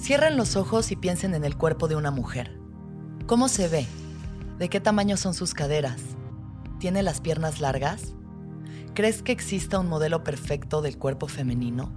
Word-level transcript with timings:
Cierren 0.00 0.38
los 0.38 0.56
ojos 0.56 0.90
y 0.92 0.96
piensen 0.96 1.34
en 1.34 1.44
el 1.44 1.58
cuerpo 1.58 1.86
de 1.86 1.94
una 1.94 2.10
mujer. 2.10 2.58
¿Cómo 3.26 3.48
se 3.48 3.68
ve? 3.68 3.86
¿De 4.58 4.70
qué 4.70 4.80
tamaño 4.80 5.18
son 5.18 5.34
sus 5.34 5.52
caderas? 5.52 6.00
¿Tiene 6.78 7.02
las 7.02 7.20
piernas 7.20 7.60
largas? 7.60 8.14
¿Crees 8.94 9.22
que 9.22 9.30
exista 9.30 9.78
un 9.78 9.90
modelo 9.90 10.24
perfecto 10.24 10.80
del 10.80 10.96
cuerpo 10.96 11.28
femenino? 11.28 11.92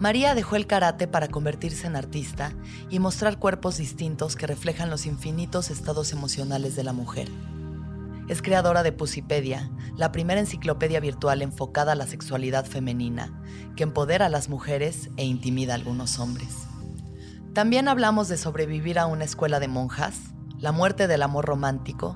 María 0.00 0.34
dejó 0.34 0.56
el 0.56 0.66
karate 0.66 1.06
para 1.06 1.28
convertirse 1.28 1.86
en 1.86 1.94
artista 1.94 2.52
y 2.90 2.98
mostrar 2.98 3.38
cuerpos 3.38 3.76
distintos 3.78 4.34
que 4.34 4.48
reflejan 4.48 4.90
los 4.90 5.06
infinitos 5.06 5.70
estados 5.70 6.12
emocionales 6.12 6.74
de 6.74 6.82
la 6.82 6.92
mujer. 6.92 7.30
Es 8.28 8.42
creadora 8.42 8.82
de 8.82 8.90
Pusipedia, 8.90 9.70
la 9.96 10.10
primera 10.10 10.40
enciclopedia 10.40 10.98
virtual 10.98 11.42
enfocada 11.42 11.92
a 11.92 11.96
la 11.96 12.08
sexualidad 12.08 12.66
femenina, 12.66 13.40
que 13.76 13.84
empodera 13.84 14.26
a 14.26 14.28
las 14.28 14.48
mujeres 14.48 15.08
e 15.16 15.24
intimida 15.24 15.72
a 15.72 15.76
algunos 15.76 16.18
hombres. 16.18 16.65
También 17.56 17.88
hablamos 17.88 18.28
de 18.28 18.36
sobrevivir 18.36 18.98
a 18.98 19.06
una 19.06 19.24
escuela 19.24 19.60
de 19.60 19.66
monjas, 19.66 20.20
la 20.58 20.72
muerte 20.72 21.06
del 21.06 21.22
amor 21.22 21.46
romántico 21.46 22.14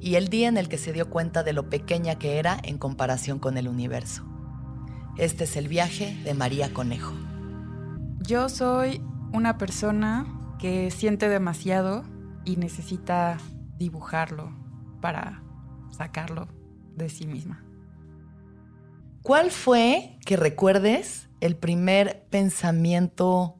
y 0.00 0.16
el 0.16 0.28
día 0.28 0.48
en 0.48 0.58
el 0.58 0.68
que 0.68 0.76
se 0.76 0.92
dio 0.92 1.08
cuenta 1.08 1.42
de 1.42 1.54
lo 1.54 1.70
pequeña 1.70 2.18
que 2.18 2.38
era 2.38 2.58
en 2.62 2.76
comparación 2.76 3.38
con 3.38 3.56
el 3.56 3.68
universo. 3.68 4.22
Este 5.16 5.44
es 5.44 5.56
el 5.56 5.68
viaje 5.68 6.14
de 6.24 6.34
María 6.34 6.74
Conejo. 6.74 7.14
Yo 8.20 8.50
soy 8.50 9.00
una 9.32 9.56
persona 9.56 10.26
que 10.58 10.90
siente 10.90 11.30
demasiado 11.30 12.04
y 12.44 12.56
necesita 12.56 13.38
dibujarlo 13.78 14.54
para 15.00 15.42
sacarlo 15.90 16.48
de 16.96 17.08
sí 17.08 17.26
misma. 17.26 17.64
¿Cuál 19.22 19.50
fue, 19.50 20.18
que 20.26 20.36
recuerdes, 20.36 21.30
el 21.40 21.56
primer 21.56 22.26
pensamiento 22.28 23.56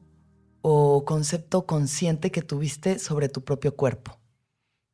o 0.63 1.03
concepto 1.03 1.67
consciente 1.67 2.31
que 2.31 2.41
tuviste 2.41 2.97
sobre 2.97 3.27
tu 3.27 3.43
propio 3.43 3.75
cuerpo? 3.75 4.17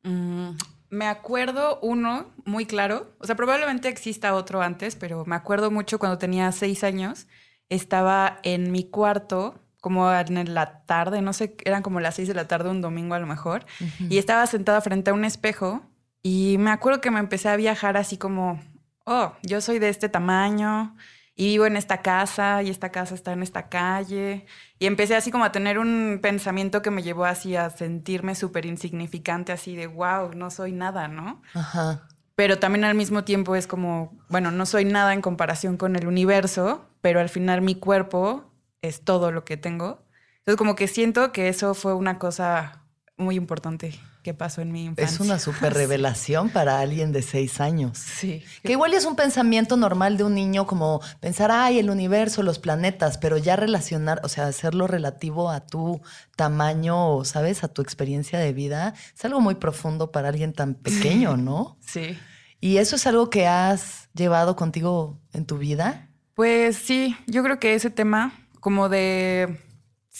Mm, 0.02 0.50
me 0.90 1.06
acuerdo 1.06 1.78
uno 1.80 2.26
muy 2.44 2.66
claro, 2.66 3.14
o 3.20 3.26
sea, 3.26 3.36
probablemente 3.36 3.88
exista 3.88 4.34
otro 4.34 4.60
antes, 4.60 4.96
pero 4.96 5.24
me 5.24 5.36
acuerdo 5.36 5.70
mucho 5.70 6.00
cuando 6.00 6.18
tenía 6.18 6.50
seis 6.50 6.82
años, 6.82 7.28
estaba 7.68 8.40
en 8.42 8.72
mi 8.72 8.82
cuarto 8.90 9.60
como 9.80 10.12
en 10.12 10.54
la 10.54 10.84
tarde, 10.86 11.22
no 11.22 11.32
sé, 11.32 11.56
eran 11.64 11.82
como 11.82 12.00
las 12.00 12.16
seis 12.16 12.26
de 12.26 12.34
la 12.34 12.48
tarde, 12.48 12.68
un 12.68 12.82
domingo 12.82 13.14
a 13.14 13.20
lo 13.20 13.26
mejor, 13.26 13.64
y 14.10 14.18
estaba 14.18 14.46
sentada 14.46 14.80
frente 14.80 15.10
a 15.10 15.14
un 15.14 15.24
espejo 15.24 15.82
y 16.20 16.56
me 16.58 16.70
acuerdo 16.70 17.00
que 17.00 17.12
me 17.12 17.20
empecé 17.20 17.48
a 17.48 17.56
viajar 17.56 17.96
así 17.96 18.18
como, 18.18 18.60
oh, 19.06 19.32
yo 19.42 19.60
soy 19.60 19.78
de 19.78 19.88
este 19.88 20.08
tamaño, 20.08 20.96
y 21.40 21.46
vivo 21.46 21.64
en 21.64 21.78
esta 21.78 22.02
casa 22.02 22.62
y 22.62 22.68
esta 22.68 22.92
casa 22.92 23.14
está 23.14 23.32
en 23.32 23.42
esta 23.42 23.70
calle. 23.70 24.44
Y 24.78 24.84
empecé 24.84 25.16
así 25.16 25.30
como 25.30 25.46
a 25.46 25.52
tener 25.52 25.78
un 25.78 26.18
pensamiento 26.20 26.82
que 26.82 26.90
me 26.90 27.02
llevó 27.02 27.24
así 27.24 27.56
a 27.56 27.70
sentirme 27.70 28.34
súper 28.34 28.66
insignificante, 28.66 29.50
así 29.50 29.74
de, 29.74 29.86
wow, 29.86 30.34
no 30.34 30.50
soy 30.50 30.72
nada, 30.72 31.08
¿no? 31.08 31.40
Ajá. 31.54 32.06
Pero 32.34 32.58
también 32.58 32.84
al 32.84 32.94
mismo 32.94 33.24
tiempo 33.24 33.56
es 33.56 33.66
como, 33.66 34.18
bueno, 34.28 34.50
no 34.50 34.66
soy 34.66 34.84
nada 34.84 35.14
en 35.14 35.22
comparación 35.22 35.78
con 35.78 35.96
el 35.96 36.06
universo, 36.06 36.84
pero 37.00 37.20
al 37.20 37.30
final 37.30 37.62
mi 37.62 37.74
cuerpo 37.74 38.52
es 38.82 39.00
todo 39.00 39.32
lo 39.32 39.46
que 39.46 39.56
tengo. 39.56 40.02
Entonces 40.40 40.58
como 40.58 40.74
que 40.74 40.88
siento 40.88 41.32
que 41.32 41.48
eso 41.48 41.72
fue 41.72 41.94
una 41.94 42.18
cosa 42.18 42.82
muy 43.16 43.36
importante 43.36 43.98
que 44.22 44.34
pasó 44.34 44.60
en 44.60 44.72
mi 44.72 44.84
infancia. 44.84 45.14
Es 45.14 45.20
una 45.20 45.38
super 45.38 45.72
revelación 45.74 46.50
para 46.50 46.80
alguien 46.80 47.12
de 47.12 47.22
seis 47.22 47.60
años. 47.60 47.98
Sí. 47.98 48.42
Que 48.62 48.72
igual 48.72 48.94
es 48.94 49.04
un 49.04 49.16
pensamiento 49.16 49.76
normal 49.76 50.16
de 50.16 50.24
un 50.24 50.34
niño 50.34 50.66
como 50.66 51.00
pensar, 51.20 51.50
ay, 51.50 51.78
el 51.78 51.90
universo, 51.90 52.42
los 52.42 52.58
planetas, 52.58 53.18
pero 53.18 53.38
ya 53.38 53.56
relacionar, 53.56 54.20
o 54.24 54.28
sea, 54.28 54.46
hacerlo 54.46 54.86
relativo 54.86 55.50
a 55.50 55.60
tu 55.66 56.00
tamaño, 56.36 57.24
¿sabes? 57.24 57.64
A 57.64 57.68
tu 57.68 57.82
experiencia 57.82 58.38
de 58.38 58.52
vida, 58.52 58.94
es 59.14 59.24
algo 59.24 59.40
muy 59.40 59.54
profundo 59.54 60.10
para 60.12 60.28
alguien 60.28 60.52
tan 60.52 60.74
pequeño, 60.74 61.36
¿no? 61.36 61.78
Sí. 61.80 62.18
¿Y 62.60 62.76
eso 62.76 62.96
es 62.96 63.06
algo 63.06 63.30
que 63.30 63.46
has 63.46 64.08
llevado 64.14 64.54
contigo 64.56 65.18
en 65.32 65.46
tu 65.46 65.56
vida? 65.56 66.08
Pues 66.34 66.76
sí, 66.76 67.16
yo 67.26 67.42
creo 67.42 67.58
que 67.58 67.74
ese 67.74 67.90
tema 67.90 68.32
como 68.60 68.88
de 68.88 69.58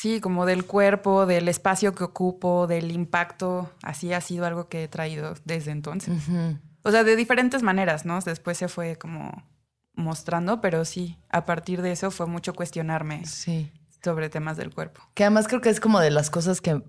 Sí, 0.01 0.19
como 0.23 0.47
del 0.47 0.65
cuerpo, 0.65 1.27
del 1.27 1.47
espacio 1.47 1.95
que 1.95 2.05
ocupo, 2.05 2.67
del 2.67 2.91
impacto, 2.91 3.71
así 3.83 4.15
ha 4.15 4.23
sido 4.23 4.47
algo 4.47 4.67
que 4.67 4.85
he 4.85 4.89
traído 4.89 5.35
desde 5.45 5.73
entonces. 5.73 6.23
O 6.81 6.91
sea, 6.91 7.05
de 7.05 7.17
diferentes 7.17 7.63
maneras, 7.63 8.07
¿no? 8.07 8.19
Después 8.19 8.57
se 8.57 8.69
fue 8.69 8.97
como 8.97 9.47
mostrando, 9.93 10.63
pero 10.63 10.87
sí, 10.87 11.19
a 11.29 11.45
partir 11.45 11.83
de 11.83 11.93
eso 11.93 12.11
fue 12.11 12.25
mucho 12.25 12.55
cuestionarme 12.55 13.27
sí. 13.27 13.71
sobre 14.03 14.31
temas 14.31 14.57
del 14.57 14.73
cuerpo. 14.73 15.03
Que 15.13 15.25
además 15.25 15.49
creo 15.49 15.61
que 15.61 15.69
es 15.69 15.81
como 15.81 16.01
de 16.01 16.11
las 16.11 16.31
cosas 16.31 16.63
que 16.63 16.83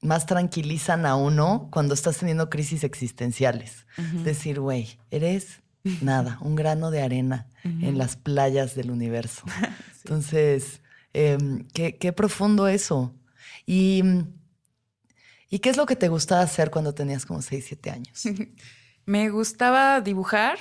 más 0.00 0.26
tranquilizan 0.26 1.06
a 1.06 1.16
uno 1.16 1.66
cuando 1.72 1.92
estás 1.92 2.18
teniendo 2.18 2.50
crisis 2.50 2.84
existenciales. 2.84 3.84
Decir, 4.22 4.60
güey, 4.60 5.00
eres 5.10 5.64
nada, 6.02 6.38
un 6.40 6.54
grano 6.54 6.92
de 6.92 7.02
arena 7.02 7.48
en 7.64 7.98
las 7.98 8.14
playas 8.14 8.76
del 8.76 8.92
universo. 8.92 9.42
Entonces 10.04 10.82
Em, 11.18 11.66
qué, 11.74 12.12
profundo 12.12 12.68
eso. 12.68 13.12
Y, 13.66 14.04
¿Y 15.50 15.58
qué 15.58 15.70
es 15.70 15.76
lo 15.76 15.84
que 15.84 15.96
te 15.96 16.06
gustaba 16.06 16.42
hacer 16.42 16.70
cuando 16.70 16.94
tenías 16.94 17.26
como 17.26 17.42
6, 17.42 17.64
7 17.66 17.90
años? 17.90 18.22
me 19.04 19.28
gustaba 19.28 20.00
dibujar. 20.00 20.58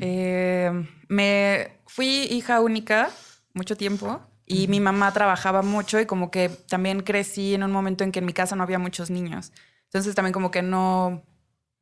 Em, 0.00 0.88
me 1.08 1.80
fui 1.86 2.24
hija 2.30 2.60
única 2.60 3.10
mucho 3.52 3.76
tiempo 3.76 4.22
y 4.46 4.68
mi 4.68 4.80
mamá 4.80 5.12
trabajaba 5.12 5.60
mucho 5.60 6.00
y 6.00 6.06
como 6.06 6.30
que 6.30 6.48
también 6.48 7.02
crecí 7.02 7.54
en 7.54 7.62
un 7.62 7.70
momento 7.70 8.02
en 8.02 8.10
que 8.10 8.20
en 8.20 8.26
mi 8.26 8.32
casa 8.32 8.56
no 8.56 8.62
había 8.62 8.78
muchos 8.78 9.10
niños. 9.10 9.52
Entonces 9.84 10.14
también 10.14 10.32
como 10.32 10.50
que 10.50 10.62
no, 10.62 11.22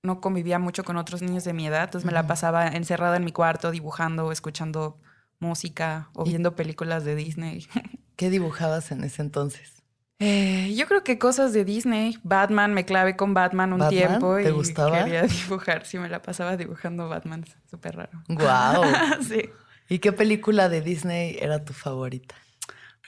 no 0.02 0.20
convivía 0.20 0.58
mucho 0.58 0.82
con 0.82 0.96
otros 0.96 1.22
niños 1.22 1.44
de 1.44 1.52
mi 1.52 1.68
edad. 1.68 1.84
Entonces 1.84 2.04
me 2.04 2.12
la 2.12 2.26
pasaba 2.26 2.66
encerrada 2.66 3.16
en 3.16 3.24
mi 3.24 3.30
cuarto 3.30 3.70
dibujando 3.70 4.26
o 4.26 4.32
escuchando 4.32 4.98
música 5.38 6.10
o 6.14 6.24
viendo 6.24 6.56
películas 6.56 7.04
de 7.04 7.14
Disney. 7.14 7.68
¿Qué 8.18 8.30
dibujabas 8.30 8.90
en 8.90 9.04
ese 9.04 9.22
entonces? 9.22 9.84
Eh, 10.18 10.74
yo 10.76 10.88
creo 10.88 11.04
que 11.04 11.20
cosas 11.20 11.52
de 11.52 11.64
Disney. 11.64 12.18
Batman, 12.24 12.74
me 12.74 12.84
clavé 12.84 13.14
con 13.14 13.32
Batman 13.32 13.72
un 13.72 13.88
tiempo. 13.88 14.34
¿Te 14.34 14.50
gustaba? 14.50 15.04
Quería 15.04 15.22
dibujar. 15.44 15.86
Sí, 15.86 16.00
me 16.00 16.08
la 16.08 16.20
pasaba 16.20 16.56
dibujando 16.56 17.08
Batman. 17.08 17.44
Súper 17.70 17.94
raro. 17.94 18.24
¡Guau! 18.28 18.82
sí. 19.22 19.48
¿Y 19.88 20.00
qué 20.00 20.10
película 20.10 20.68
de 20.68 20.80
Disney 20.80 21.36
era 21.40 21.64
tu 21.64 21.72
favorita? 21.72 22.34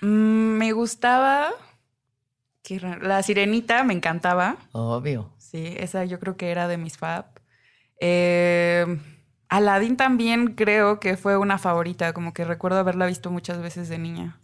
Mm, 0.00 0.06
me 0.58 0.70
gustaba. 0.70 1.50
La 3.02 3.24
Sirenita 3.24 3.82
me 3.82 3.94
encantaba. 3.94 4.58
Obvio. 4.70 5.34
Sí, 5.38 5.74
esa 5.76 6.04
yo 6.04 6.20
creo 6.20 6.36
que 6.36 6.52
era 6.52 6.68
de 6.68 6.76
mis 6.76 6.98
fab. 6.98 7.26
Eh, 7.98 8.86
Aladdin 9.48 9.96
también 9.96 10.54
creo 10.54 11.00
que 11.00 11.16
fue 11.16 11.36
una 11.36 11.58
favorita, 11.58 12.12
como 12.12 12.32
que 12.32 12.44
recuerdo 12.44 12.78
haberla 12.78 13.06
visto 13.06 13.32
muchas 13.32 13.60
veces 13.60 13.88
de 13.88 13.98
niña. 13.98 14.38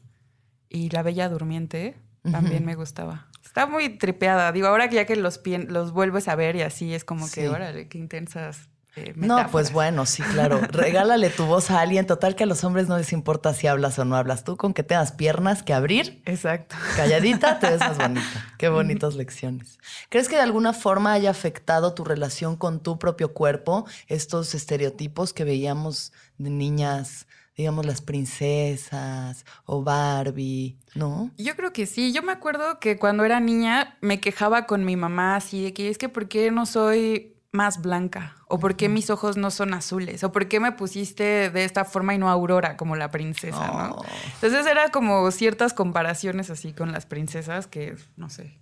Y 0.69 0.91
La 0.91 1.03
Bella 1.03 1.29
Durmiente 1.29 1.97
también 2.31 2.65
me 2.65 2.75
gustaba. 2.75 3.29
Está 3.45 3.67
muy 3.67 3.89
tripeada. 3.89 4.51
Digo, 4.53 4.67
ahora 4.67 4.89
que 4.89 4.97
ya 4.97 5.07
que 5.07 5.17
los, 5.17 5.41
los 5.69 5.93
vuelves 5.93 6.29
a 6.29 6.35
ver 6.35 6.57
y 6.57 6.63
así 6.63 6.93
es 6.93 7.05
como 7.05 7.31
que, 7.31 7.49
órale, 7.49 7.89
qué 7.89 7.99
intensas 7.99 8.69
eh, 8.97 9.13
no, 9.15 9.51
pues 9.51 9.73
bueno, 9.73 10.07
sí, 10.07 10.23
claro. 10.23 10.59
Regálale 10.71 11.29
tu 11.29 11.45
voz 11.45 11.71
a 11.71 11.81
alguien. 11.81 12.07
Total 12.07 12.35
que 12.35 12.45
a 12.45 12.47
los 12.47 12.65
hombres 12.65 12.89
no 12.89 12.97
les 12.97 13.13
importa 13.13 13.53
si 13.53 13.67
hablas 13.67 13.99
o 13.99 14.07
no 14.07 14.17
hablas. 14.17 14.43
Tú 14.43 14.57
con 14.57 14.73
que 14.73 14.83
tengas 14.83 15.13
piernas 15.13 15.63
que 15.63 15.75
abrir. 15.75 16.23
Exacto. 16.25 16.77
Calladita, 16.97 17.59
te 17.59 17.71
ves 17.71 17.81
más 17.81 17.99
bonita. 17.99 18.55
Qué 18.57 18.71
bonitas 18.71 19.15
lecciones. 19.15 19.79
¿Crees 20.09 20.29
que 20.29 20.37
de 20.37 20.43
alguna 20.43 20.73
forma 20.73 21.13
haya 21.13 21.31
afectado 21.31 21.93
tu 21.93 22.05
relación 22.05 22.57
con 22.57 22.81
tu 22.81 22.99
propio 22.99 23.35
cuerpo 23.35 23.87
estos 24.07 24.55
estereotipos 24.55 25.35
que 25.35 25.45
veíamos 25.45 26.13
de 26.39 26.49
niñas? 26.49 27.27
Digamos, 27.57 27.87
las 27.87 28.03
princesas 28.03 29.47
o 29.65 29.83
Barbie, 29.83 30.79
¿no? 30.95 31.31
Yo 31.39 31.57
creo 31.57 31.73
que 31.73 31.87
sí. 31.87 32.13
Yo 32.13 32.23
me 32.23 32.33
acuerdo 32.33 32.79
que 32.79 32.99
cuando 32.99 33.25
era 33.25 33.41
niña 33.41 33.97
me 34.03 34.21
quejaba 34.21 34.67
con 34.67 34.85
mi 34.85 34.97
mamá 34.97 35.37
así 35.37 35.65
de 35.65 35.73
que 35.73 35.89
es 35.89 35.97
que 35.97 36.09
¿por 36.09 36.29
qué 36.29 36.51
no 36.51 36.67
soy 36.67 37.35
más 37.53 37.81
blanca? 37.81 38.37
¿O 38.49 38.59
por 38.59 38.77
qué 38.77 38.89
mis 38.89 39.09
ojos 39.09 39.39
no 39.39 39.51
son 39.51 39.73
azules? 39.73 40.23
¿O 40.23 40.33
por 40.33 40.49
qué 40.49 40.61
me 40.61 40.73
pusiste 40.73 41.51
de 41.51 41.65
esta 41.65 41.85
forma 41.85 42.15
y 42.15 42.19
no 42.19 42.29
Aurora 42.29 42.77
como 42.77 42.95
la 42.95 43.11
princesa? 43.11 43.67
¿no? 43.67 43.97
Oh. 43.97 44.05
Entonces 44.35 44.67
era 44.67 44.91
como 44.91 45.31
ciertas 45.31 45.73
comparaciones 45.73 46.51
así 46.51 46.75
con 46.75 46.93
las 46.93 47.07
princesas 47.07 47.67
que, 47.67 47.97
no 48.17 48.29
sé, 48.29 48.61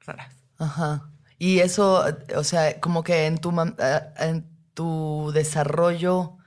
raras. 0.00 0.34
Ajá. 0.58 1.10
Y 1.38 1.58
eso, 1.58 2.04
o 2.34 2.44
sea, 2.44 2.80
como 2.80 3.04
que 3.04 3.26
en 3.26 3.38
tu, 3.38 3.50
eh, 3.78 4.00
en 4.18 4.48
tu 4.74 5.30
desarrollo 5.34 6.38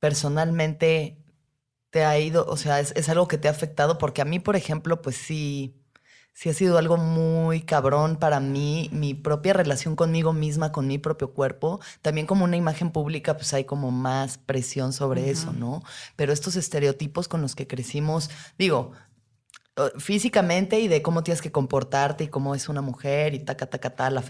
personalmente 0.00 1.24
te 1.90 2.04
ha 2.04 2.18
ido, 2.18 2.46
o 2.46 2.56
sea, 2.56 2.80
es, 2.80 2.92
es 2.96 3.08
algo 3.08 3.28
que 3.28 3.38
te 3.38 3.48
ha 3.48 3.52
afectado, 3.52 3.98
porque 3.98 4.22
a 4.22 4.24
mí, 4.24 4.38
por 4.38 4.56
ejemplo, 4.56 5.02
pues 5.02 5.16
sí 5.16 5.78
sí 6.38 6.48
ha 6.48 6.54
sido 6.54 6.78
algo 6.78 6.96
muy 6.96 7.62
cabrón 7.62 8.14
para 8.14 8.38
mí, 8.38 8.90
mi 8.92 9.12
propia 9.12 9.54
relación 9.54 9.96
conmigo 9.96 10.32
misma, 10.32 10.70
con 10.70 10.86
mi 10.86 10.96
propio 10.96 11.32
cuerpo. 11.34 11.80
También 12.00 12.28
como 12.28 12.44
una 12.44 12.56
imagen 12.56 12.92
pública, 12.92 13.34
pues 13.36 13.52
hay 13.54 13.64
como 13.64 13.90
más 13.90 14.38
presión 14.38 14.92
sobre 14.92 15.30
eso, 15.30 15.52
¿no? 15.52 15.82
Pero 16.14 16.32
estos 16.32 16.54
estereotipos 16.54 17.26
con 17.26 17.42
los 17.42 17.56
que 17.56 17.66
crecimos, 17.66 18.30
digo, 18.56 18.92
físicamente 19.98 20.78
y 20.78 20.86
de 20.86 21.02
cómo 21.02 21.24
tienes 21.24 21.42
que 21.42 21.50
comportarte 21.50 22.22
y 22.22 22.28
cómo 22.28 22.54
es 22.54 22.68
una 22.68 22.82
mujer 22.82 23.34
y 23.34 23.40
taca, 23.40 23.66
taca, 23.66 23.96
ta, 23.96 24.08
la, 24.08 24.22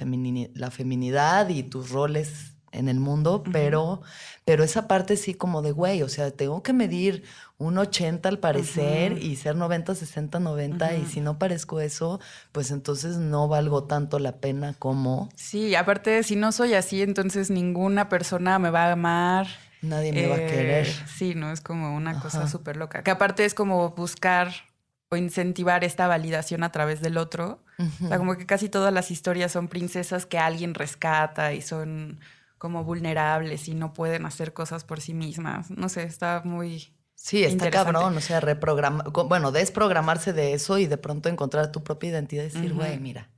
la 0.55 0.71
feminidad 0.71 1.51
y 1.51 1.63
tus 1.63 1.91
roles 1.91 2.58
en 2.73 2.89
el 2.89 3.01
mundo, 3.01 3.43
pero, 3.53 4.03
pero 4.45 4.65
esa 4.65 4.89
parte 4.89 5.17
sí 5.17 5.35
como 5.35 5.63
de, 5.63 5.73
güey, 5.73 6.03
o 6.03 6.09
sea, 6.09 6.31
tengo 6.31 6.63
que 6.63 6.73
medir 6.73 7.25
un 7.59 7.77
80 7.77 8.29
al 8.29 8.39
parecer 8.39 9.19
y 9.23 9.37
ser 9.37 9.57
90, 9.57 9.95
60, 9.95 10.39
90 10.39 10.97
y 10.97 11.07
si 11.07 11.21
no 11.21 11.39
parezco 11.39 11.81
eso, 11.81 12.21
pues 12.53 12.71
entonces 12.71 13.17
no 13.17 13.49
valgo 13.49 13.85
tanto 13.85 14.19
la 14.19 14.37
pena 14.37 14.75
como... 14.79 15.29
Sí, 15.35 15.75
aparte, 15.75 16.23
si 16.23 16.37
no 16.37 16.53
soy 16.53 16.75
así, 16.75 17.03
entonces 17.03 17.51
ninguna 17.51 18.09
persona 18.09 18.59
me 18.59 18.71
va 18.71 18.87
a 18.87 18.93
amar. 18.93 19.49
Nadie 19.83 20.13
me 20.13 20.27
va 20.29 20.37
a 20.37 20.39
querer. 20.39 20.87
Eh, 20.87 20.95
sí, 21.17 21.35
no, 21.35 21.51
es 21.53 21.61
como 21.61 21.95
una 21.95 22.21
cosa 22.21 22.49
súper 22.49 22.77
loca. 22.77 23.03
Que 23.03 23.11
aparte 23.11 23.45
es 23.45 23.55
como 23.55 23.91
buscar 23.91 24.53
o 25.11 25.17
incentivar 25.17 25.85
esta 25.85 26.07
validación 26.07 26.63
a 26.63 26.73
través 26.73 27.01
del 27.01 27.17
otro. 27.17 27.63
O 28.05 28.09
sea, 28.09 28.19
como 28.19 28.37
que 28.37 28.45
casi 28.45 28.69
todas 28.69 28.93
las 28.93 29.11
historias 29.11 29.53
son 29.53 29.69
princesas 29.69 30.27
que 30.27 30.39
alguien 30.39 30.75
rescata 30.75 31.53
y 31.53 31.63
son 31.63 32.19
como 32.59 32.85
vulnerables 32.85 33.69
y 33.69 33.75
no 33.75 33.93
pueden 33.93 34.27
hacer 34.27 34.53
cosas 34.53 34.85
por 34.85 35.01
sí 35.01 35.15
mismas. 35.15 35.71
No 35.71 35.89
sé, 35.89 36.03
está 36.03 36.43
muy... 36.45 36.93
Sí, 37.15 37.43
está 37.43 37.71
cabrón, 37.71 38.17
o 38.17 38.21
sea, 38.21 38.39
reprogramar, 38.39 39.11
bueno, 39.11 39.51
desprogramarse 39.51 40.33
de 40.33 40.53
eso 40.53 40.79
y 40.79 40.87
de 40.87 40.99
pronto 40.99 41.29
encontrar 41.29 41.73
tu 41.73 41.83
propia 41.83 42.11
identidad 42.11 42.45
y 42.45 42.47
decir, 42.47 42.73
güey, 42.73 43.01
mira, 43.01 43.29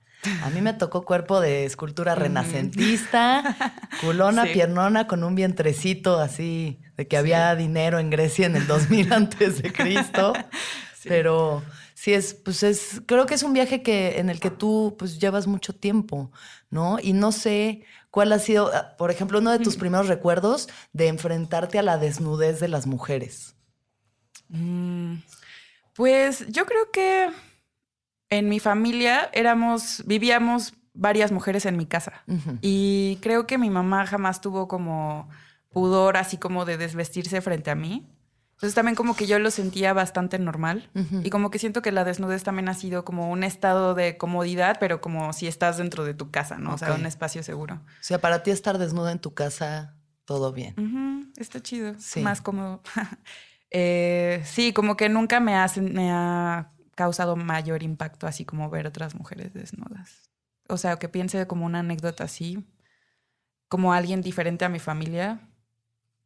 a 0.43 0.51
mí 0.51 0.61
me 0.61 0.75
tocó 0.75 1.03
cuerpo 1.03 1.41
de 1.41 1.65
escultura 1.65 2.15
renacentista, 2.15 3.57
culona, 4.03 4.45
piernona, 4.45 5.07
con 5.07 5.25
un 5.25 5.35
vientrecito 5.35 6.19
así, 6.19 6.81
de 6.97 7.09
que 7.09 7.17
había 7.17 7.55
dinero 7.57 7.99
en 7.99 8.11
Grecia 8.11 8.47
en 8.47 8.57
el 8.57 8.67
2000 8.67 9.13
antes 9.15 9.63
de 9.63 9.73
Cristo. 9.73 10.35
Pero 11.05 11.63
sí 11.95 12.13
es, 12.13 12.35
pues 12.35 12.63
es, 12.63 13.01
creo 13.07 13.25
que 13.25 13.35
es 13.35 13.43
un 13.43 13.55
viaje 13.55 13.83
que, 13.83 14.19
en 14.19 14.29
el 14.29 14.41
que 14.41 14.51
tú 14.51 14.97
pues 14.99 15.19
llevas 15.19 15.47
mucho 15.47 15.75
tiempo, 15.75 16.31
¿no? 16.69 16.99
Y 17.01 17.15
no 17.15 17.33
sé, 17.33 17.85
¿Cuál 18.11 18.33
ha 18.33 18.39
sido, 18.39 18.71
ah, 18.75 18.97
por 18.97 19.11
ejemplo, 19.11 19.39
uno 19.39 19.53
de 19.53 19.61
tus 19.61 19.77
primeros 19.77 20.09
recuerdos 20.09 20.69
de 20.93 21.09
enfrentarte 21.09 21.79
a 21.79 21.83
la 21.83 21.99
desnudez 21.99 22.59
de 22.61 22.69
las 22.69 22.87
mujeres? 22.87 23.55
Mm, 24.49 25.17
pues 25.95 26.47
yo 26.49 26.67
creo 26.67 26.91
que 26.91 27.31
en 28.31 28.49
mi 28.49 28.59
familia 28.59 29.31
éramos, 29.33 30.03
vivíamos 30.07 30.75
varias 30.93 31.33
mujeres 31.33 31.67
en 31.67 31.77
mi 31.77 31.87
casa. 31.87 32.25
Y 32.61 33.19
creo 33.23 33.47
que 33.47 33.59
mi 33.59 33.71
mamá 33.71 34.07
jamás 34.07 34.41
tuvo 34.41 34.69
como 34.69 35.29
pudor 35.71 36.17
así 36.17 36.37
como 36.37 36.65
de 36.65 36.77
desvestirse 36.77 37.41
frente 37.41 37.71
a 37.71 37.75
mí. 37.75 38.07
Entonces 38.61 38.75
también 38.75 38.95
como 38.95 39.17
que 39.17 39.27
yo 39.27 39.39
lo 39.39 39.51
sentía 39.51 39.95
bastante 39.95 40.39
normal 40.39 40.91
y 41.25 41.31
como 41.31 41.51
que 41.51 41.59
siento 41.59 41.81
que 41.81 41.93
la 41.93 42.05
desnudez 42.05 42.43
también 42.43 42.69
ha 42.69 42.75
sido 42.75 43.07
como 43.07 43.31
un 43.31 43.43
estado 43.43 43.95
de 43.95 44.19
comodidad, 44.19 44.77
pero 44.79 45.01
como 45.01 45.33
si 45.33 45.47
estás 45.47 45.79
dentro 45.79 46.05
de 46.05 46.13
tu 46.13 46.31
casa, 46.31 46.59
¿no? 46.59 46.75
O 46.75 46.77
sea, 46.77 46.93
un 46.93 47.07
espacio 47.07 47.43
seguro. 47.43 47.77
O 47.77 48.03
sea, 48.03 48.21
para 48.21 48.43
ti 48.43 48.51
estar 48.51 48.77
desnuda 48.77 49.13
en 49.13 49.19
tu 49.19 49.33
casa, 49.33 49.97
todo 50.27 50.53
bien. 50.53 51.33
Está 51.39 51.63
chido, 51.63 51.95
sí. 51.99 52.21
más 52.21 52.43
cómodo. 52.43 52.83
Eh, 53.73 54.43
sí, 54.47 54.73
como 54.73 54.97
que 54.97 55.09
nunca 55.09 55.39
me 55.39 55.55
ha, 55.55 55.71
me 55.81 56.11
ha 56.11 56.73
causado 56.97 57.37
mayor 57.37 57.85
impacto 57.85 58.27
así 58.27 58.45
como 58.45 58.69
ver 58.69 58.89
otras 58.89 59.15
mujeres 59.15 59.55
desnudas. 59.55 60.29
O 60.69 60.77
sea, 60.77 60.97
que 60.97 61.09
piense 61.09 61.47
como 61.47 61.67
una 61.67 61.79
anécdota 61.79 62.25
así, 62.25 62.67
como 63.69 63.93
alguien 63.93 64.23
diferente 64.23 64.65
a 64.65 64.69
mi 64.69 64.81
familia, 64.81 65.50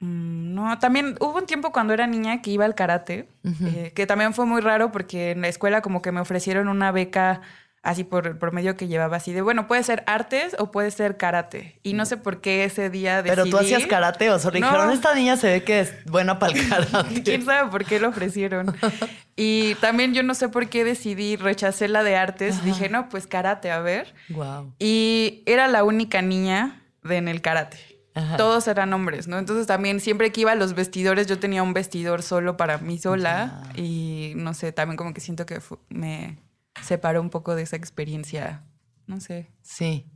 no, 0.05 0.79
también 0.79 1.17
hubo 1.21 1.39
un 1.39 1.47
tiempo 1.47 1.73
cuando 1.73 1.93
era 1.93 2.07
niña 2.07 2.43
que 2.43 2.51
iba 2.51 2.65
al 2.65 2.75
karate, 2.75 3.29
eh, 3.45 3.93
que 3.95 4.07
también 4.07 4.35
fue 4.35 4.47
muy 4.47 4.61
raro 4.61 4.93
porque 4.93 5.31
en 5.31 5.41
la 5.41 5.49
escuela 5.49 5.81
como 5.81 6.03
que 6.03 6.13
me 6.13 6.21
ofrecieron 6.21 6.69
una 6.69 6.93
beca 6.93 7.41
así 7.83 8.03
por 8.03 8.27
el 8.27 8.37
promedio 8.37 8.77
que 8.77 8.89
llevaba, 8.89 9.19
así 9.19 9.33
de, 9.33 9.43
bueno, 9.43 9.67
puede 9.67 9.83
ser 9.83 10.03
artes 10.07 10.57
o 10.59 10.71
puede 10.71 10.91
ser 10.91 11.17
karate. 11.17 11.79
Y 11.83 11.93
no 11.93 12.07
sé 12.07 12.17
por 12.17 12.41
qué 12.41 12.65
ese 12.65 12.89
día 12.89 13.23
decidí... 13.23 13.43
Pero 13.43 13.51
tú 13.51 13.59
hacías 13.59 13.87
karate 13.87 14.31
o 14.31 14.39
solo 14.39 14.55
dijeron, 14.55 14.91
esta 14.91 15.15
niña 15.15 15.37
se 15.37 15.49
ve 15.49 15.65
que 15.65 15.81
es 15.81 16.05
buena 16.07 16.39
para 16.39 16.55
el 16.55 16.69
karate. 16.69 17.23
¿Quién 17.23 17.45
sabe 17.45 17.71
por 17.71 17.85
qué 17.85 18.01
lo 18.01 18.09
ofrecieron? 18.09 18.75
y 19.37 19.75
también 19.77 20.15
yo 20.15 20.23
no 20.23 20.35
sé 20.35 20.49
por 20.49 20.69
qué 20.69 20.83
decidí, 20.83 21.37
rechacé 21.37 21.89
la 21.89 22.03
de 22.03 22.17
artes. 22.17 22.65
Dije, 22.65 22.89
no, 22.89 23.09
pues 23.11 23.27
karate, 23.27 23.71
a 23.71 23.81
ver. 23.81 24.15
Wow. 24.31 24.75
Y 24.79 25.43
era 25.45 25.69
la 25.69 25.85
única 25.85 26.23
niña 26.23 26.83
de, 27.03 27.19
en 27.19 27.29
el 27.29 27.43
karate. 27.43 27.94
Todos 28.37 28.69
eran 28.69 28.93
hombres, 28.93 29.27
¿no? 29.27 29.39
Entonces 29.39 29.67
también 29.67 29.99
siempre 30.01 30.31
que 30.31 30.43
iba 30.43 30.53
a 30.53 30.55
los 30.55 30.75
vestidores 30.75 31.27
yo 31.27 31.41
tenía 31.41 31.65
un 31.65 31.73
vestidor 31.75 32.23
solo 32.23 32.57
para 32.57 32.79
mí 32.79 32.97
sola 32.99 33.65
y 33.75 34.35
no 34.37 34.55
sé, 34.55 34.71
también 34.73 34.97
como 34.97 35.13
que 35.13 35.21
siento 35.21 35.47
que 35.47 35.61
me 35.89 36.39
separó 36.81 37.21
un 37.21 37.31
poco 37.31 37.57
de 37.57 37.63
esa 37.63 37.77
experiencia, 37.77 38.63
no 39.07 39.21
sé. 39.21 39.51
Sí. 39.63 40.07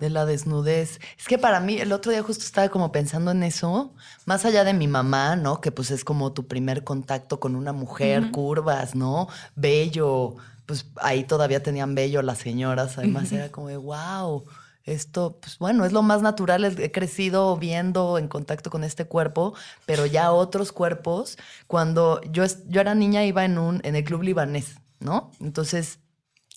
De 0.00 0.08
la 0.08 0.24
desnudez. 0.24 0.98
Es 1.18 1.28
que 1.28 1.36
para 1.36 1.60
mí, 1.60 1.78
el 1.78 1.92
otro 1.92 2.10
día 2.10 2.22
justo 2.22 2.44
estaba 2.44 2.70
como 2.70 2.90
pensando 2.90 3.32
en 3.32 3.42
eso, 3.42 3.92
más 4.24 4.46
allá 4.46 4.64
de 4.64 4.72
mi 4.72 4.88
mamá, 4.88 5.36
¿no? 5.36 5.60
Que 5.60 5.72
pues 5.72 5.90
es 5.90 6.04
como 6.04 6.32
tu 6.32 6.46
primer 6.46 6.84
contacto 6.84 7.38
con 7.38 7.54
una 7.54 7.72
mujer, 7.72 8.30
curvas, 8.30 8.94
¿no? 8.94 9.28
Bello. 9.56 10.36
Pues 10.64 10.86
ahí 10.96 11.24
todavía 11.24 11.62
tenían 11.62 11.94
bello 11.94 12.22
las 12.22 12.38
señoras, 12.38 12.96
además 12.96 13.30
era 13.32 13.50
como 13.50 13.68
de 13.68 13.76
wow 13.76 14.44
esto, 14.84 15.38
pues 15.40 15.58
bueno, 15.58 15.84
es 15.84 15.92
lo 15.92 16.02
más 16.02 16.20
natural, 16.20 16.64
he 16.64 16.92
crecido 16.92 17.56
viendo 17.56 18.18
en 18.18 18.28
contacto 18.28 18.70
con 18.70 18.84
este 18.84 19.06
cuerpo, 19.06 19.54
pero 19.86 20.04
ya 20.06 20.30
otros 20.30 20.72
cuerpos, 20.72 21.38
cuando 21.66 22.20
yo, 22.30 22.44
yo 22.68 22.80
era 22.80 22.94
niña 22.94 23.24
iba 23.24 23.44
en, 23.44 23.58
un, 23.58 23.80
en 23.82 23.96
el 23.96 24.04
club 24.04 24.22
libanés, 24.22 24.76
¿no? 25.00 25.30
Entonces 25.40 26.00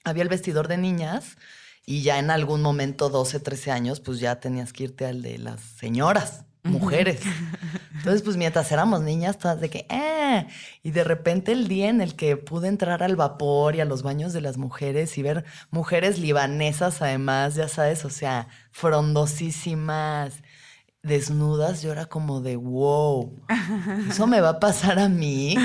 había 0.03 0.23
el 0.23 0.29
vestidor 0.29 0.67
de 0.67 0.77
niñas 0.77 1.37
y 1.85 2.01
ya 2.01 2.19
en 2.19 2.29
algún 2.29 2.61
momento, 2.61 3.09
12, 3.09 3.39
13 3.39 3.71
años, 3.71 3.99
pues 4.01 4.19
ya 4.19 4.41
tenías 4.41 4.73
que 4.73 4.85
irte 4.85 5.05
al 5.05 5.21
de 5.21 5.37
las 5.37 5.61
señoras 5.61 6.43
mujeres. 6.63 7.21
Entonces, 7.97 8.21
pues 8.21 8.37
mientras 8.37 8.71
éramos 8.71 9.01
niñas, 9.01 9.37
todas 9.37 9.59
de 9.59 9.69
que, 9.69 9.87
eh, 9.89 10.47
y 10.83 10.91
de 10.91 11.03
repente 11.03 11.51
el 11.51 11.67
día 11.67 11.89
en 11.89 12.01
el 12.01 12.15
que 12.15 12.37
pude 12.37 12.67
entrar 12.67 13.03
al 13.03 13.15
vapor 13.15 13.75
y 13.75 13.81
a 13.81 13.85
los 13.85 14.03
baños 14.03 14.33
de 14.33 14.41
las 14.41 14.57
mujeres 14.57 15.17
y 15.17 15.23
ver 15.23 15.45
mujeres 15.71 16.19
libanesas 16.19 17.01
además, 17.01 17.55
ya 17.55 17.67
sabes, 17.67 18.05
o 18.05 18.09
sea, 18.09 18.47
frondosísimas, 18.71 20.43
desnudas, 21.01 21.81
yo 21.81 21.91
era 21.91 22.05
como 22.05 22.41
de, 22.41 22.55
wow, 22.55 23.33
eso 24.09 24.27
me 24.27 24.41
va 24.41 24.49
a 24.49 24.59
pasar 24.59 24.99
a 24.99 25.09
mí, 25.09 25.55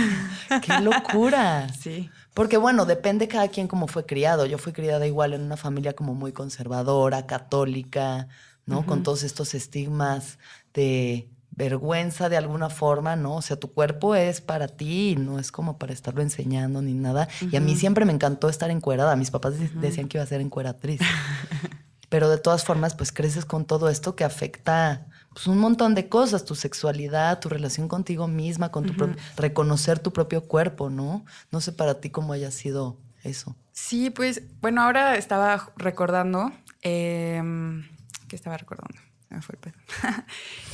qué 0.63 0.81
locura. 0.81 1.69
Sí. 1.79 2.11
Porque 2.35 2.57
bueno, 2.57 2.87
depende 2.87 3.29
cada 3.29 3.49
quien 3.49 3.69
cómo 3.69 3.89
fue 3.89 4.07
criado. 4.07 4.47
Yo 4.47 4.57
fui 4.57 4.73
criada 4.73 5.07
igual 5.07 5.35
en 5.35 5.43
una 5.43 5.59
familia 5.59 5.95
como 5.95 6.15
muy 6.15 6.33
conservadora, 6.33 7.27
católica, 7.27 8.29
¿no? 8.65 8.87
Con 8.87 9.03
todos 9.03 9.23
estos 9.23 9.55
estigmas 9.55 10.39
de 10.73 11.29
vergüenza 11.55 12.29
de 12.29 12.37
alguna 12.37 12.71
forma, 12.71 13.17
¿no? 13.17 13.37
O 13.37 13.43
sea, 13.43 13.57
tu 13.57 13.73
cuerpo 13.73 14.15
es 14.15 14.41
para 14.41 14.69
ti, 14.69 15.17
no 15.17 15.39
es 15.39 15.53
como 15.53 15.79
para 15.79 15.93
estarlo 15.93 16.23
enseñando 16.23 16.83
ni 16.83 16.95
nada. 16.95 17.29
Y 17.51 17.57
a 17.57 17.61
mí 17.61 17.77
siempre 17.77 18.05
me 18.05 18.13
encantó 18.13 18.49
estar 18.49 18.71
encuerada. 18.71 19.17
Mis 19.17 19.31
papás 19.31 19.55
decían 19.81 20.09
que 20.09 20.19
iba 20.19 20.25
a 20.25 20.27
ser 20.27 20.41
encueratriz. 20.41 21.01
Pero 22.09 22.29
de 22.29 22.39
todas 22.39 22.65
formas, 22.65 22.95
pues 22.95 23.11
creces 23.11 23.45
con 23.45 23.65
todo 23.65 23.89
esto 23.89 24.17
que 24.17 24.25
afecta 24.25 25.07
pues, 25.33 25.47
un 25.47 25.59
montón 25.59 25.95
de 25.95 26.09
cosas, 26.09 26.45
tu 26.45 26.55
sexualidad, 26.55 27.41
tu 27.41 27.49
relación 27.49 27.89
contigo 27.89 28.29
misma, 28.29 28.71
con 28.71 28.85
tu 28.85 28.95
reconocer 29.37 29.99
tu 29.99 30.13
propio 30.13 30.43
cuerpo, 30.47 30.91
¿no? 30.91 31.25
No 31.51 31.61
sé 31.61 31.73
para 31.73 32.01
ti 32.01 32.11
cómo 32.11 32.35
haya 32.35 32.51
sido 32.51 32.99
eso. 33.23 33.57
Sí, 33.73 34.11
pues, 34.11 34.43
bueno, 34.61 34.83
ahora 34.83 35.17
estaba 35.17 35.73
recordando, 35.77 36.53
em, 36.83 37.89
¿qué 38.29 38.37
estaba 38.37 38.59
recordando? 38.59 38.99
Me 39.33 39.43
fue 39.43 39.55
el 39.55 39.61
pedo. 39.61 39.75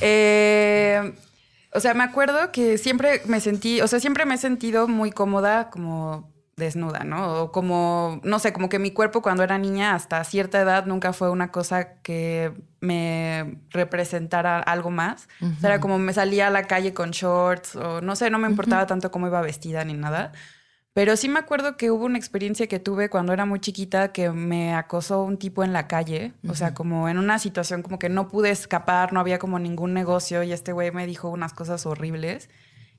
Eh, 0.01 1.13
o 1.73 1.79
sea, 1.79 1.93
me 1.93 2.03
acuerdo 2.03 2.51
que 2.51 2.77
siempre 2.77 3.21
me 3.25 3.39
sentí, 3.39 3.81
o 3.81 3.87
sea, 3.87 3.99
siempre 3.99 4.25
me 4.25 4.35
he 4.35 4.37
sentido 4.37 4.87
muy 4.87 5.11
cómoda 5.11 5.69
como 5.69 6.31
desnuda, 6.55 7.03
¿no? 7.03 7.43
O 7.43 7.51
como, 7.51 8.19
no 8.23 8.37
sé, 8.39 8.53
como 8.53 8.69
que 8.69 8.79
mi 8.79 8.91
cuerpo 8.91 9.21
cuando 9.21 9.43
era 9.43 9.57
niña 9.57 9.95
hasta 9.95 10.23
cierta 10.23 10.59
edad 10.59 10.85
nunca 10.85 11.13
fue 11.13 11.29
una 11.29 11.51
cosa 11.51 11.93
que 12.01 12.51
me 12.81 13.59
representara 13.69 14.59
algo 14.59 14.91
más. 14.91 15.27
o 15.41 15.59
sea, 15.59 15.71
era 15.71 15.79
como 15.79 15.97
me 15.99 16.13
salía 16.13 16.47
a 16.47 16.51
la 16.51 16.63
calle 16.63 16.93
con 16.93 17.11
shorts 17.11 17.75
o 17.75 18.01
no 18.01 18.15
sé, 18.15 18.29
no 18.29 18.39
me 18.39 18.49
importaba 18.49 18.85
tanto 18.85 19.09
cómo 19.11 19.27
iba 19.27 19.41
vestida 19.41 19.83
ni 19.85 19.93
nada. 19.93 20.33
Pero 20.99 21.15
sí 21.15 21.29
me 21.29 21.39
acuerdo 21.39 21.77
que 21.77 21.91
hubo 21.91 22.03
una 22.03 22.17
experiencia 22.17 22.67
que 22.67 22.77
tuve 22.77 23.09
cuando 23.09 23.31
era 23.31 23.45
muy 23.45 23.61
chiquita 23.61 24.11
que 24.11 24.31
me 24.31 24.73
acosó 24.73 25.23
un 25.23 25.37
tipo 25.37 25.63
en 25.63 25.71
la 25.71 25.87
calle, 25.87 26.33
o 26.45 26.55
sea, 26.55 26.73
como 26.73 27.07
en 27.07 27.17
una 27.17 27.39
situación 27.39 27.83
como 27.83 27.97
que 27.99 28.09
no 28.09 28.27
pude 28.27 28.49
escapar, 28.49 29.13
no 29.13 29.21
había 29.21 29.39
como 29.39 29.59
ningún 29.59 29.93
negocio 29.93 30.43
y 30.43 30.51
este 30.51 30.73
güey 30.73 30.91
me 30.91 31.07
dijo 31.07 31.29
unas 31.29 31.53
cosas 31.53 31.85
horribles 31.85 32.49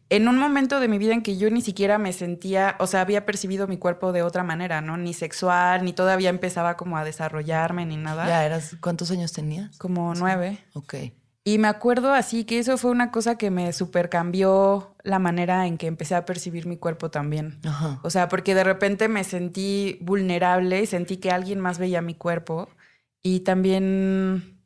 en 0.08 0.28
un 0.28 0.38
momento 0.38 0.80
de 0.80 0.88
mi 0.88 0.96
vida 0.96 1.12
en 1.12 1.22
que 1.22 1.36
yo 1.36 1.50
ni 1.50 1.60
siquiera 1.60 1.98
me 1.98 2.14
sentía, 2.14 2.74
o 2.78 2.86
sea, 2.86 3.02
había 3.02 3.26
percibido 3.26 3.68
mi 3.68 3.76
cuerpo 3.76 4.12
de 4.12 4.22
otra 4.22 4.44
manera, 4.44 4.80
¿no? 4.80 4.96
Ni 4.96 5.12
sexual, 5.12 5.84
ni 5.84 5.92
todavía 5.92 6.30
empezaba 6.30 6.78
como 6.78 6.96
a 6.96 7.04
desarrollarme, 7.04 7.84
ni 7.84 7.98
nada. 7.98 8.26
Ya, 8.26 8.46
eras, 8.46 8.76
¿cuántos 8.80 9.10
años 9.10 9.32
tenías? 9.32 9.76
Como 9.76 10.14
nueve. 10.14 10.58
Ok. 10.72 10.94
Y 11.42 11.58
me 11.58 11.68
acuerdo 11.68 12.12
así 12.12 12.44
que 12.44 12.58
eso 12.58 12.76
fue 12.76 12.90
una 12.90 13.10
cosa 13.10 13.36
que 13.38 13.50
me 13.50 13.72
super 13.72 14.10
cambió 14.10 14.94
la 15.02 15.18
manera 15.18 15.66
en 15.66 15.78
que 15.78 15.86
empecé 15.86 16.14
a 16.14 16.26
percibir 16.26 16.66
mi 16.66 16.76
cuerpo 16.76 17.10
también. 17.10 17.58
Ajá. 17.64 17.98
O 18.02 18.10
sea, 18.10 18.28
porque 18.28 18.54
de 18.54 18.64
repente 18.64 19.08
me 19.08 19.24
sentí 19.24 19.98
vulnerable 20.02 20.82
y 20.82 20.86
sentí 20.86 21.16
que 21.16 21.30
alguien 21.30 21.58
más 21.58 21.78
veía 21.78 22.02
mi 22.02 22.14
cuerpo. 22.14 22.68
Y 23.22 23.40
también 23.40 24.60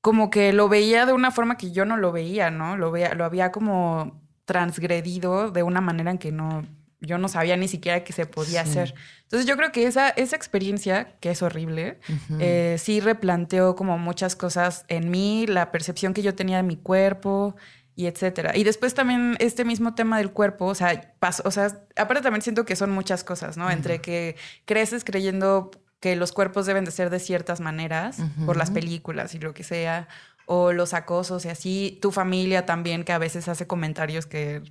como 0.00 0.30
que 0.30 0.52
lo 0.52 0.68
veía 0.68 1.04
de 1.04 1.12
una 1.12 1.30
forma 1.30 1.58
que 1.58 1.72
yo 1.72 1.84
no 1.84 1.96
lo 1.96 2.12
veía, 2.12 2.50
¿no? 2.50 2.76
Lo, 2.76 2.90
veía, 2.90 3.14
lo 3.14 3.24
había 3.24 3.52
como 3.52 4.22
transgredido 4.46 5.50
de 5.50 5.62
una 5.62 5.82
manera 5.82 6.10
en 6.10 6.18
que 6.18 6.32
no, 6.32 6.64
yo 7.00 7.18
no 7.18 7.28
sabía 7.28 7.56
ni 7.56 7.68
siquiera 7.68 8.04
que 8.04 8.12
se 8.14 8.24
podía 8.24 8.62
hacer. 8.62 8.94
Entonces 9.28 9.46
yo 9.46 9.58
creo 9.58 9.72
que 9.72 9.86
esa, 9.86 10.08
esa 10.08 10.36
experiencia, 10.36 11.14
que 11.20 11.30
es 11.30 11.42
horrible, 11.42 12.00
eh, 12.40 12.76
sí 12.78 13.00
replanteó 13.00 13.76
como 13.76 13.98
muchas 13.98 14.34
cosas 14.34 14.86
en 14.88 15.10
mí, 15.10 15.46
la 15.46 15.70
percepción 15.70 16.14
que 16.14 16.22
yo 16.22 16.34
tenía 16.34 16.56
de 16.56 16.62
mi 16.62 16.76
cuerpo 16.76 17.54
y 17.94 18.06
etcétera. 18.06 18.56
Y 18.56 18.64
después 18.64 18.94
también 18.94 19.36
este 19.38 19.66
mismo 19.66 19.94
tema 19.94 20.16
del 20.16 20.30
cuerpo, 20.30 20.64
o 20.64 20.74
sea, 20.74 21.14
paso, 21.18 21.42
o 21.44 21.50
sea, 21.50 21.78
aparte 21.96 22.22
también 22.22 22.40
siento 22.40 22.64
que 22.64 22.74
son 22.74 22.90
muchas 22.90 23.22
cosas, 23.22 23.58
¿no? 23.58 23.70
Entre 23.70 24.00
que 24.00 24.36
creces 24.64 25.04
creyendo 25.04 25.72
que 26.00 26.16
los 26.16 26.32
cuerpos 26.32 26.64
deben 26.64 26.86
de 26.86 26.90
ser 26.90 27.10
de 27.10 27.18
ciertas 27.18 27.60
maneras 27.60 28.16
por 28.46 28.56
las 28.56 28.70
películas 28.70 29.34
y 29.34 29.40
lo 29.40 29.52
que 29.52 29.62
sea, 29.62 30.08
o 30.46 30.72
los 30.72 30.94
acosos 30.94 31.44
y 31.44 31.50
así, 31.50 31.98
tu 32.00 32.12
familia 32.12 32.64
también 32.64 33.04
que 33.04 33.12
a 33.12 33.18
veces 33.18 33.46
hace 33.48 33.66
comentarios 33.66 34.24
que 34.24 34.62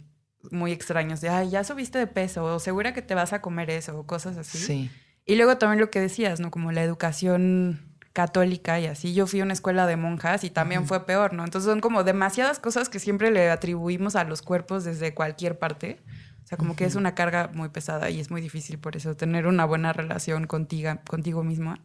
muy 0.51 0.71
extraños 0.71 1.21
de, 1.21 1.29
ay, 1.29 1.49
ya 1.49 1.63
subiste 1.63 1.99
de 1.99 2.07
peso, 2.07 2.43
o 2.43 2.59
segura 2.59 2.93
que 2.93 3.01
te 3.01 3.15
vas 3.15 3.33
a 3.33 3.41
comer 3.41 3.69
eso, 3.69 3.99
o 3.99 4.05
cosas 4.05 4.37
así. 4.37 4.57
Sí. 4.57 4.91
Y 5.25 5.35
luego 5.35 5.57
también 5.57 5.79
lo 5.79 5.89
que 5.89 5.99
decías, 5.99 6.39
¿no? 6.39 6.51
Como 6.51 6.71
la 6.71 6.83
educación 6.83 7.97
católica 8.13 8.79
y 8.79 8.87
así. 8.87 9.13
Yo 9.13 9.27
fui 9.27 9.41
a 9.41 9.43
una 9.43 9.53
escuela 9.53 9.85
de 9.85 9.95
monjas 9.95 10.43
y 10.43 10.49
también 10.49 10.87
fue 10.87 11.05
peor, 11.05 11.33
¿no? 11.33 11.43
Entonces 11.43 11.69
son 11.69 11.81
como 11.81 12.03
demasiadas 12.03 12.57
cosas 12.57 12.89
que 12.89 12.97
siempre 12.97 13.29
le 13.29 13.51
atribuimos 13.51 14.15
a 14.15 14.23
los 14.23 14.41
cuerpos 14.41 14.83
desde 14.85 15.13
cualquier 15.13 15.59
parte. 15.59 16.01
O 16.43 16.47
sea, 16.47 16.57
como 16.57 16.75
que 16.75 16.85
es 16.85 16.95
una 16.95 17.13
carga 17.13 17.51
muy 17.53 17.69
pesada 17.69 18.09
y 18.09 18.19
es 18.19 18.31
muy 18.31 18.41
difícil 18.41 18.79
por 18.79 18.95
eso 18.95 19.15
tener 19.15 19.45
una 19.45 19.65
buena 19.65 19.93
relación 19.93 20.47
contigo, 20.47 20.97
contigo 21.07 21.43
misma. 21.43 21.83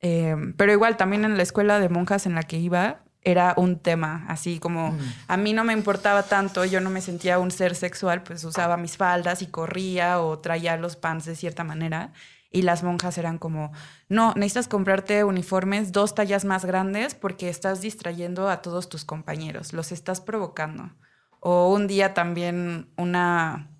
Eh, 0.00 0.36
pero 0.58 0.72
igual 0.72 0.96
también 0.96 1.24
en 1.24 1.36
la 1.36 1.42
escuela 1.42 1.78
de 1.78 1.88
monjas 1.88 2.26
en 2.26 2.34
la 2.34 2.42
que 2.42 2.58
iba, 2.58 3.03
era 3.24 3.54
un 3.56 3.78
tema, 3.78 4.24
así 4.28 4.58
como 4.58 4.92
mm. 4.92 4.98
a 5.28 5.36
mí 5.36 5.52
no 5.54 5.64
me 5.64 5.72
importaba 5.72 6.22
tanto, 6.24 6.64
yo 6.64 6.80
no 6.80 6.90
me 6.90 7.00
sentía 7.00 7.38
un 7.38 7.50
ser 7.50 7.74
sexual, 7.74 8.22
pues 8.22 8.44
usaba 8.44 8.76
mis 8.76 8.96
faldas 8.96 9.40
y 9.42 9.46
corría 9.46 10.20
o 10.20 10.38
traía 10.38 10.76
los 10.76 10.96
pants 10.96 11.24
de 11.24 11.34
cierta 11.34 11.64
manera. 11.64 12.12
Y 12.50 12.62
las 12.62 12.84
monjas 12.84 13.18
eran 13.18 13.38
como, 13.38 13.72
no, 14.08 14.32
necesitas 14.34 14.68
comprarte 14.68 15.24
uniformes 15.24 15.90
dos 15.90 16.14
tallas 16.14 16.44
más 16.44 16.64
grandes 16.64 17.16
porque 17.16 17.48
estás 17.48 17.80
distrayendo 17.80 18.48
a 18.48 18.62
todos 18.62 18.88
tus 18.88 19.04
compañeros, 19.04 19.72
los 19.72 19.90
estás 19.90 20.20
provocando. 20.20 20.92
O 21.40 21.72
un 21.72 21.88
día 21.88 22.14
también 22.14 22.88
una 22.96 23.73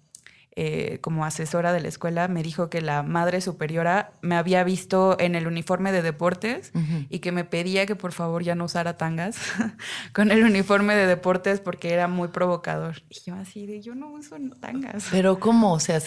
eh, 0.56 0.98
como 1.00 1.24
asesora 1.24 1.72
de 1.72 1.80
la 1.80 1.88
escuela, 1.88 2.28
me 2.28 2.44
dijo 2.44 2.70
que 2.70 2.80
la 2.80 3.02
madre 3.02 3.40
superiora 3.40 4.12
me 4.22 4.36
había 4.36 4.62
visto 4.62 5.16
en 5.18 5.34
el 5.34 5.48
uniforme 5.48 5.90
de 5.90 6.00
deportes 6.00 6.70
y 7.08 7.18
que 7.18 7.32
me 7.32 7.44
pedía 7.44 7.86
que 7.86 7.96
por 7.96 8.12
favor 8.12 8.44
ya 8.44 8.54
no 8.54 8.66
usara 8.66 8.96
tangas 8.96 9.36
con 10.12 10.30
el 10.30 10.44
uniforme 10.44 10.94
de 10.94 11.08
deportes 11.08 11.58
porque 11.58 11.92
era 11.92 12.06
muy 12.06 12.28
provocador. 12.28 13.02
Y 13.08 13.18
yo 13.26 13.34
así 13.34 13.66
de, 13.66 13.80
yo 13.80 13.96
no 13.96 14.10
uso 14.12 14.36
tangas. 14.60 15.08
Pero 15.10 15.40
¿cómo? 15.40 15.72
O 15.72 15.80
sea, 15.80 15.98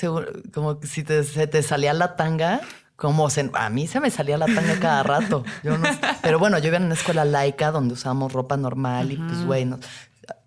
como 0.54 0.80
si 0.82 1.04
te, 1.04 1.26
se 1.26 1.48
te 1.48 1.62
salía 1.62 1.94
la 1.94 2.16
tanga. 2.16 2.62
Como 2.96 3.28
a 3.54 3.70
mí 3.70 3.86
se 3.86 4.00
me 4.00 4.10
salía 4.10 4.38
la 4.38 4.46
tanga 4.46 4.80
cada 4.80 5.04
rato. 5.04 5.44
Yo 5.62 5.78
no, 5.78 5.88
pero 6.24 6.40
bueno, 6.40 6.58
yo 6.58 6.70
iba 6.70 6.78
en 6.78 6.86
una 6.86 6.96
escuela 6.96 7.26
laica 7.26 7.72
donde 7.72 7.94
usábamos 7.94 8.32
ropa 8.32 8.56
normal 8.56 9.12
y 9.12 9.18
pues 9.18 9.46
bueno, 9.46 9.78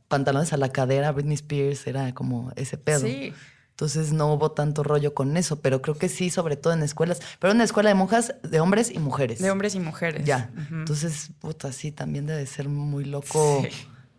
pantalones 0.09 0.52
a 0.52 0.57
la 0.57 0.71
cadera, 0.71 1.12
Britney 1.12 1.35
Spears 1.35 1.87
era 1.87 2.12
como 2.14 2.50
ese 2.57 2.78
pedo. 2.78 3.00
Sí. 3.00 3.33
Entonces 3.81 4.13
no 4.13 4.35
hubo 4.35 4.51
tanto 4.51 4.83
rollo 4.83 5.15
con 5.15 5.39
eso, 5.39 5.61
pero 5.61 5.81
creo 5.81 5.97
que 5.97 6.11
sí, 6.11 6.29
sobre 6.29 6.57
todo 6.57 6.75
en 6.75 6.83
escuelas. 6.83 7.19
Pero 7.39 7.53
en 7.53 7.57
una 7.57 7.65
escuela 7.65 7.89
de 7.89 7.95
monjas 7.95 8.35
de 8.43 8.61
hombres 8.61 8.91
y 8.91 8.99
mujeres. 8.99 9.39
De 9.39 9.51
hombres 9.51 9.75
y 9.75 9.81
mujeres. 9.81 10.27
Ya. 10.27 10.51
Entonces, 10.71 11.31
puta, 11.39 11.73
sí, 11.73 11.91
también 11.91 12.27
debe 12.27 12.45
ser 12.45 12.69
muy 12.69 13.07
loco. 13.07 13.63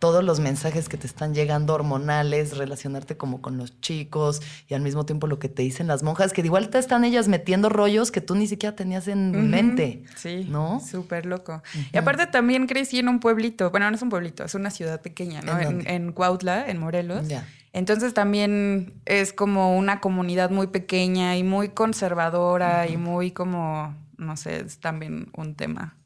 Todos 0.02 0.24
los 0.24 0.40
mensajes 0.40 0.88
que 0.88 0.96
te 0.96 1.06
están 1.06 1.32
llegando 1.32 1.74
hormonales, 1.74 2.56
relacionarte 2.56 3.16
como 3.16 3.40
con 3.40 3.56
los 3.56 3.80
chicos 3.80 4.42
y 4.66 4.74
al 4.74 4.80
mismo 4.80 5.06
tiempo 5.06 5.28
lo 5.28 5.38
que 5.38 5.48
te 5.48 5.62
dicen 5.62 5.86
las 5.86 6.02
monjas, 6.02 6.32
que 6.32 6.40
igual 6.40 6.70
te 6.70 6.78
están 6.78 7.04
ellas 7.04 7.28
metiendo 7.28 7.68
rollos 7.68 8.10
que 8.10 8.20
tú 8.20 8.34
ni 8.34 8.48
siquiera 8.48 8.74
tenías 8.74 9.06
en 9.06 9.48
mente. 9.48 10.02
Sí. 10.16 10.48
¿No? 10.50 10.80
Súper 10.80 11.24
loco. 11.24 11.62
Y 11.92 11.98
aparte 11.98 12.26
también 12.26 12.66
crecí 12.66 12.98
en 12.98 13.08
un 13.08 13.20
pueblito, 13.20 13.70
bueno, 13.70 13.88
no 13.88 13.94
es 13.94 14.02
un 14.02 14.08
pueblito, 14.08 14.42
es 14.42 14.56
una 14.56 14.70
ciudad 14.70 15.00
pequeña, 15.00 15.40
¿no? 15.40 15.56
En, 15.60 15.86
en, 15.86 16.10
Cuautla, 16.10 16.68
en 16.68 16.78
Morelos. 16.78 17.28
Ya. 17.28 17.46
Entonces 17.72 18.12
también 18.12 19.00
es 19.04 19.32
como 19.32 19.78
una 19.78 20.00
comunidad 20.00 20.50
muy 20.50 20.66
pequeña 20.66 21.36
y 21.36 21.44
muy 21.44 21.68
conservadora 21.68 22.88
y 22.88 22.96
muy 22.96 23.30
como, 23.30 23.94
no 24.16 24.36
sé, 24.36 24.62
es 24.66 24.80
también 24.80 25.30
un 25.36 25.54
tema 25.54 25.96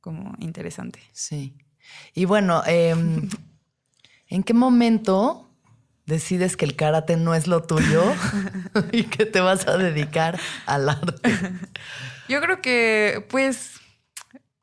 como 0.00 0.34
interesante. 0.40 0.98
Sí. 1.12 1.54
Y 2.14 2.24
bueno, 2.24 2.62
em, 2.66 3.28
¿en 4.28 4.42
qué 4.42 4.54
momento 4.54 5.48
decides 6.06 6.56
que 6.56 6.64
el 6.64 6.76
karate 6.76 7.16
no 7.16 7.34
es 7.34 7.46
lo 7.46 7.62
tuyo 7.62 8.02
y 8.92 9.04
que 9.04 9.26
te 9.26 9.40
vas 9.40 9.66
a 9.68 9.76
dedicar 9.76 10.38
al 10.66 10.88
arte? 10.88 11.30
Yo 12.28 12.40
creo 12.40 12.60
que, 12.60 13.24
pues, 13.28 13.80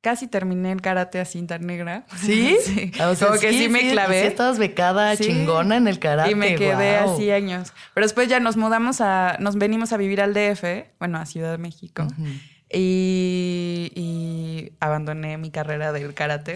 casi 0.02 0.28
terminé 0.28 0.74
el 0.74 0.82
karate 0.82 1.20
a 1.22 1.26
cinta 1.26 1.58
negra. 1.60 2.06
¿Sí? 2.18 2.58
sí. 2.62 2.92
O 3.02 3.16
sea, 3.16 3.30
Como 3.30 3.40
que 3.40 3.52
sí, 3.52 3.70
me 3.70 3.92
clavé. 3.92 4.22
Sí, 4.22 4.28
estabas 4.28 4.60
becada 4.60 5.16
chingona 5.16 5.78
en 5.78 5.88
el 5.88 6.00
karate. 6.00 6.32
Y 6.32 6.36
me 6.36 6.56
quedé 6.56 6.98
así 6.98 7.32
años. 7.32 7.72
Pero 7.94 8.04
después 8.06 8.28
ya 8.28 8.42
nos 8.42 8.58
mudamos 8.58 9.00
a, 9.00 9.38
nos 9.40 9.56
venimos 9.56 9.94
a 9.94 9.98
vivir 9.98 10.20
al 10.22 10.34
DF, 10.34 10.64
bueno, 11.00 11.20
a 11.20 11.26
Ciudad 11.26 11.52
de 11.52 11.58
México. 11.58 12.06
y, 12.70 13.92
y 13.96 14.74
abandoné 14.82 15.38
mi 15.38 15.52
carrera 15.52 15.94
del 15.94 16.14
karate. 16.14 16.56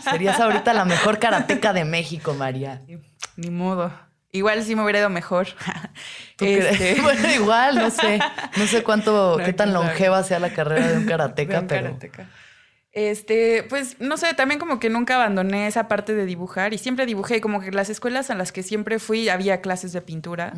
Serías 0.00 0.38
ahorita 0.40 0.74
la 0.74 0.84
mejor 0.84 1.18
karateca 1.18 1.72
de 1.72 1.84
México, 1.84 2.34
María. 2.34 2.82
Ni 3.36 3.50
modo. 3.50 3.92
Igual 4.36 4.62
sí 4.64 4.76
me 4.76 4.82
hubiera 4.82 5.00
ido 5.00 5.08
mejor. 5.08 5.48
Este, 6.38 7.00
bueno, 7.02 7.32
igual, 7.32 7.76
no 7.76 7.88
sé. 7.88 8.18
No 8.58 8.66
sé 8.66 8.82
cuánto, 8.82 9.38
qué 9.44 9.54
tan 9.54 9.72
longeva 9.72 10.22
sea 10.22 10.38
la 10.38 10.52
carrera 10.52 10.88
de 10.88 10.98
un 10.98 11.06
karateca, 11.06 11.64
pero. 11.66 11.96
Este, 12.92 13.62
pues 13.62 14.00
no 14.00 14.18
sé, 14.18 14.34
también 14.34 14.60
como 14.60 14.78
que 14.78 14.90
nunca 14.90 15.14
abandoné 15.14 15.66
esa 15.66 15.88
parte 15.88 16.14
de 16.14 16.26
dibujar 16.26 16.74
y 16.74 16.78
siempre 16.78 17.06
dibujé, 17.06 17.40
como 17.40 17.62
que 17.62 17.70
las 17.70 17.88
escuelas 17.88 18.28
a 18.28 18.34
las 18.34 18.52
que 18.52 18.62
siempre 18.62 18.98
fui 18.98 19.30
había 19.30 19.62
clases 19.62 19.92
de 19.92 20.02
pintura 20.02 20.54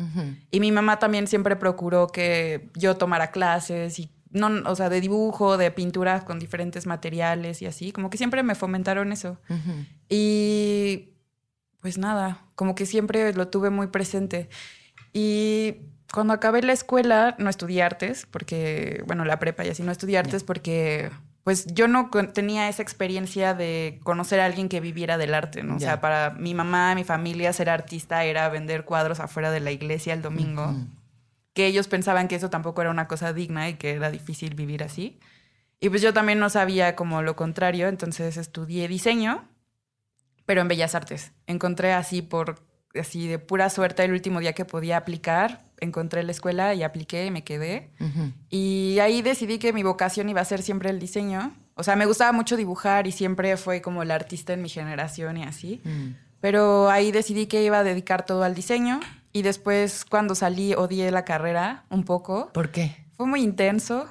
y 0.51 0.59
mi 0.61 0.71
mamá 0.71 0.99
también 0.99 1.27
siempre 1.27 1.57
procuró 1.57 2.07
que 2.07 2.69
yo 2.75 2.95
tomara 2.95 3.31
clases 3.31 3.99
y 3.99 4.09
no, 4.31 4.69
o 4.69 4.75
sea, 4.75 4.89
de 4.89 5.01
dibujo, 5.01 5.57
de 5.57 5.71
pintura 5.71 6.25
con 6.25 6.39
diferentes 6.39 6.85
materiales 6.85 7.61
y 7.61 7.65
así, 7.65 7.91
como 7.91 8.09
que 8.09 8.17
siempre 8.17 8.43
me 8.43 8.55
fomentaron 8.55 9.11
eso. 9.11 9.39
Y 10.07 11.09
pues 11.81 11.97
nada, 11.97 12.45
como 12.55 12.75
que 12.75 12.85
siempre 12.85 13.33
lo 13.33 13.47
tuve 13.47 13.69
muy 13.69 13.87
presente. 13.87 14.49
Y 15.13 15.77
cuando 16.13 16.33
acabé 16.33 16.61
la 16.61 16.73
escuela, 16.73 17.35
no 17.39 17.49
estudié 17.49 17.83
artes, 17.83 18.27
porque, 18.29 19.03
bueno, 19.07 19.25
la 19.25 19.39
prepa 19.39 19.65
y 19.65 19.69
así, 19.69 19.83
no 19.83 19.91
estudié 19.91 20.17
artes 20.17 20.43
porque, 20.43 21.09
pues 21.43 21.67
yo 21.67 21.87
no 21.87 22.09
tenía 22.33 22.69
esa 22.69 22.81
experiencia 22.81 23.53
de 23.53 23.99
conocer 24.03 24.39
a 24.39 24.45
alguien 24.45 24.69
que 24.69 24.79
viviera 24.81 25.17
del 25.17 25.33
arte, 25.33 25.63
¿no? 25.63 25.75
O 25.75 25.79
sea, 25.79 26.01
para 26.01 26.31
mi 26.31 26.53
mamá, 26.53 26.93
mi 26.95 27.03
familia, 27.03 27.53
ser 27.53 27.69
artista 27.69 28.23
era 28.23 28.49
vender 28.49 28.85
cuadros 28.85 29.19
afuera 29.19 29.51
de 29.51 29.59
la 29.59 29.71
iglesia 29.71 30.13
el 30.13 30.21
domingo. 30.21 30.75
Que 31.59 31.65
ellos 31.65 31.89
pensaban 31.89 32.29
que 32.29 32.35
eso 32.35 32.49
tampoco 32.49 32.79
era 32.79 32.89
una 32.89 33.09
cosa 33.09 33.33
digna 33.33 33.67
y 33.67 33.73
que 33.73 33.91
era 33.91 34.09
difícil 34.09 34.55
vivir 34.55 34.81
así. 34.81 35.19
Y 35.81 35.89
pues 35.89 36.01
yo 36.01 36.13
también 36.13 36.39
no 36.39 36.49
sabía 36.49 36.95
como 36.95 37.21
lo 37.21 37.35
contrario, 37.35 37.89
entonces 37.89 38.37
estudié 38.37 38.87
diseño, 38.87 39.43
pero 40.45 40.61
en 40.61 40.69
Bellas 40.69 40.95
Artes. 40.95 41.33
Encontré 41.47 41.91
así 41.91 42.21
por 42.21 42.63
así 42.97 43.27
de 43.27 43.39
pura 43.39 43.69
suerte 43.69 44.05
el 44.05 44.13
último 44.13 44.39
día 44.39 44.53
que 44.53 44.63
podía 44.63 44.95
aplicar, 44.95 45.65
encontré 45.81 46.23
la 46.23 46.31
escuela 46.31 46.73
y 46.75 46.83
apliqué 46.83 47.25
y 47.25 47.31
me 47.31 47.43
quedé. 47.43 47.91
Y 48.49 48.99
ahí 49.01 49.21
decidí 49.21 49.59
que 49.59 49.73
mi 49.73 49.83
vocación 49.83 50.29
iba 50.29 50.39
a 50.39 50.45
ser 50.45 50.61
siempre 50.61 50.89
el 50.89 50.97
diseño. 50.97 51.53
O 51.75 51.83
sea, 51.83 51.97
me 51.97 52.05
gustaba 52.05 52.31
mucho 52.31 52.55
dibujar 52.55 53.05
y 53.05 53.11
siempre 53.11 53.57
fue 53.57 53.81
como 53.81 54.01
el 54.01 54.11
artista 54.11 54.53
en 54.53 54.61
mi 54.61 54.69
generación 54.69 55.35
y 55.35 55.43
así. 55.43 55.81
Mm. 55.83 56.11
Pero 56.39 56.89
ahí 56.89 57.11
decidí 57.11 57.47
que 57.47 57.61
iba 57.65 57.79
a 57.79 57.83
dedicar 57.83 58.25
todo 58.25 58.43
al 58.43 58.55
diseño 58.55 59.01
y 59.31 59.41
después 59.41 60.05
cuando 60.05 60.35
salí 60.35 60.73
odié 60.73 61.11
la 61.11 61.25
carrera 61.25 61.85
un 61.89 62.03
poco. 62.03 62.51
¿Por 62.53 62.71
qué? 62.71 63.05
Fue 63.15 63.25
muy 63.27 63.41
intenso, 63.41 64.09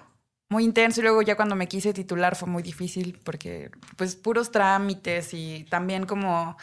muy 0.50 0.64
intenso 0.64 1.00
y 1.00 1.02
luego 1.04 1.22
ya 1.22 1.36
cuando 1.36 1.56
me 1.56 1.66
quise 1.68 1.92
titular 1.92 2.36
fue 2.36 2.48
muy 2.48 2.62
difícil 2.62 3.18
porque 3.24 3.70
pues 3.96 4.16
puros 4.16 4.50
trámites 4.50 5.34
y 5.34 5.64
también 5.70 6.06
como 6.06 6.56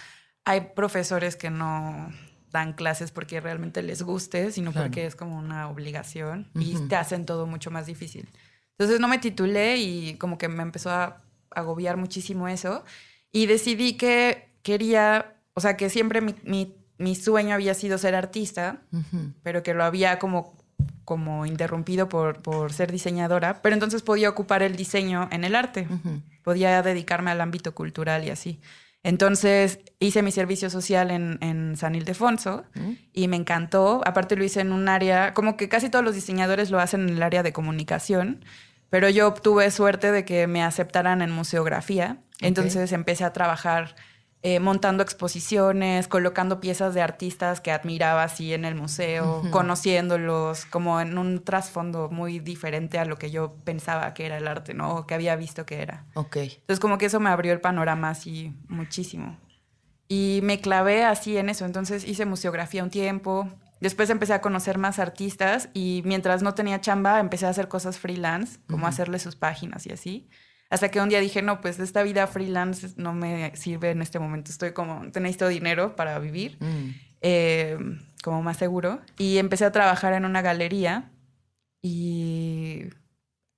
hay 0.45 0.61
profesores 0.75 1.35
que 1.35 1.49
no 1.49 2.11
dan 2.51 2.73
clases 2.73 3.11
porque 3.11 3.41
realmente 3.41 3.81
les 3.83 4.01
guste, 4.03 4.51
sino 4.51 4.71
Claro. 4.71 4.87
porque 4.87 5.05
es 5.05 5.15
como 5.15 5.37
una 5.37 5.67
obligación 5.69 6.49
y 6.55 6.75
Ujú. 6.75 6.87
te 6.87 6.95
hacen 6.95 7.25
todo 7.25 7.45
mucho 7.47 7.69
más 7.71 7.85
difícil. 7.85 8.29
Entonces 8.77 8.99
no 8.99 9.07
me 9.07 9.17
titulé 9.17 9.77
y 9.77 10.15
como 10.17 10.37
que 10.37 10.47
me 10.47 10.63
empezó 10.63 10.89
a 10.91 11.21
agobiar 11.51 11.97
muchísimo 11.97 12.47
eso 12.47 12.83
y 13.31 13.45
decidí 13.47 13.97
que 13.97 14.49
quería, 14.61 15.35
o 15.53 15.61
sea, 15.61 15.75
que 15.77 15.89
siempre 15.89 16.21
mi, 16.21 16.35
mi- 16.43 16.75
mi 16.97 17.15
sueño 17.15 17.53
había 17.55 17.73
sido 17.73 17.97
ser 17.97 18.15
artista 18.15 18.77
pero 19.43 19.63
que 19.63 19.73
lo 19.73 19.83
había 19.83 20.17
como, 20.19 20.55
como 21.03 21.45
interrumpido 21.45 22.07
por, 22.09 22.41
por 22.41 22.71
ser 22.73 22.91
diseñadora, 22.91 23.61
pero 23.61 23.73
entonces 23.73 24.01
podía 24.01 24.29
ocupar 24.29 24.63
el 24.63 24.75
diseño 24.75 25.27
en 25.31 25.43
el 25.43 25.55
arte, 25.55 25.87
podía 26.43 26.81
dedicarme 26.81 27.31
al 27.31 27.41
ámbito 27.41 27.73
cultural 27.75 28.23
y 28.23 28.29
así. 28.29 28.59
Entonces 29.03 29.79
hice 29.99 30.23
mi 30.23 30.31
servicio 30.31 30.69
social 30.71 31.11
en, 31.11 31.37
en 31.41 31.77
San 31.77 31.93
Ildefonso 31.93 32.63
Mm. 32.73 32.91
y 33.13 33.27
me 33.27 33.35
encantó. 33.35 34.01
Aparte 34.03 34.35
lo 34.35 34.43
hice 34.43 34.61
en 34.61 34.71
un 34.71 34.89
área, 34.89 35.33
como 35.35 35.57
que 35.57 35.69
casi 35.69 35.89
todos 35.89 36.03
los 36.03 36.15
diseñadores 36.15 36.71
lo 36.71 36.79
hacen 36.79 37.01
en 37.07 37.09
el 37.17 37.21
área 37.23 37.43
de 37.43 37.53
comunicación, 37.53 38.43
pero 38.89 39.07
yo 39.09 39.27
obtuve 39.27 39.69
suerte 39.69 40.11
de 40.11 40.25
que 40.25 40.47
me 40.47 40.63
aceptaran 40.63 41.21
en 41.21 41.29
museografía. 41.29 42.17
Entonces 42.41 42.91
empecé 42.93 43.23
a 43.25 43.31
trabajar 43.31 43.95
eh, 44.47 44.59
montando 44.59 45.01
exposiciones, 45.01 46.07
colocando 46.07 46.59
piezas 46.59 46.93
de 46.93 47.01
artistas 47.01 47.61
que 47.61 47.71
admiraba 47.71 48.21
así 48.21 48.53
en 48.53 48.63
el 48.63 48.75
museo, 48.75 49.39
Ujú. 49.39 49.49
conociéndolos, 49.49 50.65
como 50.65 51.01
en 51.01 51.17
un 51.17 51.43
trasfondo 51.43 52.09
muy 52.11 52.37
diferente 52.37 52.99
a 52.99 53.05
lo 53.05 53.17
que 53.17 53.31
yo 53.31 53.55
pensaba 53.63 54.13
que 54.13 54.27
era 54.27 54.37
el 54.37 54.47
arte, 54.47 54.75
¿no? 54.75 54.97
O 54.97 55.07
que 55.07 55.15
había 55.15 55.35
visto 55.35 55.65
que 55.65 55.81
era. 55.81 56.05
Ok. 56.13 56.35
Entonces 56.35 56.79
como 56.79 56.99
que 56.99 57.07
eso 57.07 57.19
me 57.19 57.31
abrió 57.31 57.53
el 57.53 57.59
panorama 57.59 58.11
así 58.11 58.53
muchísimo. 58.67 59.35
Y 60.07 60.41
me 60.43 60.61
clavé 60.61 61.05
así 61.05 61.37
en 61.37 61.49
eso. 61.49 61.65
Entonces 61.65 62.07
hice 62.07 62.27
museografía 62.27 62.83
un 62.83 62.91
tiempo. 62.91 63.49
Después 63.81 64.11
empecé 64.11 64.33
a 64.33 64.41
conocer 64.41 64.77
más 64.77 64.99
artistas 64.99 65.69
y 65.73 66.03
mientras 66.05 66.43
no 66.43 66.53
tenía 66.53 66.79
chamba 66.81 67.19
empecé 67.19 67.47
a 67.47 67.49
hacer 67.49 67.67
cosas 67.67 67.97
freelance, 67.97 68.59
como 68.69 68.85
hacerle 68.85 69.17
sus 69.17 69.35
páginas 69.35 69.87
y 69.87 69.91
así. 69.91 70.29
Hasta 70.69 70.89
que 70.89 70.99
un 70.99 71.09
día 71.09 71.19
dije, 71.19 71.41
no, 71.41 71.61
pues 71.61 71.79
esta 71.79 72.01
vida 72.03 72.25
freelance 72.27 72.89
no 72.97 73.13
me 73.13 73.55
sirve 73.55 73.91
en 73.91 74.01
este 74.01 74.19
momento. 74.19 74.51
Estoy 74.51 74.71
como, 74.73 75.03
necesito 75.03 75.47
dinero 75.47 75.95
para 75.95 76.17
vivir, 76.19 76.57
Mm. 76.59 76.89
eh, 77.21 77.77
como 78.23 78.41
más 78.41 78.57
seguro. 78.57 79.01
Y 79.17 79.37
empecé 79.37 79.65
a 79.65 79.71
trabajar 79.71 80.13
en 80.13 80.25
una 80.25 80.41
galería 80.41 81.11
y 81.81 82.85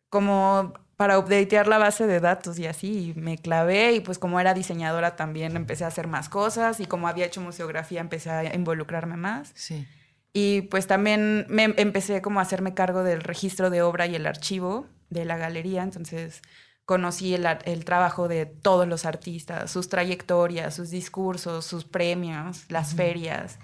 como 0.09 0.73
para 0.97 1.19
updatear 1.19 1.67
la 1.67 1.77
base 1.77 2.07
de 2.07 2.19
datos 2.19 2.57
y 2.57 2.65
así, 2.65 3.13
y 3.15 3.19
me 3.19 3.37
clavé 3.37 3.93
y 3.93 3.99
pues 3.99 4.17
como 4.17 4.39
era 4.39 4.53
diseñadora 4.53 5.15
también 5.15 5.55
empecé 5.55 5.83
a 5.83 5.87
hacer 5.87 6.07
más 6.07 6.27
cosas 6.27 6.79
y 6.79 6.85
como 6.87 7.07
había 7.07 7.25
hecho 7.25 7.39
museografía 7.39 8.01
empecé 8.01 8.31
a 8.31 8.55
involucrarme 8.55 9.15
más. 9.15 9.51
Sí. 9.53 9.87
Y 10.33 10.63
pues 10.63 10.87
también 10.87 11.45
me 11.49 11.65
empecé 11.77 12.21
como 12.21 12.39
a 12.39 12.43
hacerme 12.43 12.73
cargo 12.73 13.03
del 13.03 13.21
registro 13.21 13.69
de 13.69 13.81
obra 13.83 14.07
y 14.07 14.15
el 14.15 14.25
archivo 14.25 14.87
de 15.09 15.23
la 15.25 15.37
galería, 15.37 15.83
entonces 15.83 16.41
conocí 16.87 17.33
el, 17.35 17.45
el 17.65 17.83
trabajo 17.85 18.27
de 18.29 18.45
todos 18.47 18.87
los 18.87 19.05
artistas, 19.05 19.69
sus 19.69 19.89
trayectorias, 19.89 20.73
sus 20.73 20.89
discursos, 20.89 21.65
sus 21.65 21.83
premios, 21.83 22.63
las 22.69 22.95
ferias. 22.95 23.59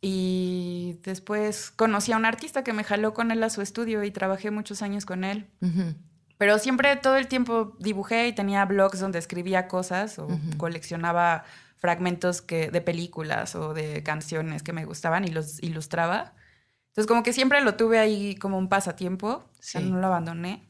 Y 0.00 0.98
después 1.02 1.70
conocí 1.70 2.12
a 2.12 2.16
un 2.16 2.24
artista 2.24 2.64
que 2.64 2.72
me 2.72 2.84
jaló 2.84 3.12
con 3.14 3.30
él 3.32 3.42
a 3.42 3.50
su 3.50 3.60
estudio 3.62 4.02
y 4.02 4.10
trabajé 4.10 4.50
muchos 4.50 4.80
años 4.80 5.04
con 5.04 5.24
él. 5.24 5.50
Pero 6.38 6.58
siempre 6.58 6.96
todo 6.96 7.16
el 7.16 7.26
tiempo 7.26 7.76
dibujé 7.80 8.28
y 8.28 8.32
tenía 8.32 8.64
blogs 8.64 9.00
donde 9.00 9.18
escribía 9.18 9.68
cosas 9.68 10.18
o 10.18 10.28
coleccionaba 10.56 11.44
fragmentos 11.76 12.40
que, 12.42 12.70
de 12.70 12.80
películas 12.80 13.54
o 13.56 13.74
de 13.74 14.02
canciones 14.02 14.62
que 14.62 14.72
me 14.72 14.84
gustaban 14.84 15.24
y 15.24 15.28
los 15.28 15.62
ilustraba. 15.62 16.32
Entonces 16.88 17.06
como 17.06 17.22
que 17.22 17.32
siempre 17.32 17.60
lo 17.60 17.74
tuve 17.74 17.98
ahí 17.98 18.36
como 18.36 18.56
un 18.56 18.68
pasatiempo, 18.68 19.28
o 19.28 19.52
sea, 19.60 19.80
Sí. 19.80 19.90
no 19.90 19.98
lo 19.98 20.06
abandoné. 20.06 20.67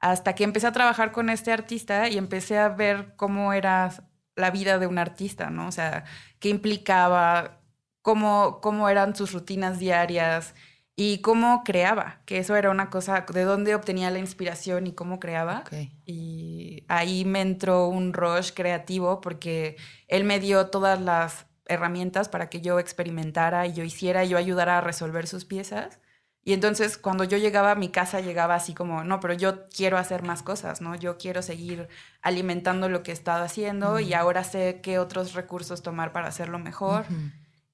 Hasta 0.00 0.34
que 0.34 0.44
empecé 0.44 0.66
a 0.66 0.72
trabajar 0.72 1.12
con 1.12 1.30
este 1.30 1.52
artista 1.52 2.08
y 2.08 2.18
empecé 2.18 2.58
a 2.58 2.68
ver 2.68 3.14
cómo 3.16 3.52
era 3.52 3.92
la 4.36 4.50
vida 4.50 4.78
de 4.78 4.86
un 4.86 4.98
artista, 4.98 5.50
¿no? 5.50 5.66
O 5.66 5.72
sea, 5.72 6.04
qué 6.38 6.48
implicaba, 6.48 7.60
cómo, 8.02 8.60
cómo 8.60 8.88
eran 8.88 9.16
sus 9.16 9.32
rutinas 9.32 9.78
diarias 9.78 10.54
y 11.00 11.18
cómo 11.18 11.62
creaba, 11.64 12.22
que 12.24 12.38
eso 12.38 12.56
era 12.56 12.70
una 12.70 12.90
cosa, 12.90 13.24
de 13.32 13.42
dónde 13.44 13.74
obtenía 13.74 14.10
la 14.10 14.18
inspiración 14.18 14.86
y 14.86 14.92
cómo 14.92 15.20
creaba. 15.20 15.62
Y 16.06 16.84
ahí 16.88 17.24
me 17.24 17.40
entró 17.40 17.86
un 17.88 18.12
rush 18.12 18.50
creativo 18.52 19.20
porque 19.20 19.76
él 20.08 20.24
me 20.24 20.40
dio 20.40 20.68
todas 20.70 21.00
las 21.00 21.46
herramientas 21.66 22.28
para 22.28 22.48
que 22.48 22.60
yo 22.60 22.80
experimentara 22.80 23.66
y 23.66 23.74
yo 23.74 23.84
hiciera 23.84 24.24
y 24.24 24.30
yo 24.30 24.38
ayudara 24.38 24.78
a 24.78 24.80
resolver 24.80 25.26
sus 25.28 25.44
piezas. 25.44 26.00
Y 26.48 26.54
entonces 26.54 26.96
cuando 26.96 27.24
yo 27.24 27.36
llegaba 27.36 27.72
a 27.72 27.74
mi 27.74 27.90
casa 27.90 28.22
llegaba 28.22 28.54
así 28.54 28.72
como, 28.72 29.04
no, 29.04 29.20
pero 29.20 29.34
yo 29.34 29.68
quiero 29.68 29.98
hacer 29.98 30.22
más 30.22 30.42
cosas, 30.42 30.80
¿no? 30.80 30.94
Yo 30.94 31.18
quiero 31.18 31.42
seguir 31.42 31.88
alimentando 32.22 32.88
lo 32.88 33.02
que 33.02 33.10
he 33.10 33.12
estado 33.12 33.44
haciendo 33.44 34.00
y 34.00 34.14
ahora 34.14 34.42
sé 34.44 34.80
qué 34.82 34.98
otros 34.98 35.34
recursos 35.34 35.82
tomar 35.82 36.10
para 36.10 36.28
hacerlo 36.28 36.58
mejor. 36.58 37.04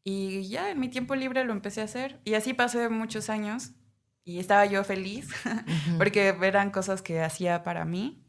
Y 0.02 0.48
ya 0.48 0.72
en 0.72 0.80
mi 0.80 0.88
tiempo 0.88 1.14
libre 1.14 1.44
lo 1.44 1.52
empecé 1.52 1.82
a 1.82 1.84
hacer. 1.84 2.18
Y 2.24 2.34
así 2.34 2.52
pasé 2.52 2.88
muchos 2.88 3.30
años 3.30 3.70
y 4.24 4.40
estaba 4.40 4.66
yo 4.66 4.82
feliz 4.82 5.28
porque 5.96 6.36
eran 6.42 6.72
cosas 6.72 7.00
que 7.00 7.22
hacía 7.22 7.62
para 7.62 7.84
mí. 7.84 8.26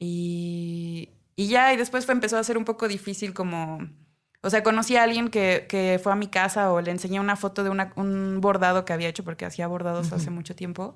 Y, 0.00 1.10
y 1.36 1.46
ya, 1.46 1.72
y 1.72 1.76
después 1.76 2.04
fue, 2.04 2.14
empezó 2.14 2.36
a 2.36 2.42
ser 2.42 2.58
un 2.58 2.64
poco 2.64 2.88
difícil 2.88 3.32
como... 3.32 3.78
O 4.44 4.50
sea, 4.50 4.62
conocí 4.62 4.96
a 4.96 5.02
alguien 5.02 5.28
que, 5.28 5.66
que 5.68 5.98
fue 6.02 6.12
a 6.12 6.16
mi 6.16 6.28
casa 6.28 6.70
o 6.72 6.80
le 6.80 6.90
enseñé 6.90 7.18
una 7.18 7.34
foto 7.36 7.64
de 7.64 7.70
una- 7.70 7.92
un 7.96 8.40
bordado 8.40 8.84
que 8.84 8.92
había 8.92 9.08
hecho 9.08 9.24
porque 9.24 9.44
hacía 9.46 9.66
bordados 9.66 10.12
hace 10.12 10.30
mucho 10.30 10.54
tiempo. 10.54 10.94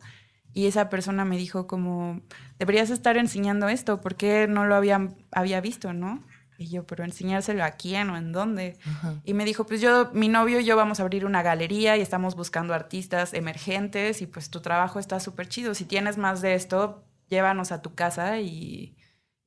Y 0.55 0.67
esa 0.67 0.89
persona 0.89 1.25
me 1.25 1.37
dijo 1.37 1.67
como, 1.67 2.21
deberías 2.59 2.91
estar 2.91 3.17
enseñando 3.17 3.69
esto, 3.69 4.01
¿por 4.01 4.17
qué 4.17 4.47
no 4.49 4.65
lo 4.67 4.75
había, 4.75 5.09
había 5.33 5.61
visto, 5.61 5.93
no? 5.93 6.23
Y 6.61 6.67
yo, 6.71 6.85
pero 6.85 7.05
enseñárselo 7.05 7.63
a 7.63 7.71
quién 7.73 8.11
o 8.11 8.17
en 8.17 8.33
dónde. 8.33 8.77
Y 9.25 9.33
me 9.35 9.45
dijo, 9.45 9.65
pues 9.65 9.81
yo, 9.81 10.11
mi 10.13 10.27
novio 10.29 10.59
y 10.59 10.65
yo 10.65 10.75
vamos 10.77 10.99
a 10.99 11.05
abrir 11.05 11.25
una 11.25 11.43
galería 11.43 11.97
y 11.97 12.01
estamos 12.01 12.35
buscando 12.35 12.75
artistas 12.75 13.33
emergentes 13.33 14.23
y 14.23 14.27
pues 14.27 14.51
tu 14.51 14.61
trabajo 14.61 14.99
está 14.99 15.21
súper 15.21 15.49
chido. 15.49 15.75
Si 15.75 15.85
tienes 15.85 16.19
más 16.19 16.41
de 16.43 16.55
esto, 16.55 17.05
llévanos 17.29 17.71
a 17.71 17.81
tu 17.81 17.95
casa 17.95 18.41
y, 18.41 18.97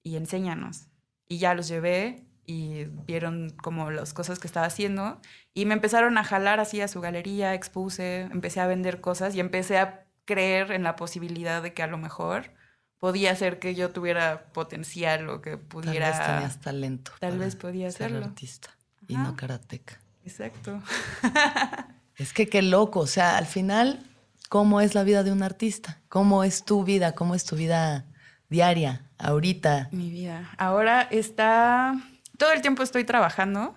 y 0.03 0.15
enséñanos. 0.15 0.87
Y 1.27 1.37
ya 1.39 1.53
los 1.53 1.67
llevé 1.67 2.25
y 2.51 2.85
vieron 3.07 3.51
como 3.61 3.91
las 3.91 4.13
cosas 4.13 4.39
que 4.39 4.47
estaba 4.47 4.65
haciendo 4.65 5.19
y 5.53 5.65
me 5.65 5.73
empezaron 5.73 6.17
a 6.17 6.23
jalar 6.23 6.59
así 6.59 6.81
a 6.81 6.87
su 6.87 6.99
galería, 7.01 7.53
expuse, 7.53 8.21
empecé 8.31 8.59
a 8.59 8.67
vender 8.67 8.99
cosas 9.01 9.35
y 9.35 9.39
empecé 9.39 9.77
a 9.77 10.05
creer 10.25 10.71
en 10.71 10.83
la 10.83 10.95
posibilidad 10.95 11.61
de 11.63 11.73
que 11.73 11.83
a 11.83 11.87
lo 11.87 11.97
mejor 11.97 12.51
podía 12.99 13.35
ser 13.35 13.59
que 13.59 13.73
yo 13.73 13.89
tuviera 13.91 14.45
potencial 14.53 15.29
o 15.29 15.41
que 15.41 15.51
Tal 15.51 15.59
pudiera... 15.59 16.09
vez 16.09 16.25
tenías 16.25 16.61
talento. 16.61 17.11
Tal 17.19 17.37
vez 17.37 17.55
podía 17.55 17.89
ser 17.91 18.07
hacerlo. 18.07 18.25
artista 18.25 18.69
y 19.07 19.15
Ajá. 19.15 19.23
no 19.23 19.35
karateca. 19.35 19.99
Exacto. 20.25 20.81
Es 22.17 22.33
que 22.33 22.47
qué 22.47 22.61
loco, 22.61 22.99
o 22.99 23.07
sea, 23.07 23.37
al 23.37 23.47
final 23.47 24.05
¿cómo 24.49 24.81
es 24.81 24.93
la 24.93 25.03
vida 25.03 25.23
de 25.23 25.31
un 25.31 25.41
artista? 25.43 26.01
¿Cómo 26.09 26.43
es 26.43 26.65
tu 26.65 26.83
vida? 26.83 27.13
¿Cómo 27.13 27.33
es 27.35 27.45
tu 27.45 27.55
vida 27.55 28.05
diaria, 28.49 29.09
ahorita? 29.17 29.87
Mi 29.93 30.11
vida. 30.11 30.51
Ahora 30.57 31.03
está... 31.03 31.95
Todo 32.41 32.54
el 32.54 32.62
tiempo 32.63 32.82
estoy 32.82 33.04
trabajando, 33.04 33.75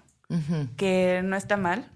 que 0.78 1.20
no 1.22 1.36
está 1.36 1.58
mal. 1.58 1.86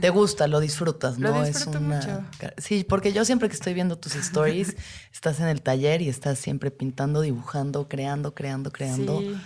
Te 0.00 0.08
gusta, 0.08 0.48
lo 0.48 0.58
disfrutas, 0.58 1.18
Lo 1.18 1.34
¿no? 1.34 1.44
disfruto 1.44 1.82
mucho. 1.82 2.24
Sí, 2.56 2.82
porque 2.88 3.12
yo 3.12 3.26
siempre 3.26 3.50
que 3.50 3.54
estoy 3.54 3.74
viendo 3.74 3.98
tus 3.98 4.14
stories, 4.14 4.74
estás 5.12 5.38
en 5.40 5.48
el 5.48 5.60
taller 5.60 6.00
y 6.00 6.08
estás 6.08 6.38
siempre 6.38 6.70
pintando, 6.70 7.20
dibujando, 7.20 7.88
creando, 7.88 8.34
creando, 8.34 8.72
creando. 8.72 9.20
Sí. 9.20 9.38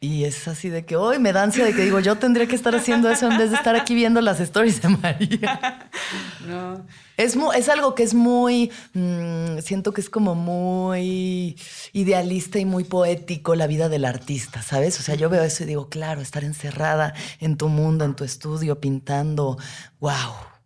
Y 0.00 0.24
es 0.24 0.46
así 0.46 0.68
de 0.68 0.84
que 0.84 0.94
hoy 0.94 1.18
me 1.18 1.32
da 1.32 1.42
ansia 1.42 1.64
de 1.64 1.74
que 1.74 1.82
digo, 1.82 1.98
yo 1.98 2.16
tendría 2.18 2.46
que 2.46 2.54
estar 2.54 2.72
haciendo 2.76 3.10
eso 3.10 3.28
en 3.28 3.36
vez 3.36 3.50
de 3.50 3.56
estar 3.56 3.74
aquí 3.74 3.96
viendo 3.96 4.20
las 4.20 4.38
stories 4.38 4.80
de 4.82 4.88
María. 4.90 5.90
No. 6.46 6.86
Es, 7.18 7.36
mu- 7.36 7.52
es 7.52 7.68
algo 7.68 7.94
que 7.94 8.02
es 8.04 8.14
muy, 8.14 8.70
mm, 8.94 9.58
siento 9.58 9.92
que 9.92 10.00
es 10.00 10.08
como 10.08 10.34
muy 10.36 11.56
idealista 11.92 12.58
y 12.58 12.64
muy 12.64 12.84
poético 12.84 13.54
la 13.56 13.66
vida 13.66 13.88
del 13.90 14.04
artista, 14.04 14.62
¿sabes? 14.62 14.98
O 15.00 15.02
sea, 15.02 15.16
yo 15.16 15.28
veo 15.28 15.42
eso 15.42 15.64
y 15.64 15.66
digo, 15.66 15.88
claro, 15.88 16.20
estar 16.22 16.44
encerrada 16.44 17.12
en 17.40 17.56
tu 17.58 17.68
mundo, 17.68 18.04
en 18.04 18.14
tu 18.14 18.24
estudio, 18.24 18.80
pintando, 18.80 19.58
wow, 20.00 20.12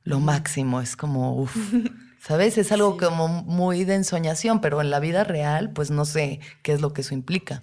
lo 0.04 0.20
máximo, 0.20 0.80
es 0.80 0.94
como, 0.94 1.34
uff, 1.36 1.56
¿sabes? 2.20 2.58
Es 2.58 2.70
algo 2.70 2.96
como 2.98 3.26
muy 3.28 3.84
de 3.84 3.94
ensoñación, 3.94 4.60
pero 4.60 4.80
en 4.82 4.90
la 4.90 5.00
vida 5.00 5.24
real, 5.24 5.70
pues 5.72 5.90
no 5.90 6.04
sé 6.04 6.38
qué 6.62 6.72
es 6.74 6.80
lo 6.82 6.92
que 6.92 7.00
eso 7.00 7.14
implica. 7.14 7.62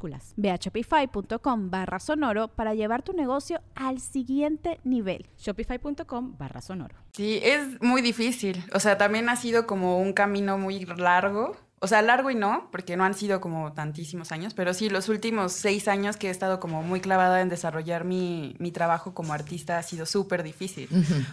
Ve 0.35 0.51
a 0.51 0.55
shopify.com 0.55 1.69
barra 1.69 1.99
sonoro 1.99 2.47
para 2.49 2.73
llevar 2.73 3.03
tu 3.03 3.13
negocio 3.13 3.61
al 3.75 3.99
siguiente 3.99 4.79
nivel. 4.83 5.27
Shopify.com 5.37 6.37
barra 6.37 6.61
sonoro. 6.61 6.95
Sí, 7.13 7.39
es 7.43 7.81
muy 7.81 8.01
difícil. 8.01 8.63
O 8.73 8.79
sea, 8.79 8.97
también 8.97 9.29
ha 9.29 9.35
sido 9.35 9.67
como 9.67 9.99
un 9.99 10.13
camino 10.13 10.57
muy 10.57 10.85
largo. 10.85 11.57
O 11.83 11.87
sea, 11.87 12.03
largo 12.03 12.29
y 12.29 12.35
no, 12.35 12.69
porque 12.71 12.95
no 12.95 13.03
han 13.03 13.15
sido 13.15 13.41
como 13.41 13.73
tantísimos 13.73 14.31
años, 14.31 14.53
pero 14.53 14.71
sí, 14.75 14.87
los 14.87 15.09
últimos 15.09 15.51
seis 15.51 15.87
años 15.87 16.15
que 16.15 16.27
he 16.27 16.29
estado 16.29 16.59
como 16.59 16.83
muy 16.83 17.01
clavada 17.01 17.41
en 17.41 17.49
desarrollar 17.49 18.03
mi, 18.05 18.55
mi 18.59 18.71
trabajo 18.71 19.15
como 19.15 19.33
artista 19.33 19.79
ha 19.79 19.83
sido 19.83 20.05
súper 20.05 20.43
difícil. 20.43 20.87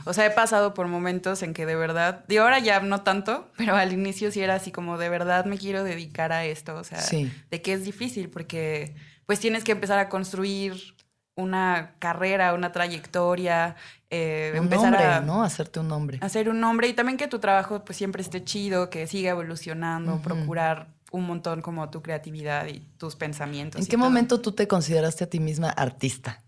O 0.07 0.15
sea, 0.15 0.25
he 0.25 0.31
pasado 0.31 0.73
por 0.73 0.89
momentos 0.89 1.43
en 1.43 1.53
que 1.53 1.67
de 1.67 1.77
verdad, 1.77 2.25
de 2.29 2.39
ahora 2.39 2.61
ya 2.61 2.81
no 2.81 3.03
tanto, 3.03 3.51
pero 3.59 3.77
al 3.77 3.93
inicio 3.93 4.33
sí 4.33 4.41
era 4.41 4.55
así 4.55 4.73
como 4.73 4.97
de 4.97 5.11
verdad 5.11 5.45
me 5.45 5.59
quiero 5.59 5.85
dedicar 5.85 6.33
a 6.33 6.47
esto. 6.47 6.77
O 6.77 6.85
sea, 6.85 7.01
Sí. 7.03 7.31
de 7.51 7.61
que 7.61 7.75
es 7.75 7.85
difícil 7.85 8.31
porque 8.31 8.95
pues 9.27 9.41
tienes 9.41 9.65
que 9.65 9.73
empezar 9.73 9.99
a 9.99 10.09
construir 10.09 10.95
una 11.39 11.95
carrera, 12.01 12.53
una 12.53 12.73
trayectoria, 12.73 13.77
eh, 14.11 14.51
Un 14.55 14.65
empezar 14.65 14.91
nombre, 14.91 15.07
a 15.07 15.21
¿no? 15.21 15.45
Hacerte 15.45 15.79
un 15.79 15.87
nombre. 15.87 16.19
hacer 16.21 16.49
un 16.49 16.61
nombre 16.61 16.89
y 16.89 16.95
también 16.95 17.17
que 17.17 17.29
tu 17.29 17.39
trabajo 17.39 17.85
pues 17.85 17.97
siempre 17.97 18.23
esté 18.23 18.43
chido, 18.43 18.91
que 18.91 19.07
siga 19.07 19.31
evolucionando, 19.31 20.21
procurar 20.21 20.89
un 21.13 21.27
montón 21.27 21.63
como 21.63 21.89
tu 21.91 22.03
creatividad 22.03 22.67
y 22.67 22.81
tus 22.99 23.15
pensamientos. 23.15 23.81
¿En 23.81 23.87
qué 23.87 23.97
todo. 23.97 24.05
momento 24.05 24.41
tú 24.41 24.53
te 24.53 24.67
consideraste 24.67 25.25
a 25.25 25.31
ti 25.31 25.39
misma 25.39 25.71
artista? 25.71 26.43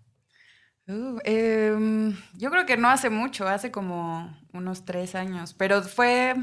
Uh, 0.88 1.18
em, 1.22 2.16
yo 2.35 2.50
creo 2.50 2.66
que 2.66 2.76
no 2.76 2.88
hace 2.88 3.11
mucho, 3.11 3.46
hace 3.46 3.70
como 3.70 4.37
unos 4.53 4.85
tres 4.85 5.14
años, 5.14 5.55
pero 5.55 5.83
fue, 5.83 6.35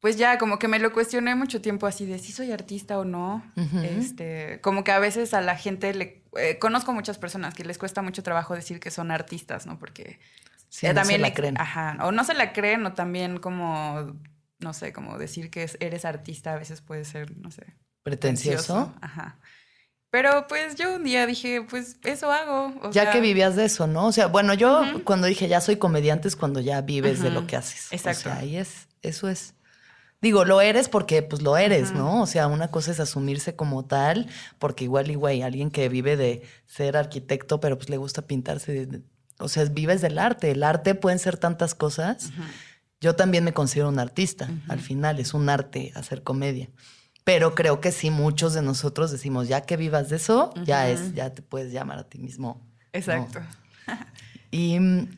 pues 0.00 0.16
ya 0.16 0.38
como 0.38 0.58
que 0.58 0.68
me 0.68 0.78
lo 0.78 0.90
cuestioné 0.90 1.34
mucho 1.34 1.60
tiempo 1.60 1.86
así 1.86 2.06
de 2.06 2.18
si 2.18 2.32
soy 2.32 2.50
artista 2.50 2.98
o 2.98 3.04
no. 3.04 3.44
Este, 3.82 4.58
como 4.62 4.84
que 4.84 4.92
a 4.92 4.98
veces 4.98 5.34
a 5.34 5.42
la 5.42 5.56
gente 5.56 5.92
le 5.92 6.25
eh, 6.38 6.58
conozco 6.58 6.92
muchas 6.92 7.18
personas 7.18 7.54
que 7.54 7.64
les 7.64 7.78
cuesta 7.78 8.02
mucho 8.02 8.22
trabajo 8.22 8.54
decir 8.54 8.80
que 8.80 8.90
son 8.90 9.10
artistas, 9.10 9.66
¿no? 9.66 9.78
Porque 9.78 10.18
Sí, 10.68 10.86
eh, 10.86 10.92
no 10.94 11.04
se 11.04 11.18
la 11.18 11.28
le- 11.28 11.34
creen. 11.34 11.60
Ajá, 11.60 11.96
o 12.02 12.12
no 12.12 12.24
se 12.24 12.34
la 12.34 12.52
creen 12.52 12.84
o 12.86 12.92
también 12.92 13.38
como 13.38 14.16
no 14.58 14.72
sé, 14.72 14.92
como 14.92 15.18
decir 15.18 15.50
que 15.50 15.62
es- 15.64 15.76
eres 15.80 16.04
artista 16.06 16.54
a 16.54 16.56
veces 16.56 16.80
puede 16.80 17.04
ser, 17.04 17.36
no 17.36 17.50
sé, 17.50 17.64
Pretencioso. 18.02 18.94
Ajá. 19.00 19.38
Pero 20.10 20.46
pues 20.48 20.76
yo 20.76 20.94
un 20.96 21.04
día 21.04 21.26
dije, 21.26 21.60
pues 21.68 21.98
eso 22.04 22.30
hago. 22.32 22.72
o 22.80 22.90
Ya 22.92 23.02
sea, 23.02 23.12
que 23.12 23.20
vivías 23.20 23.54
de 23.56 23.64
eso, 23.66 23.86
¿no? 23.86 24.06
O 24.06 24.12
sea, 24.12 24.28
bueno, 24.28 24.54
yo 24.54 24.82
cuando 25.04 25.26
dije 25.26 25.48
ya 25.48 25.60
soy 25.60 25.76
comediante 25.76 26.28
es 26.28 26.36
cuando 26.36 26.60
ya 26.60 26.80
vives 26.80 27.20
de 27.20 27.30
lo 27.30 27.46
que 27.46 27.56
haces. 27.56 27.92
Exacto. 27.92 28.30
O 28.30 28.32
sea, 28.32 28.38
ahí 28.38 28.56
es, 28.56 28.86
eso 29.02 29.28
es. 29.28 29.54
Digo, 30.22 30.44
lo 30.44 30.60
eres 30.60 30.88
porque 30.88 31.22
pues 31.22 31.42
lo 31.42 31.56
eres. 31.56 31.92
¿no? 31.92 32.22
O 32.22 32.26
sea, 32.26 32.46
una 32.48 32.68
cosa 32.68 32.90
es 32.90 33.00
asumirse 33.00 33.54
como 33.54 33.84
tal, 33.84 34.28
porque 34.58 34.84
igual 34.84 35.10
y 35.10 35.14
güey, 35.14 35.42
alguien 35.42 35.70
que 35.70 35.88
vive 35.88 36.16
de 36.16 36.42
ser 36.66 36.96
arquitecto, 36.96 37.60
pero 37.60 37.76
pues 37.76 37.90
le 37.90 37.96
gusta 37.98 38.22
pintarse, 38.22 38.72
de- 38.72 38.86
de- 38.86 39.02
o 39.38 39.48
sea, 39.48 39.64
vives 39.66 40.00
del 40.00 40.18
arte. 40.18 40.50
El 40.50 40.62
arte 40.62 40.94
pueden 40.94 41.18
ser 41.18 41.36
tantas 41.36 41.74
cosas. 41.74 42.30
Yo 43.00 43.14
también 43.14 43.44
me 43.44 43.52
considero 43.52 43.90
un 43.90 43.98
artista, 43.98 44.48
al 44.68 44.80
final 44.80 45.20
es 45.20 45.34
un 45.34 45.48
arte 45.50 45.92
hacer 45.94 46.22
comedia. 46.22 46.70
Pero 47.24 47.54
creo 47.54 47.80
que 47.82 47.92
sí, 47.92 48.10
muchos 48.10 48.54
de 48.54 48.62
nosotros 48.62 49.10
decimos, 49.10 49.48
ya 49.48 49.60
que 49.60 49.76
vivas 49.76 50.08
de 50.08 50.16
eso, 50.16 50.54
ya 50.64 50.88
es, 50.88 51.12
ya 51.14 51.34
te 51.34 51.42
puedes 51.42 51.72
llamar 51.72 51.98
a 51.98 52.04
ti 52.08 52.18
mismo. 52.18 52.62
¿no? 52.64 52.88
Exacto. 52.94 53.40
¿Y 54.50 54.78
mm, 54.80 55.08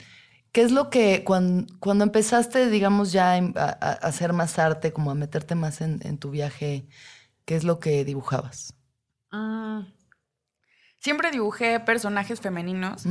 qué 0.59 0.65
es 0.65 0.73
lo 0.73 0.91
que 0.91 1.23
cuando, 1.23 1.73
cuando 1.79 2.03
empezaste, 2.03 2.69
digamos, 2.69 3.13
ya 3.13 3.35
a, 3.35 3.41
a 3.55 3.93
hacer 3.93 4.33
más 4.33 4.59
arte, 4.59 4.93
como 4.93 5.13
a 5.13 5.15
meterte 5.15 5.55
más 5.55 5.81
en, 5.81 6.01
en 6.03 6.19
tu 6.19 6.33
viaje, 6.33 6.85
qué 7.45 7.55
es 7.55 7.63
lo 7.63 7.79
que 7.79 8.05
dibujabas? 8.05 8.75
Mm. 9.31 9.83
Siempre 10.99 11.31
dibujé 11.31 11.79
personajes 11.79 12.41
femeninos. 12.41 13.07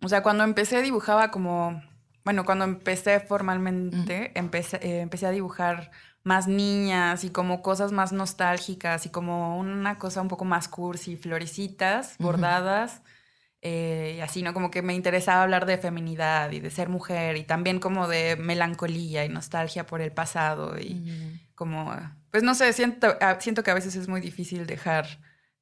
O 0.00 0.08
sea, 0.08 0.22
cuando 0.22 0.42
empecé 0.42 0.80
dibujaba 0.80 1.30
como, 1.30 1.82
bueno, 2.24 2.46
cuando 2.46 2.64
empecé 2.64 3.20
formalmente, 3.20 4.32
empecé, 4.34 4.78
eh, 4.78 5.00
empecé 5.00 5.26
a 5.26 5.32
dibujar 5.32 5.90
más 6.22 6.48
niñas 6.48 7.24
y 7.24 7.28
como 7.28 7.60
cosas 7.60 7.92
más 7.92 8.14
nostálgicas 8.14 9.04
y 9.04 9.10
como 9.10 9.58
una 9.58 9.98
cosa 9.98 10.22
un 10.22 10.28
poco 10.28 10.46
más 10.46 10.68
cursi, 10.68 11.18
florecitas, 11.18 12.16
bordadas. 12.18 13.02
Eh, 13.66 14.14
y 14.18 14.20
así, 14.20 14.42
¿no? 14.42 14.52
Como 14.54 14.70
que 14.70 14.82
me 14.82 14.94
interesaba 14.94 15.42
hablar 15.42 15.64
de 15.66 15.78
feminidad 15.78 16.52
y 16.52 16.60
de 16.60 16.70
ser 16.70 16.88
mujer 16.90 17.36
y 17.36 17.44
también 17.44 17.80
como 17.80 18.06
de 18.06 18.36
melancolía 18.36 19.24
y 19.24 19.28
nostalgia 19.30 19.86
por 19.86 20.00
el 20.02 20.12
pasado 20.12 20.78
y 20.78 21.02
como, 21.54 21.92
pues 22.30 22.42
no 22.42 22.54
sé, 22.54 22.72
siento, 22.74 23.16
siento 23.40 23.62
que 23.62 23.70
a 23.70 23.74
veces 23.74 23.96
es 23.96 24.06
muy 24.06 24.20
difícil 24.20 24.66
dejar 24.66 25.06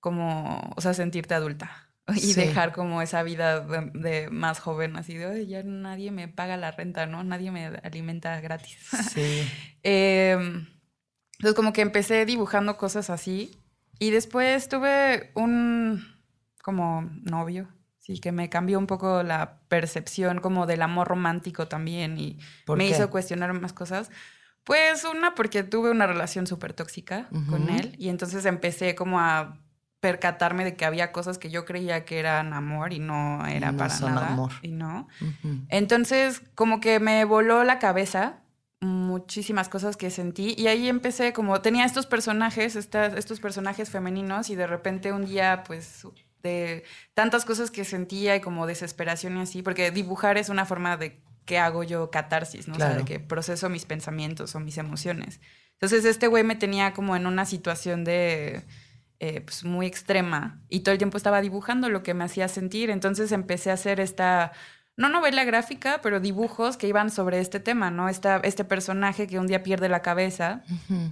como, 0.01 0.73
o 0.77 0.81
sea, 0.81 0.95
sentirte 0.95 1.35
adulta 1.35 1.71
y 2.17 2.21
Sí. 2.21 2.35
dejar 2.35 2.73
como 2.73 3.03
esa 3.03 3.23
vida 3.23 3.61
de, 3.61 3.91
de 3.95 4.31
más 4.31 4.59
joven, 4.59 4.97
así 4.97 5.17
de, 5.17 5.27
"Ay, 5.27 5.47
ya 5.47 5.63
nadie 5.63 6.11
me 6.11 6.27
paga 6.27 6.57
la 6.57 6.73
renta, 6.73 7.07
¿no? 7.07 7.23
Nadie 7.23 7.51
me 7.53 7.67
alimenta 7.67 8.41
gratis. 8.41 8.79
Sí. 9.15 9.49
Em, 9.85 10.67
entonces 11.39 11.55
como 11.55 11.73
que 11.73 11.83
empecé 11.83 12.25
dibujando 12.27 12.77
cosas 12.77 13.11
así 13.11 13.57
y 13.99 14.11
después 14.11 14.69
tuve 14.69 15.31
un 15.35 16.03
como 16.63 17.03
novio, 17.23 17.69
sí, 18.03 18.19
que 18.21 18.33
me 18.33 18.51
cambió 18.51 18.79
un 18.79 18.87
poco 18.87 19.23
la 19.23 19.61
percepción 19.69 20.41
como 20.41 20.67
del 20.67 20.83
amor 20.83 21.09
romántico 21.09 21.69
también 21.69 22.19
y 22.19 22.39
¿Por 22.67 22.77
me 22.77 22.85
qué? 22.87 22.91
hizo 22.91 23.09
cuestionar 23.11 23.53
más 23.55 23.73
cosas. 23.73 24.11
Pues 24.65 25.05
una 25.05 25.35
porque 25.35 25.63
tuve 25.63 25.91
una 25.91 26.07
relación 26.07 26.47
súper 26.47 26.73
tóxica 26.73 27.29
con 27.49 27.69
él 27.71 27.97
y 27.99 28.11
entonces 28.11 28.45
empecé 28.45 28.95
como 28.95 29.19
a 29.19 29.59
percatarme 29.99 30.65
de 30.65 30.77
que 30.77 30.85
había 30.85 31.13
cosas 31.13 31.39
que 31.39 31.51
yo 31.51 31.65
creía 31.65 32.05
que 32.05 32.19
eran 32.19 32.53
amor 32.53 32.93
y 32.93 32.99
no 32.99 33.47
era 33.47 33.71
no 33.73 33.79
para 33.79 33.95
son 33.95 34.15
nada. 34.15 34.29
amor. 34.29 34.53
Y 34.63 34.69
no. 34.73 35.09
Entonces, 35.69 36.43
como 36.55 36.81
que 36.81 37.01
me 37.01 37.25
voló 37.25 37.65
la 37.65 37.79
cabeza 37.79 38.41
muchísimas 38.81 39.69
cosas 39.69 39.97
que 39.97 40.11
sentí 40.11 40.55
y 40.59 40.67
ahí 40.67 40.89
empecé 40.89 41.33
como 41.33 41.61
tenía 41.61 41.85
estos 41.85 42.07
personajes, 42.07 42.75
estas, 42.75 43.15
estos 43.15 43.39
personajes 43.39 43.91
femeninos 43.91 44.51
y 44.51 44.57
de 44.57 44.67
repente 44.67 45.13
un 45.13 45.25
día 45.25 45.63
pues 45.65 46.05
de 46.43 46.85
tantas 47.15 47.45
cosas 47.45 47.71
que 47.71 47.85
sentía 47.85 48.37
y 48.37 48.41
como 48.41 48.67
desesperación 48.67 49.37
y 49.37 49.41
así, 49.41 49.63
porque 49.63 49.91
dibujar 49.91 50.39
es 50.39 50.49
una 50.49 50.67
forma 50.67 50.97
de 50.97 51.21
que 51.45 51.59
hago 51.59 51.83
yo 51.83 52.11
catarsis, 52.11 52.69
¿no? 52.69 52.75
O 52.75 52.79
sea, 52.79 52.95
de 52.95 53.05
que 53.05 53.19
proceso 53.19 53.69
mis 53.69 53.85
pensamientos 53.85 54.55
o 54.55 54.61
mis 54.61 54.79
emociones. 54.79 55.41
Entonces 55.73 56.05
este 56.05 56.29
güey 56.29 56.45
me 56.45 56.55
tenía 56.55 56.93
como 56.93 57.17
en 57.17 57.27
una 57.27 57.45
situación 57.47 58.05
de... 58.05 58.65
Eh, 59.25 59.41
pues 59.41 59.63
muy 59.63 59.87
extrema 59.87 60.61
y 60.69 60.81
todo 60.81 60.91
el 60.91 60.99
tiempo 60.99 61.17
estaba 61.17 61.41
dibujando 61.41 61.89
lo 61.89 62.03
que 62.03 62.13
me 62.13 62.25
hacía 62.25 62.49
sentir. 62.49 62.91
Entonces 62.91 63.31
empecé 63.31 63.71
a 63.71 63.75
hacer 63.75 64.01
esta, 64.01 64.51
no 64.97 65.09
novela 65.09 65.45
gráfica, 65.45 66.01
pero 66.03 66.21
dibujos 66.21 66.77
que 66.77 66.87
iban 66.87 67.11
sobre 67.11 67.39
este 67.39 67.61
tema, 67.61 67.91
¿no? 67.91 68.09
Esta, 68.09 68.39
este 68.45 68.65
personaje 68.65 69.27
que 69.27 69.39
un 69.39 69.47
día 69.47 69.63
pierde 69.63 69.89
la 69.89 70.03
cabeza 70.03 70.65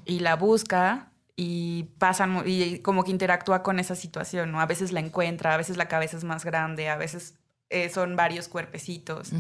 y 0.05 0.21
la 0.21 0.37
busca 0.37 1.10
y 1.43 1.85
pasan 1.97 2.43
y 2.45 2.81
como 2.81 3.03
que 3.03 3.11
interactúa 3.11 3.63
con 3.63 3.79
esa 3.79 3.95
situación, 3.95 4.53
¿no? 4.53 4.61
A 4.61 4.67
veces 4.67 4.93
la 4.93 5.01
encuentra, 5.01 5.55
a 5.55 5.57
veces 5.57 5.79
la 5.79 5.89
cabeza 5.89 6.19
es 6.19 6.25
más 6.25 6.45
grande, 6.45 6.91
a 6.91 6.99
veces 6.99 7.35
eh, 7.71 7.89
son 7.89 8.15
varios 8.15 8.47
cuerpecitos. 8.47 9.33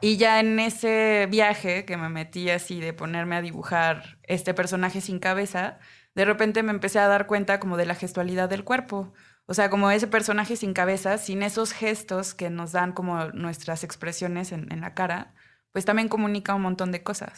Y 0.00 0.16
ya 0.16 0.40
en 0.40 0.58
ese 0.58 1.28
viaje 1.30 1.84
que 1.84 1.98
me 1.98 2.08
metí 2.08 2.48
así 2.48 2.80
de 2.80 2.94
ponerme 2.94 3.36
a 3.36 3.42
dibujar 3.42 4.16
este 4.22 4.54
personaje 4.54 5.02
sin 5.02 5.18
cabeza, 5.18 5.78
de 6.14 6.24
repente 6.24 6.62
me 6.62 6.70
empecé 6.70 6.98
a 7.00 7.06
dar 7.06 7.26
cuenta 7.26 7.60
como 7.60 7.76
de 7.76 7.84
la 7.84 7.96
gestualidad 7.96 8.48
del 8.48 8.64
cuerpo. 8.64 9.12
O 9.44 9.52
sea, 9.52 9.68
como 9.68 9.90
ese 9.90 10.06
personaje 10.06 10.56
sin 10.56 10.72
cabeza, 10.72 11.18
sin 11.18 11.42
esos 11.42 11.74
gestos 11.74 12.32
que 12.32 12.48
nos 12.48 12.72
dan 12.72 12.92
como 12.92 13.26
nuestras 13.32 13.84
expresiones 13.84 14.52
en, 14.52 14.80
la 14.80 14.94
cara, 14.94 15.34
pues 15.72 15.84
también 15.84 16.08
comunica 16.08 16.54
un 16.54 16.62
montón 16.62 16.90
de 16.92 17.02
cosas. 17.02 17.32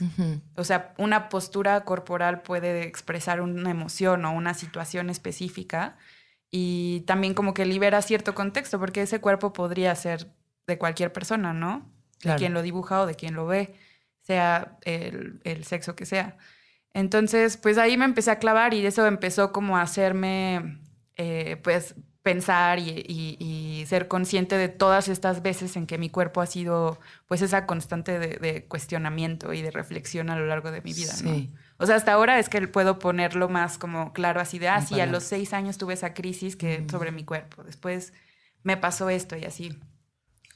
O 0.56 0.64
sea, 0.64 0.94
una 0.98 1.28
postura 1.28 1.84
corporal 1.84 2.42
puede 2.42 2.84
expresar 2.84 3.40
una 3.40 3.70
emoción 3.70 4.24
o 4.24 4.32
una 4.32 4.54
situación 4.54 5.10
específica 5.10 5.96
y 6.50 7.00
también 7.06 7.34
como 7.34 7.54
que 7.54 7.66
libera 7.66 8.00
cierto 8.02 8.34
contexto, 8.34 8.78
porque 8.78 9.02
ese 9.02 9.20
cuerpo 9.20 9.52
podría 9.52 9.94
ser 9.94 10.32
de 10.66 10.78
cualquier 10.78 11.12
persona, 11.12 11.52
¿no? 11.52 11.90
De 12.22 12.36
quien 12.36 12.54
lo 12.54 12.62
dibuja 12.62 13.00
o 13.00 13.06
de 13.06 13.16
quien 13.16 13.34
lo 13.34 13.46
ve, 13.46 13.74
sea 14.20 14.78
el, 14.82 15.40
el 15.44 15.64
sexo 15.64 15.96
que 15.96 16.06
sea. 16.06 16.36
Entonces, 16.94 17.56
pues 17.56 17.78
ahí 17.78 17.96
me 17.96 18.04
empecé 18.04 18.30
a 18.30 18.38
clavar 18.38 18.74
y 18.74 18.84
eso 18.84 19.06
empezó 19.06 19.52
como 19.52 19.76
a 19.76 19.82
hacerme, 19.82 20.78
eh, 21.16 21.56
pues, 21.62 21.94
pensar 22.22 22.78
y, 22.78 23.84
ser 23.86 24.08
consciente 24.08 24.56
de 24.56 24.68
todas 24.68 25.08
estas 25.08 25.42
veces 25.42 25.76
en 25.76 25.86
que 25.86 25.98
mi 25.98 26.08
cuerpo 26.08 26.40
ha 26.40 26.46
sido, 26.46 26.98
pues, 27.26 27.42
esa 27.42 27.66
constante 27.66 28.18
de, 28.18 28.64
cuestionamiento 28.66 29.52
y 29.52 29.60
de 29.60 29.70
reflexión 29.70 30.30
a 30.30 30.36
lo 30.36 30.46
largo 30.46 30.70
de 30.70 30.80
mi 30.80 30.92
vida, 30.92 31.12
¿no? 31.24 31.48
O 31.78 31.86
sea, 31.86 31.96
hasta 31.96 32.12
ahora 32.12 32.38
es 32.38 32.48
que 32.48 32.66
puedo 32.68 32.98
ponerlo 33.00 33.48
más 33.48 33.76
como 33.76 34.12
claro 34.12 34.40
así 34.40 34.58
de, 34.58 34.68
ah, 34.68 34.80
sí, 34.80 35.00
a 35.00 35.06
los 35.06 35.24
seis 35.24 35.52
años 35.52 35.78
tuve 35.78 35.94
esa 35.94 36.14
crisis 36.14 36.54
que 36.54 36.86
sobre 36.88 37.10
mi 37.10 37.24
cuerpo, 37.24 37.64
después 37.64 38.12
me 38.62 38.76
pasó 38.76 39.10
esto 39.10 39.36
y 39.36 39.44
así. 39.44 39.78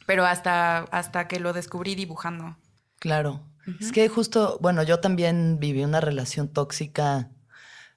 Pero 0.06 0.24
hasta, 0.24 0.78
hasta 0.78 1.26
que 1.26 1.40
lo 1.40 1.52
descubrí 1.52 1.96
dibujando. 1.96 2.56
Claro. 3.00 3.42
Es 3.80 3.90
que 3.90 4.08
justo, 4.08 4.58
bueno, 4.60 4.84
yo 4.84 5.00
también 5.00 5.58
viví 5.58 5.82
una 5.82 6.00
relación 6.00 6.48
tóxica. 6.48 7.30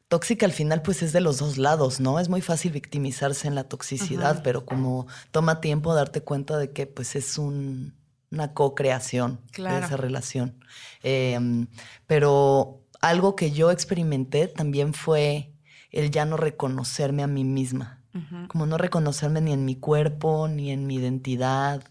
Tóxica 0.09 0.47
al 0.47 0.51
final 0.51 0.81
pues 0.81 1.03
es 1.03 1.13
de 1.13 1.21
los 1.21 1.37
dos 1.37 1.57
lados, 1.59 1.99
¿no? 1.99 2.19
Es 2.19 2.29
muy 2.29 2.41
fácil 2.41 2.71
victimizarse 2.71 3.47
en 3.47 3.53
la 3.53 3.65
toxicidad, 3.65 4.41
pero 4.43 4.65
como 4.65 5.05
toma 5.31 5.61
tiempo 5.61 5.93
darte 5.93 6.21
cuenta 6.21 6.57
de 6.57 6.71
que 6.71 6.87
pues 6.87 7.15
es 7.15 7.37
un, 7.37 7.95
una 8.31 8.55
co-creación 8.55 9.39
de 9.55 9.79
esa 9.79 9.97
relación. 9.97 10.59
Em, 11.03 11.67
pero 12.07 12.83
algo 13.01 13.35
que 13.35 13.51
yo 13.51 13.69
experimenté 13.69 14.47
también 14.47 14.95
fue 14.95 15.53
el 15.91 16.09
ya 16.09 16.25
no 16.25 16.37
reconocerme 16.37 17.21
a 17.23 17.27
mí 17.27 17.43
misma. 17.43 18.03
Como 18.47 18.65
no 18.65 18.79
reconocerme 18.79 19.39
ni 19.39 19.53
en 19.53 19.63
mi 19.63 19.75
cuerpo, 19.75 20.47
ni 20.47 20.71
en 20.71 20.87
mi 20.87 20.95
identidad, 20.95 21.83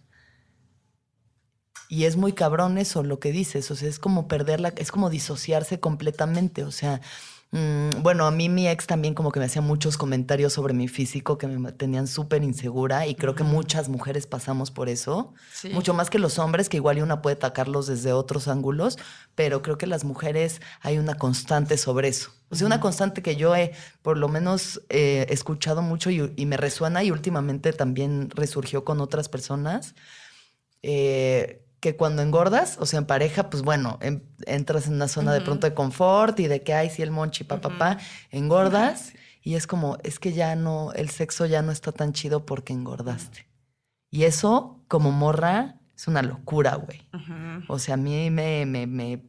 y 1.89 2.05
es 2.05 2.17
muy 2.17 2.33
cabrón 2.35 2.77
eso, 2.77 3.03
lo 3.03 3.19
que 3.19 3.33
dices. 3.33 3.71
O 3.71 3.77
sea, 3.77 3.89
es 3.89 3.99
como 3.99 4.29
perderla, 4.29 4.75
es 4.77 4.93
como 4.93 5.09
disociarse 5.09 5.81
completamente. 5.81 6.65
O 6.65 6.71
sea, 6.71 7.01
bueno, 7.51 8.27
a 8.27 8.31
mí 8.31 8.51
mi 8.51 8.69
ex 8.69 8.87
también 8.87 9.15
como 9.15 9.33
que 9.33 9.41
me 9.41 9.47
hacía 9.47 9.63
muchos 9.63 9.97
comentarios 9.97 10.53
sobre 10.53 10.75
mi 10.75 10.87
físico 10.87 11.39
que 11.39 11.47
me 11.47 11.73
tenían 11.73 12.07
súper 12.07 12.45
insegura 12.45 13.07
y 13.07 13.15
creo 13.15 13.35
que 13.35 13.43
muchas 13.43 13.89
mujeres 13.89 14.27
pasamos 14.27 14.71
por 14.71 14.91
eso. 14.91 15.33
Mucho 15.73 15.95
más 15.95 16.11
que 16.11 16.19
los 16.19 16.39
hombres, 16.39 16.69
que 16.69 16.77
igual 16.77 17.03
una 17.03 17.23
puede 17.23 17.37
atacarlos 17.37 17.87
desde 17.87 18.13
otros 18.13 18.49
ángulos, 18.49 18.99
pero 19.35 19.63
creo 19.63 19.79
que 19.79 19.87
las 19.87 20.05
mujeres 20.05 20.61
hay 20.83 20.99
una 20.99 21.15
constante 21.15 21.79
sobre 21.79 22.09
eso. 22.09 22.33
O 22.51 22.55
sea, 22.55 22.67
una 22.67 22.81
constante 22.81 23.23
que 23.23 23.37
yo 23.37 23.55
he 23.57 23.73
por 24.03 24.19
lo 24.19 24.29
menos 24.29 24.83
eh, 24.91 25.27
escuchado 25.31 25.81
mucho 25.81 26.11
y, 26.11 26.33
y, 26.37 26.47
me 26.47 26.57
resuena 26.57 27.03
y 27.03 27.11
últimamente 27.11 27.73
también 27.73 28.31
resurgió 28.31 28.85
con 28.85 29.01
otras 29.01 29.29
personas. 29.29 29.95
Eh, 30.83 31.68
que 31.81 31.97
cuando 31.97 32.23
engordas, 32.23 32.77
o 32.81 32.87
sea, 32.87 32.99
en 32.99 33.07
pareja, 33.07 33.51
pues 33.51 33.63
bueno, 33.63 33.99
entras 34.47 34.87
en 34.89 34.95
una 34.95 35.09
zona 35.09 35.33
de 35.33 35.41
pronto 35.41 35.69
de 35.69 35.75
confort 35.75 36.39
y 36.41 36.49
de 36.49 36.63
que 36.63 36.75
hay 36.75 36.91
si 36.91 37.03
el 37.03 37.11
monchi, 37.11 37.45
papá, 37.45 37.71
papá, 37.71 37.99
engordas 38.31 39.13
y 39.43 39.55
es 39.55 39.67
como, 39.67 39.97
es 40.03 40.19
que 40.19 40.33
ya 40.33 40.57
no, 40.57 40.93
el 40.93 41.09
sexo 41.09 41.47
ya 41.47 41.63
no 41.63 41.73
está 41.73 41.93
tan 41.93 42.13
chido 42.13 42.45
porque 42.45 42.73
engordaste. 42.73 43.49
Y 44.11 44.25
eso, 44.25 44.85
como 44.89 45.13
morra, 45.13 45.77
es 45.97 46.09
una 46.09 46.23
locura, 46.23 46.75
güey. 46.75 47.09
O 47.69 47.79
sea, 47.79 47.95
a 47.95 47.97
mí 47.97 48.31
me, 48.31 48.67
me, 48.67 49.25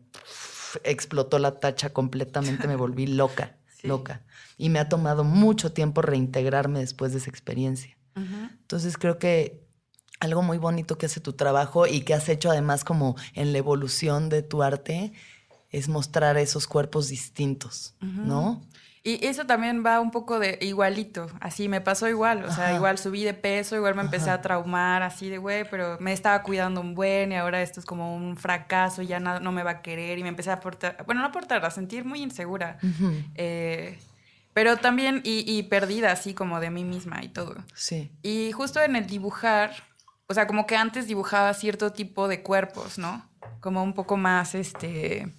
explotó 0.84 1.40
la 1.40 1.60
tacha 1.60 1.92
completamente, 1.92 2.68
me 2.68 2.76
volví 2.76 3.08
loca, 3.22 3.58
loca. 3.84 4.24
Y 4.58 4.70
me 4.70 4.80
ha 4.80 4.90
tomado 4.90 5.24
mucho 5.24 5.72
tiempo 5.72 6.02
reintegrarme 6.02 6.80
después 6.80 7.12
de 7.12 7.20
esa 7.20 7.30
experiencia. 7.30 7.96
Entonces 8.16 8.98
creo 8.98 9.18
que 9.18 9.69
algo 10.20 10.42
muy 10.42 10.58
bonito 10.58 10.98
que 10.98 11.06
hace 11.06 11.20
tu 11.20 11.34
trabajo 11.34 11.88
y 11.88 12.02
que 12.02 12.14
has 12.14 12.28
hecho 12.30 12.50
además 12.50 12.84
como 12.84 13.16
en 13.34 13.52
la 13.52 13.58
evolución 13.58 14.30
de 14.30 14.42
tu 14.42 14.64
arte 14.64 15.14
es 15.72 15.88
mostrar 15.88 16.38
esos 16.38 16.68
cuerpos 16.68 17.10
distintos, 17.10 17.94
¿no? 18.02 18.62
Y 19.02 19.26
eso 19.26 19.46
también 19.46 19.84
va 19.86 20.02
un 20.02 20.12
poco 20.12 20.40
de 20.40 20.60
igualito, 20.62 21.28
así 21.40 21.70
me 21.70 21.80
pasó 21.80 22.10
igual, 22.10 22.44
o 22.44 22.52
sea, 22.52 22.76
igual 22.76 22.98
subí 22.98 23.24
de 23.24 23.34
peso, 23.34 23.78
igual 23.78 23.96
me 23.96 24.02
empecé 24.02 24.30
a 24.30 24.42
traumar, 24.42 25.04
así 25.04 25.30
de, 25.30 25.38
güey, 25.38 25.64
pero 25.70 25.98
me 26.02 26.12
estaba 26.12 26.44
cuidando 26.44 26.82
un 26.82 26.96
buen 26.96 27.32
y 27.32 27.36
ahora 27.36 27.62
esto 27.62 27.80
es 27.80 27.86
como 27.86 28.14
un 28.14 28.36
fracaso, 28.36 29.02
ya 29.02 29.22
no, 29.22 29.40
no 29.40 29.54
me 29.54 29.64
va 29.64 29.72
a 29.72 29.82
querer 29.82 30.20
y 30.20 30.24
me 30.24 30.30
empecé 30.30 30.52
a 30.52 30.60
portar, 30.60 31.04
bueno, 31.06 31.22
no 31.22 31.28
a 31.28 31.32
portar, 31.32 31.64
a 31.64 31.72
sentir 31.72 32.04
muy 32.04 32.22
insegura, 32.22 32.78
eh, 33.36 33.98
pero 34.54 34.76
también 34.76 35.22
y, 35.24 35.50
y 35.50 35.64
perdida, 35.64 36.12
así 36.12 36.34
como 36.34 36.60
de 36.60 36.70
mí 36.70 36.84
misma 36.84 37.24
y 37.24 37.30
todo. 37.30 37.56
Sí. 37.74 38.12
Y 38.22 38.52
justo 38.52 38.82
en 38.82 38.98
el 38.98 39.08
dibujar, 39.08 39.72
o 40.30 40.34
sea, 40.34 40.48
como 40.48 40.68
que 40.68 40.78
antes 40.78 41.08
dibujaba 41.08 41.54
cierto 41.54 41.92
tipo 41.92 42.28
de 42.28 42.44
cuerpos, 42.44 42.98
¿no? 43.00 43.28
Como 43.60 43.84
un 43.84 43.94
poco 43.94 44.16
más, 44.16 44.56
este, 44.56 45.34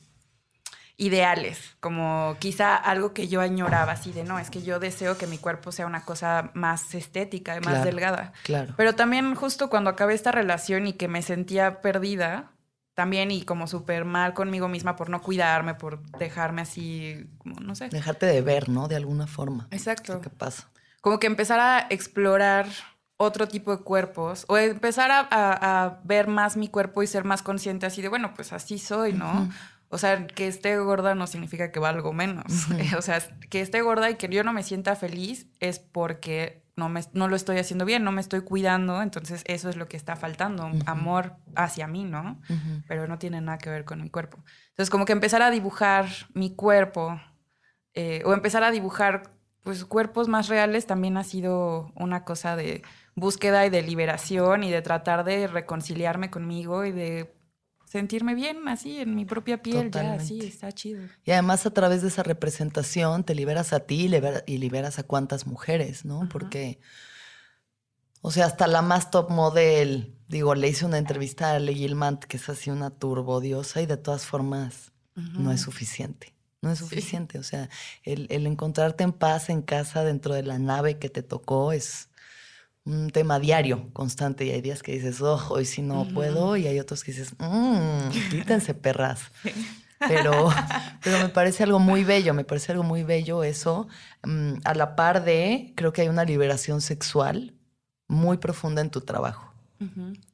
ideales, 1.00 1.76
como 1.80 2.36
quizá 2.40 2.76
algo 2.76 3.14
que 3.14 3.26
yo 3.26 3.40
añoraba, 3.40 3.92
así 3.92 4.12
de, 4.12 4.22
no, 4.22 4.38
es 4.38 4.50
que 4.50 4.62
yo 4.62 4.78
deseo 4.78 5.16
que 5.16 5.26
mi 5.26 5.38
cuerpo 5.38 5.72
sea 5.72 5.86
una 5.86 6.04
cosa 6.04 6.50
más 6.52 6.94
estética, 6.94 7.58
más 7.60 7.84
delgada. 7.84 8.34
Claro. 8.42 8.74
Pero 8.76 8.94
también 8.94 9.34
justo 9.34 9.70
cuando 9.70 9.88
acabé 9.88 10.12
esta 10.12 10.30
relación 10.30 10.86
y 10.86 10.92
que 10.92 11.08
me 11.08 11.22
sentía 11.22 11.80
perdida, 11.80 12.50
también 12.92 13.30
y 13.30 13.42
como 13.42 13.66
súper 13.66 14.04
mal 14.04 14.34
conmigo 14.34 14.68
misma 14.68 14.96
por 14.96 15.08
no 15.08 15.22
cuidarme, 15.22 15.74
por 15.74 16.02
dejarme 16.18 16.62
así, 16.62 17.30
como, 17.38 17.60
no 17.60 17.74
sé. 17.74 17.88
Dejarte 17.88 18.26
de 18.26 18.42
ver, 18.42 18.68
¿no? 18.68 18.86
De 18.86 18.96
alguna 18.96 19.26
forma. 19.26 19.68
Exacto. 19.70 20.20
¿Qué 20.20 20.28
pasa? 20.28 20.68
Como 21.00 21.18
que 21.18 21.28
empezar 21.28 21.60
a 21.60 21.86
explorar 21.88 22.66
otro 23.22 23.46
tipo 23.46 23.76
de 23.76 23.82
cuerpos 23.82 24.46
o 24.48 24.56
empezar 24.56 25.10
a, 25.12 26.00
ver 26.04 26.26
más 26.26 26.56
mi 26.56 26.68
cuerpo 26.68 27.02
y 27.02 27.06
ser 27.06 27.24
más 27.24 27.42
consciente 27.42 27.84
así 27.84 28.00
de, 28.00 28.08
bueno, 28.08 28.32
pues 28.34 28.54
así 28.54 28.78
soy, 28.78 29.12
¿no? 29.12 29.50
O 29.90 29.98
sea, 29.98 30.26
que 30.26 30.46
esté 30.46 30.78
gorda 30.78 31.14
no 31.14 31.26
significa 31.26 31.70
que 31.70 31.78
valgo 31.78 32.14
menos. 32.14 32.46
o 32.96 33.02
sea, 33.02 33.20
que 33.50 33.60
esté 33.60 33.82
gorda 33.82 34.08
y 34.08 34.14
que 34.14 34.28
yo 34.28 34.42
no 34.42 34.54
me 34.54 34.62
sienta 34.62 34.96
feliz 34.96 35.48
es 35.60 35.80
porque 35.80 36.64
no, 36.76 36.88
me, 36.88 37.02
no 37.12 37.28
lo 37.28 37.36
estoy 37.36 37.58
haciendo 37.58 37.84
bien, 37.84 38.04
no 38.04 38.10
me 38.10 38.22
estoy 38.22 38.40
cuidando, 38.40 39.02
entonces 39.02 39.42
eso 39.44 39.68
es 39.68 39.76
lo 39.76 39.86
que 39.86 39.98
está 39.98 40.16
faltando, 40.16 40.70
amor 40.86 41.36
hacia 41.56 41.86
mí, 41.86 42.04
¿no? 42.04 42.40
Pero 42.88 43.06
no 43.06 43.18
tiene 43.18 43.42
nada 43.42 43.58
que 43.58 43.68
ver 43.68 43.84
con 43.84 44.00
mi 44.00 44.08
cuerpo. 44.08 44.38
Entonces, 44.70 44.88
como 44.88 45.04
que 45.04 45.12
empezar 45.12 45.42
a 45.42 45.50
dibujar 45.50 46.06
mi 46.32 46.54
cuerpo 46.54 47.20
eh, 47.92 48.22
o 48.24 48.32
empezar 48.32 48.64
a 48.64 48.70
dibujar 48.70 49.34
pues 49.62 49.84
cuerpos 49.84 50.28
más 50.28 50.48
reales 50.48 50.86
también 50.86 51.16
ha 51.16 51.24
sido 51.24 51.92
una 51.94 52.24
cosa 52.24 52.56
de 52.56 52.82
búsqueda 53.20 53.66
y 53.66 53.70
de 53.70 53.82
liberación 53.82 54.64
y 54.64 54.70
de 54.70 54.82
tratar 54.82 55.24
de 55.24 55.46
reconciliarme 55.46 56.30
conmigo 56.30 56.84
y 56.84 56.92
de 56.92 57.34
sentirme 57.90 58.36
bien 58.36 58.68
así 58.68 59.00
en 59.00 59.16
mi 59.16 59.24
propia 59.24 59.62
piel, 59.62 59.90
ya 59.90 60.12
así, 60.12 60.38
está 60.40 60.70
chido. 60.70 61.02
Y 61.24 61.32
además 61.32 61.66
a 61.66 61.70
través 61.70 62.02
de 62.02 62.08
esa 62.08 62.22
representación 62.22 63.24
te 63.24 63.34
liberas 63.34 63.72
a 63.72 63.80
ti 63.80 64.08
y 64.46 64.58
liberas 64.58 65.00
a 65.00 65.02
cuántas 65.02 65.48
mujeres, 65.48 66.04
¿no? 66.04 66.28
Porque, 66.28 66.78
o 68.20 68.30
sea, 68.30 68.46
hasta 68.46 68.68
la 68.68 68.82
más 68.82 69.10
top 69.10 69.30
model, 69.30 70.14
digo, 70.28 70.54
le 70.54 70.68
hice 70.68 70.86
una 70.86 70.98
entrevista 70.98 71.50
a 71.50 71.58
Le 71.58 71.74
Gilmant, 71.74 72.22
que 72.22 72.36
es 72.36 72.48
así 72.48 72.70
una 72.70 72.90
turbodiosa 72.90 73.82
y 73.82 73.86
de 73.86 73.96
todas 73.96 74.24
formas 74.24 74.92
no 75.16 75.50
es 75.50 75.60
suficiente. 75.60 76.32
No 76.62 76.70
es 76.70 76.78
suficiente, 76.78 77.38
o 77.38 77.42
sea, 77.42 77.70
el, 78.04 78.26
el 78.30 78.46
encontrarte 78.46 79.02
en 79.02 79.12
paz 79.12 79.48
en 79.48 79.62
casa 79.62 80.04
dentro 80.04 80.34
de 80.34 80.42
la 80.42 80.58
nave 80.58 80.98
que 80.98 81.08
te 81.08 81.22
tocó 81.22 81.72
es, 81.72 82.09
un 82.84 83.10
tema 83.10 83.38
diario, 83.38 83.90
constante, 83.92 84.44
y 84.46 84.50
hay 84.50 84.60
días 84.60 84.82
que 84.82 84.92
dices, 84.92 85.20
ojo, 85.20 85.54
hoy 85.54 85.64
sí 85.64 85.82
no 85.82 86.06
puedo, 86.14 86.56
y 86.56 86.66
hay 86.66 86.78
otros 86.80 87.04
que 87.04 87.12
dices, 87.12 87.34
mmm, 87.38 88.08
quítense 88.30 88.74
perras. 88.74 89.20
Pero, 90.08 90.48
pero 91.04 91.18
me 91.18 91.28
parece 91.28 91.62
algo 91.62 91.78
muy 91.78 92.04
bello, 92.04 92.32
me 92.32 92.42
parece 92.44 92.72
algo 92.72 92.82
muy 92.84 93.02
bello 93.02 93.44
eso. 93.44 93.86
mm, 94.22 94.54
a 94.64 94.74
la 94.74 94.96
par 94.96 95.24
de, 95.26 95.74
creo 95.76 95.92
que 95.92 96.00
hay 96.00 96.08
una 96.08 96.24
liberación 96.24 96.80
sexual 96.80 97.52
muy 98.08 98.38
profunda 98.38 98.80
en 98.80 98.88
tu 98.88 99.02
trabajo. 99.02 99.52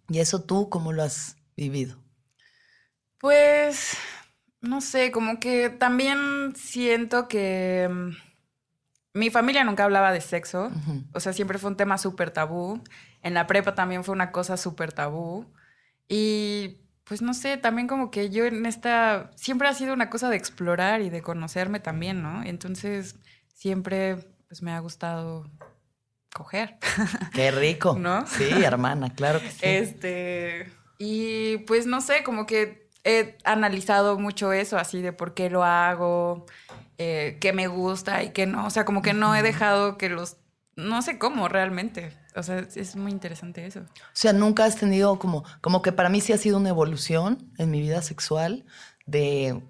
Y 0.08 0.20
eso 0.20 0.42
tú, 0.42 0.68
¿cómo 0.68 0.92
lo 0.92 1.02
has 1.02 1.36
vivido? 1.56 1.98
Pues, 3.18 3.96
no 4.60 4.80
sé, 4.80 5.10
como 5.10 5.40
que 5.40 5.68
también 5.68 6.54
siento 6.54 7.26
que 7.26 7.88
mm, 7.90 8.10
mi 9.16 9.30
familia 9.30 9.64
nunca 9.64 9.84
hablaba 9.84 10.12
de 10.12 10.20
sexo, 10.20 10.70
o 11.12 11.20
sea, 11.20 11.32
siempre 11.32 11.58
fue 11.58 11.70
un 11.70 11.76
tema 11.76 11.98
súper 11.98 12.30
tabú. 12.30 12.82
En 13.22 13.34
la 13.34 13.46
prepa 13.46 13.74
también 13.74 14.04
fue 14.04 14.12
una 14.14 14.30
cosa 14.30 14.56
súper 14.56 14.92
tabú. 14.92 15.46
Y 16.06 16.82
pues 17.04 17.22
no 17.22 17.34
sé, 17.34 17.56
también 17.56 17.88
como 17.88 18.10
que 18.10 18.30
yo 18.30 18.44
en 18.44 18.66
esta, 18.66 19.30
siempre 19.34 19.68
ha 19.68 19.74
sido 19.74 19.94
una 19.94 20.10
cosa 20.10 20.28
de 20.28 20.36
explorar 20.36 21.00
y 21.00 21.10
de 21.10 21.22
conocerme 21.22 21.80
también, 21.80 22.22
¿no? 22.22 22.42
Entonces, 22.42 23.16
siempre 23.54 24.16
pues 24.48 24.62
me 24.62 24.72
ha 24.72 24.78
gustado 24.80 25.50
coger. 26.34 26.76
Qué 27.32 27.50
rico. 27.50 27.96
¿No? 27.98 28.26
Sí, 28.26 28.44
hermana, 28.62 29.14
claro 29.14 29.40
que 29.40 29.50
sí. 29.50 29.60
Este, 29.62 30.70
y 30.98 31.58
pues 31.58 31.86
no 31.86 32.00
sé, 32.00 32.22
como 32.22 32.46
que 32.46 32.90
he 33.04 33.38
analizado 33.44 34.18
mucho 34.18 34.52
eso, 34.52 34.76
así 34.76 35.00
de 35.00 35.12
por 35.12 35.32
qué 35.32 35.48
lo 35.48 35.64
hago, 35.64 36.44
eh, 36.98 37.38
qué 37.40 37.52
me 37.52 37.66
gusta 37.68 38.22
y 38.22 38.30
qué 38.30 38.46
no. 38.46 38.66
O 38.66 38.70
sea, 38.70 38.84
como 38.84 39.02
que 39.02 39.12
no 39.14 39.34
he 39.34 39.42
dejado 39.42 39.98
que 39.98 40.08
los... 40.08 40.36
No 40.76 41.00
sé 41.00 41.18
cómo 41.18 41.48
realmente. 41.48 42.12
O 42.34 42.42
sea, 42.42 42.58
es- 42.58 42.96
muy 42.96 43.10
interesante 43.10 43.64
eso. 43.64 43.80
O 43.80 43.84
sea, 44.12 44.34
nunca 44.34 44.64
has 44.66 44.76
tenido 44.76 45.18
como, 45.18 45.42
como 45.62 45.80
que 45.80 45.90
para 45.92 46.10
mí 46.10 46.20
sí 46.20 46.32
ha 46.34 46.38
sido 46.38 46.58
una 46.58 46.68
evolución 46.68 47.50
en 47.56 47.70
mi 47.70 47.80
vida 47.80 48.02
sexual 48.02 48.66
de, 49.06 49.62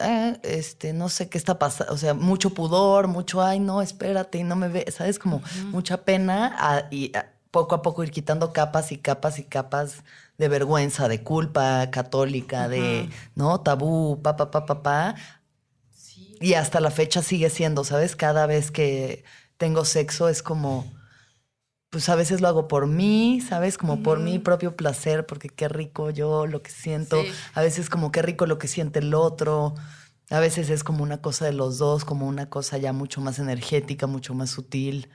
eh, 0.00 0.38
este, 0.42 0.92
no 0.92 1.08
sé 1.08 1.28
qué 1.28 1.38
está 1.38 1.58
pasando, 1.58 1.92
o 1.92 1.96
sea, 1.96 2.14
mucho 2.14 2.50
pudor, 2.50 3.08
mucho, 3.08 3.42
ay, 3.42 3.60
no, 3.60 3.82
espérate, 3.82 4.38
y 4.38 4.44
no 4.44 4.56
me 4.56 4.68
ve, 4.68 4.86
¿sabes? 4.90 5.18
Como 5.18 5.42
mucha 5.70 6.04
pena 6.04 6.54
a- 6.58 6.86
y 6.90 7.14
a- 7.16 7.32
poco 7.50 7.74
a 7.74 7.82
poco 7.82 8.04
ir 8.04 8.12
quitando 8.12 8.52
capas 8.52 8.92
y 8.92 8.98
capas 8.98 9.38
y 9.40 9.44
capas 9.44 10.04
de 10.38 10.48
vergüenza, 10.48 11.08
de 11.08 11.22
culpa 11.24 11.90
católica, 11.90 12.68
de, 12.68 13.08
¿no? 13.34 13.60
Tabú, 13.60 14.20
pa, 14.22 14.36
pa, 14.36 14.50
pa, 14.52 14.64
pa, 14.66 14.82
pa. 14.82 15.14
Y 16.40 16.54
hasta 16.54 16.80
la 16.80 16.90
fecha 16.90 17.22
sigue 17.22 17.50
siendo, 17.50 17.84
¿sabes? 17.84 18.16
Cada 18.16 18.46
vez 18.46 18.70
que 18.70 19.24
tengo 19.58 19.84
sexo 19.84 20.28
es 20.30 20.42
como, 20.42 20.90
pues 21.90 22.08
a 22.08 22.14
veces 22.14 22.40
lo 22.40 22.48
hago 22.48 22.66
por 22.66 22.86
mí, 22.86 23.42
¿sabes? 23.46 23.76
Como 23.76 24.02
por 24.02 24.20
mi 24.20 24.38
propio 24.38 24.74
placer, 24.74 25.26
porque 25.26 25.50
qué 25.50 25.68
rico 25.68 26.08
yo 26.08 26.46
lo 26.46 26.62
que 26.62 26.70
siento. 26.70 27.22
Sí. 27.22 27.28
A 27.52 27.60
veces 27.60 27.90
como 27.90 28.10
qué 28.10 28.22
rico 28.22 28.46
lo 28.46 28.58
que 28.58 28.68
siente 28.68 29.00
el 29.00 29.12
otro. 29.12 29.74
A 30.30 30.40
veces 30.40 30.70
es 30.70 30.82
como 30.82 31.02
una 31.02 31.20
cosa 31.20 31.44
de 31.44 31.52
los 31.52 31.76
dos, 31.76 32.06
como 32.06 32.26
una 32.26 32.48
cosa 32.48 32.78
ya 32.78 32.94
mucho 32.94 33.20
más 33.20 33.38
energética, 33.38 34.06
mucho 34.06 34.32
más 34.32 34.48
sutil. 34.48 35.10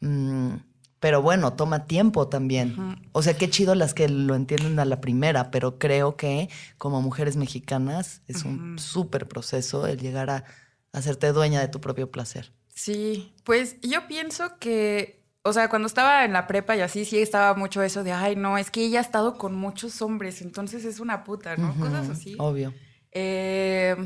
Mm, 0.00 0.56
pero 1.00 1.22
bueno, 1.22 1.52
toma 1.52 1.86
tiempo 1.86 2.28
también. 2.28 3.00
O 3.12 3.22
sea, 3.22 3.34
qué 3.34 3.48
chido 3.48 3.74
las 3.74 3.94
que 3.94 4.08
lo 4.08 4.34
entienden 4.34 4.78
a 4.78 4.84
la 4.84 5.00
primera, 5.00 5.50
pero 5.50 5.78
creo 5.78 6.16
que 6.16 6.48
como 6.76 7.00
mujeres 7.02 7.36
mexicanas 7.36 8.22
es 8.26 8.44
un 8.44 8.78
súper 8.78 9.28
proceso 9.28 9.86
el 9.86 9.98
llegar 9.98 10.30
a 10.30 10.44
hacerte 10.92 11.32
dueña 11.32 11.60
de 11.60 11.68
tu 11.68 11.80
propio 11.80 12.10
placer. 12.10 12.52
Sí, 12.74 13.34
pues 13.44 13.76
yo 13.80 14.06
pienso 14.06 14.58
que, 14.58 15.24
o 15.42 15.52
sea, 15.52 15.68
cuando 15.68 15.86
estaba 15.86 16.24
en 16.24 16.32
la 16.32 16.46
prepa 16.46 16.76
y 16.76 16.80
así, 16.80 17.04
sí 17.04 17.18
estaba 17.18 17.54
mucho 17.54 17.82
eso 17.82 18.04
de, 18.04 18.12
ay, 18.12 18.36
no, 18.36 18.58
es 18.58 18.70
que 18.70 18.84
ella 18.84 19.00
ha 19.00 19.02
estado 19.02 19.36
con 19.36 19.56
muchos 19.56 20.00
hombres, 20.02 20.42
entonces 20.42 20.84
es 20.84 21.00
una 21.00 21.24
puta, 21.24 21.56
¿no? 21.56 21.74
Cosas 21.74 22.08
así. 22.08 22.36
Obvio. 22.38 22.72
Eh, 23.12 23.96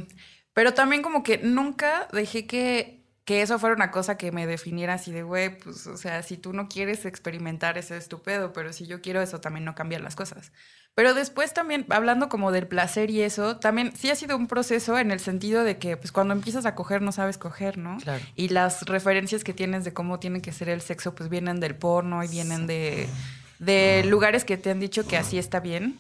pero 0.55 0.75
también 0.75 1.03
como 1.03 1.23
que 1.23 1.39
nunca 1.39 2.09
dejé 2.13 2.47
que, 2.47 3.02
que 3.25 3.43
eso 3.43 3.59
fuera 3.59 3.77
una 3.77 3.91
cosa 3.91 4.17
que 4.17 4.33
me 4.33 4.47
definiera 4.47 4.95
así 4.95 5.13
de, 5.13 5.23
güey, 5.23 5.57
pues, 5.59 5.87
o 5.87 5.97
sea, 5.97 6.23
si 6.23 6.37
tú 6.37 6.53
no 6.53 6.69
quieres 6.69 7.05
experimentar 7.05 7.79
ese 7.79 7.97
es 7.97 8.09
tu 8.09 8.21
pedo, 8.21 8.53
pero 8.53 8.73
si 8.73 8.87
yo 8.87 9.01
quiero 9.01 9.23
eso 9.23 9.41
también 9.41 9.65
no 9.65 9.75
cambian 9.75 10.03
las 10.03 10.17
cosas. 10.17 10.51
Pero 10.95 11.15
después 11.15 11.55
también, 11.55 11.87
hablando 11.89 12.29
como 12.29 12.53
del 12.53 12.67
placer 12.67 13.11
y 13.11 13.23
eso, 13.23 13.57
también 13.59 13.93
sí 13.97 14.11
ha 14.11 14.15
sido 14.15 14.37
un 14.37 14.47
proceso 14.47 14.99
en 14.99 15.11
el 15.11 15.21
sentido 15.21 15.65
de 15.65 15.79
que, 15.79 15.97
pues, 15.97 16.13
cuando 16.13 16.35
empiezas 16.35 16.67
a 16.67 16.75
coger 16.75 17.01
no 17.01 17.13
sabes 17.13 17.39
coger, 17.39 17.79
¿no? 17.79 17.97
Claro. 17.99 18.23
Y 18.35 18.49
las 18.49 18.83
referencias 18.83 19.45
que 19.45 19.55
tienes 19.55 19.85
de 19.85 19.93
cómo 19.93 20.19
tiene 20.19 20.43
que 20.43 20.53
ser 20.53 20.69
el 20.69 20.81
sexo, 20.83 21.15
pues 21.15 21.31
vienen 21.31 21.61
del 21.61 21.77
porno 21.77 22.23
y 22.25 22.29
vienen 22.29 22.67
de, 22.67 23.09
de 23.59 24.05
lugares 24.05 24.45
que 24.45 24.59
te 24.59 24.71
han 24.71 24.81
dicho 24.81 25.07
que 25.07 25.17
así 25.17 25.39
está 25.39 25.61
bien. 25.61 25.99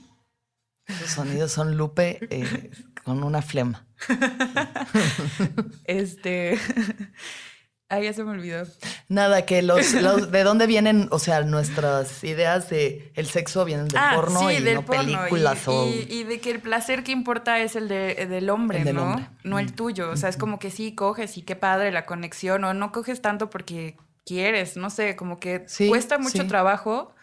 Los 0.88 1.10
sonidos 1.10 1.52
son 1.52 1.76
Lupe 1.76 2.18
eh, 2.30 2.70
con 3.04 3.22
una 3.24 3.40
flema. 3.42 3.86
Este. 5.84 6.58
Ay, 7.88 8.04
ya 8.04 8.14
se 8.14 8.24
me 8.24 8.30
olvidó. 8.30 8.62
Nada, 9.08 9.44
que 9.44 9.60
los, 9.60 9.92
los- 9.92 10.30
de 10.32 10.44
dónde 10.44 10.66
vienen, 10.66 11.08
o 11.10 11.18
sea, 11.18 11.42
nuestras 11.42 12.24
ideas 12.24 12.70
de 12.70 13.12
el 13.16 13.26
sexo 13.26 13.66
vienen 13.66 13.88
del 13.88 14.00
porno 14.14 14.50
y 14.50 14.60
no 14.60 14.82
películas 14.86 15.58
y, 15.66 15.70
o 15.70 15.86
y- 15.88 16.06
y 16.08 16.24
de 16.24 16.40
que 16.40 16.52
el 16.52 16.60
placer 16.60 17.04
que 17.04 17.12
importa 17.12 17.58
es 17.60 17.76
el 17.76 17.88
de- 17.88 18.14
del 18.26 18.48
hombre, 18.48 18.78
El 18.78 18.84
del 18.84 18.96
¿no? 18.96 19.02
hombre. 19.10 19.28
No 19.44 19.58
el 19.58 19.74
tuyo. 19.74 20.08
O 20.10 20.16
sea, 20.16 20.30
es 20.30 20.38
como 20.38 20.58
que 20.58 20.70
sí 20.70 20.94
coges 20.94 21.36
y 21.36 21.42
qué 21.42 21.54
padre 21.54 21.92
la 21.92 22.06
conexión, 22.06 22.64
o 22.64 22.72
no 22.72 22.92
coges 22.92 23.20
tanto 23.20 23.50
porque 23.50 23.98
quieres, 24.24 24.78
no 24.78 24.88
sé, 24.88 25.14
como 25.14 25.38
que 25.38 25.64
Sí, 25.68 25.88
cuesta 25.88 26.16
mucho 26.16 26.42
sí. 26.42 26.48
trabajo 26.48 27.14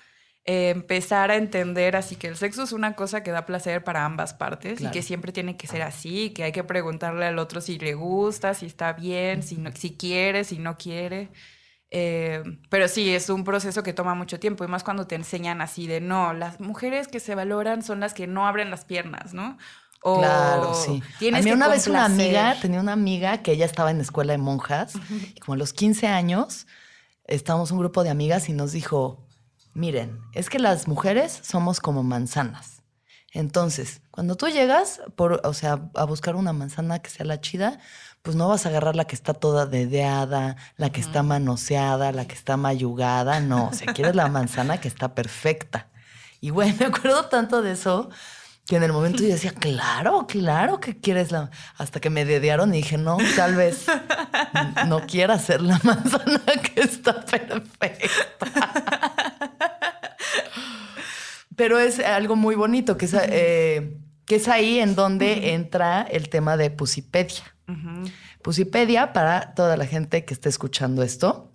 eh, 0.46 0.70
empezar 0.70 1.32
a 1.32 1.36
entender 1.36 1.96
así 1.96 2.16
que 2.16 2.28
el 2.28 2.36
sexo 2.38 2.64
es 2.64 2.72
una 2.72 2.96
cosa 2.96 3.22
que 3.24 3.32
da 3.32 3.46
placer 3.46 3.84
para 3.84 4.06
ambas 4.06 4.34
partes 4.34 4.80
Claro. 4.80 4.90
y 4.90 4.98
que 4.98 5.04
siempre 5.04 5.32
tiene 5.32 5.58
que 5.58 5.68
ser 5.68 5.82
así, 5.84 6.32
que 6.32 6.44
hay 6.44 6.52
que 6.52 6.64
preguntarle 6.64 7.26
al 7.26 7.38
otro 7.40 7.62
si 7.62 7.78
le 7.78 7.94
gusta, 7.94 8.54
si 8.54 8.66
está 8.66 8.94
bien, 8.94 9.44
si, 9.44 9.58
no, 9.58 9.72
si 9.76 9.96
quiere, 9.96 10.44
si 10.44 10.58
no 10.58 10.78
quiere. 10.78 11.30
Eh, 11.92 12.44
pero 12.70 12.88
sí, 12.88 13.14
es 13.14 13.30
un 13.30 13.44
proceso 13.44 13.82
que 13.84 13.94
toma 13.94 14.14
mucho 14.16 14.40
tiempo 14.40 14.64
y 14.64 14.68
más 14.68 14.84
cuando 14.84 15.08
te 15.08 15.16
enseñan 15.16 15.60
así 15.62 15.88
de 15.88 16.02
no, 16.02 16.34
las 16.34 16.60
mujeres 16.60 17.08
que 17.08 17.20
se 17.20 17.34
valoran 17.36 17.82
son 17.84 18.00
las 18.00 18.14
que 18.14 18.28
no 18.28 18.48
abren 18.48 18.70
las 18.72 18.86
piernas, 18.86 19.34
¿no? 19.34 19.58
O 20.02 20.20
Claro, 20.20 20.74
sí. 20.74 21.02
A 21.34 21.42
mí 21.42 21.52
una 21.52 21.68
vez 21.68 21.88
una 21.88 22.06
amiga, 22.06 22.56
tenía 22.62 22.80
una 22.80 22.94
amiga 22.94 23.40
que 23.40 23.52
ella 23.52 23.66
estaba 23.66 23.92
en 23.92 23.98
la 23.98 24.04
escuela 24.04 24.32
de 24.34 24.38
monjas 24.38 24.94
y 25.36 25.40
como 25.42 25.56
a 25.56 25.58
los 25.58 25.74
15 25.74 26.08
años 26.08 26.68
estábamos 27.26 27.72
un 27.72 27.80
grupo 27.80 28.04
de 28.04 28.10
amigas 28.10 28.50
y 28.50 28.54
nos 28.54 28.72
dijo, 28.72 29.28
miren, 29.80 30.20
es 30.34 30.50
que 30.50 30.60
las 30.60 30.88
mujeres 30.88 31.40
somos 31.42 31.80
como 31.80 32.04
manzanas. 32.04 32.84
Entonces, 33.32 34.02
cuando 34.12 34.36
tú 34.36 34.48
llegas, 34.48 35.02
por, 35.16 35.40
o 35.46 35.54
sea, 35.54 35.90
a 35.96 36.04
buscar 36.04 36.36
una 36.36 36.52
manzana 36.52 37.00
que 37.00 37.10
sea 37.10 37.26
la 37.26 37.40
chida, 37.40 37.80
pues 38.22 38.36
no 38.36 38.50
vas 38.50 38.66
a 38.66 38.70
agarrar 38.70 38.98
la 38.98 39.06
que 39.06 39.16
está 39.16 39.34
toda 39.34 39.66
dedeada, 39.66 40.58
la 40.76 40.90
que 40.92 41.00
está 41.00 41.24
manoseada, 41.24 42.12
la 42.12 42.28
que 42.28 42.36
está 42.36 42.58
mayugada, 42.58 43.40
no, 43.40 43.70
o 43.70 43.74
sea, 43.74 43.94
quieres 43.94 44.16
la 44.16 44.28
manzana 44.28 44.82
que 44.82 44.90
está 44.90 45.16
perfecta. 45.16 45.88
Y 46.42 46.50
bueno, 46.50 46.76
me 46.80 46.88
acuerdo 46.88 47.26
tanto 47.26 47.62
de 47.62 47.72
eso 47.72 48.10
que 48.68 48.76
en 48.76 48.84
el 48.84 48.92
momento 48.92 49.24
yo 49.24 49.30
decía, 49.30 49.52
claro, 49.52 50.28
claro 50.28 50.80
que 50.80 51.00
quieres 51.00 51.32
la... 51.32 51.50
Hasta 51.78 52.00
que 52.00 52.12
me 52.12 52.24
dedearon 52.24 52.74
y 52.76 52.78
dije, 52.78 53.00
no, 53.00 53.18
tal 53.36 53.56
vez 53.56 53.86
no 54.86 55.08
quiera 55.08 55.40
ser 55.40 55.62
la 55.62 55.80
manzana 55.84 56.44
que 56.62 56.82
está 56.82 57.26
perfecta. 57.26 58.10
Pero 61.60 61.78
es 61.78 62.00
algo 62.00 62.38
muy 62.38 62.56
bonito, 62.56 62.96
que 62.96 63.04
es, 63.04 63.14
eh, 63.14 63.98
que 64.26 64.38
es 64.38 64.48
ahí 64.48 64.80
en 64.80 64.96
donde 64.96 65.54
entra 65.56 66.04
el 66.04 66.30
tema 66.30 66.56
de 66.56 66.72
Pusipedia. 66.72 67.44
Pusipedia, 68.42 69.12
para 69.12 69.54
toda 69.56 69.76
la 69.76 69.86
gente 69.86 70.24
que 70.24 70.34
esté 70.34 70.48
escuchando 70.48 71.04
esto, 71.04 71.52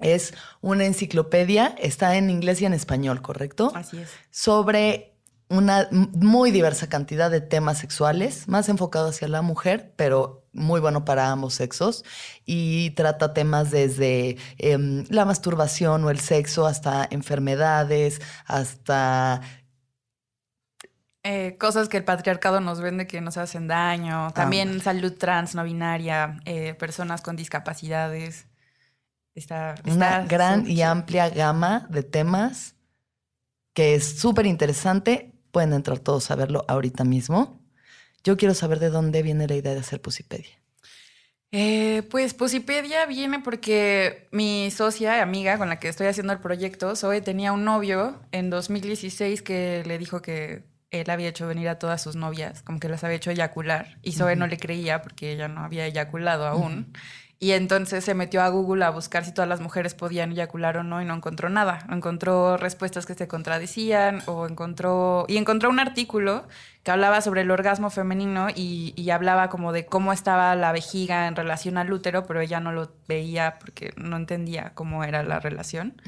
es 0.00 0.34
una 0.60 0.84
enciclopedia, 0.84 1.74
está 1.78 2.16
en 2.18 2.28
inglés 2.28 2.60
y 2.60 2.66
en 2.66 2.74
español, 2.74 3.22
¿correcto? 3.22 3.72
Así 3.74 3.96
es. 3.96 4.10
sobre 4.30 5.14
una 5.48 5.88
muy 5.90 6.50
diversa 6.50 6.90
cantidad 6.90 7.30
de 7.30 7.40
temas 7.40 7.78
sexuales, 7.78 8.48
más 8.48 8.68
enfocado 8.68 9.08
hacia 9.08 9.28
la 9.28 9.40
mujer, 9.40 9.94
pero 9.96 10.46
muy 10.58 10.80
bueno 10.80 11.04
para 11.04 11.30
ambos 11.30 11.54
sexos. 11.54 12.04
Y 12.44 12.90
trata 12.90 13.32
temas 13.32 13.70
desde 13.70 14.36
em, 14.58 15.04
la 15.08 15.24
masturbación 15.24 16.04
o 16.04 16.10
el 16.10 16.20
sexo 16.20 16.66
hasta 16.66 17.06
enfermedades, 17.10 18.20
hasta... 18.46 19.40
Eh, 21.24 21.56
cosas 21.58 21.88
que 21.88 21.96
el 21.96 22.04
patriarcado 22.04 22.60
nos 22.60 22.80
vende 22.80 23.06
que 23.06 23.20
nos 23.20 23.36
hacen 23.36 23.68
daño. 23.68 24.30
También 24.32 24.80
salud 24.80 25.12
trans, 25.18 25.54
no 25.54 25.64
binaria, 25.64 26.40
eh, 26.44 26.74
personas 26.74 27.20
con 27.20 27.36
discapacidades. 27.36 28.46
Está, 29.34 29.74
una 29.84 30.24
gran 30.24 30.68
y 30.68 30.82
amplia 30.82 31.28
gama 31.28 31.86
de 31.90 32.02
temas 32.02 32.74
que 33.78 33.94
es 33.94 34.18
súper 34.18 34.46
interesante. 34.46 35.32
Pueden 35.52 35.72
entrar 35.72 36.00
todos 36.00 36.30
a 36.32 36.34
verlo 36.34 36.64
ahorita 36.66 37.04
mismo. 37.04 37.60
Yo 38.24 38.36
quiero 38.36 38.54
saber 38.54 38.78
de 38.78 38.90
dónde 38.90 39.22
viene 39.22 39.46
la 39.46 39.54
idea 39.54 39.74
de 39.74 39.80
hacer 39.80 40.00
Pusipedia. 40.00 40.58
Eh, 41.50 42.02
pues 42.10 42.34
Pusipedia 42.34 43.06
viene 43.06 43.38
porque 43.38 44.28
mi 44.32 44.70
socia 44.70 45.22
amiga 45.22 45.56
con 45.56 45.70
la 45.70 45.78
que 45.78 45.88
estoy 45.88 46.06
haciendo 46.06 46.32
el 46.34 46.40
proyecto, 46.40 46.94
Zoe, 46.94 47.22
tenía 47.22 47.52
un 47.52 47.64
novio 47.64 48.20
en 48.32 48.50
2016 48.50 49.40
que 49.40 49.82
le 49.86 49.96
dijo 49.96 50.20
que 50.20 50.64
él 50.90 51.08
había 51.10 51.28
hecho 51.28 51.46
venir 51.46 51.68
a 51.68 51.78
todas 51.78 52.02
sus 52.02 52.16
novias, 52.16 52.62
como 52.62 52.80
que 52.80 52.88
las 52.88 53.04
había 53.04 53.16
hecho 53.16 53.30
eyacular, 53.30 53.98
y 54.02 54.12
Zoe 54.12 54.36
no 54.36 54.46
le 54.46 54.58
creía 54.58 55.02
porque 55.02 55.32
ella 55.32 55.48
no 55.48 55.62
había 55.62 55.86
eyaculado 55.86 56.46
aún. 56.46 56.92
Y 57.40 57.52
entonces 57.52 58.04
se 58.04 58.14
metió 58.14 58.42
a 58.42 58.48
Google 58.48 58.84
a 58.84 58.90
buscar 58.90 59.24
si 59.24 59.32
todas 59.32 59.48
las 59.48 59.60
mujeres 59.60 59.94
podían 59.94 60.32
eyacular 60.32 60.76
o 60.76 60.82
no 60.82 61.00
y 61.00 61.04
no 61.04 61.14
encontró 61.14 61.48
nada. 61.48 61.86
Encontró 61.88 62.56
respuestas 62.56 63.06
que 63.06 63.14
se 63.14 63.28
contradecían 63.28 64.22
o 64.26 64.46
encontró... 64.48 65.24
Y 65.28 65.36
encontró 65.36 65.70
un 65.70 65.78
artículo 65.78 66.48
que 66.82 66.90
hablaba 66.90 67.20
sobre 67.20 67.42
el 67.42 67.50
orgasmo 67.52 67.90
femenino 67.90 68.48
y, 68.52 69.08
hablaba 69.10 69.50
como 69.50 69.72
de 69.72 69.86
cómo 69.86 70.12
estaba 70.12 70.54
la 70.56 70.72
vejiga 70.72 71.28
en 71.28 71.36
relación 71.36 71.78
al 71.78 71.92
útero, 71.92 72.26
pero 72.26 72.40
ella 72.40 72.58
no 72.58 72.72
lo 72.72 72.90
veía 73.06 73.58
porque 73.60 73.94
no 73.96 74.16
entendía 74.16 74.72
cómo 74.74 75.04
era 75.04 75.22
la 75.22 75.38
relación. 75.38 76.02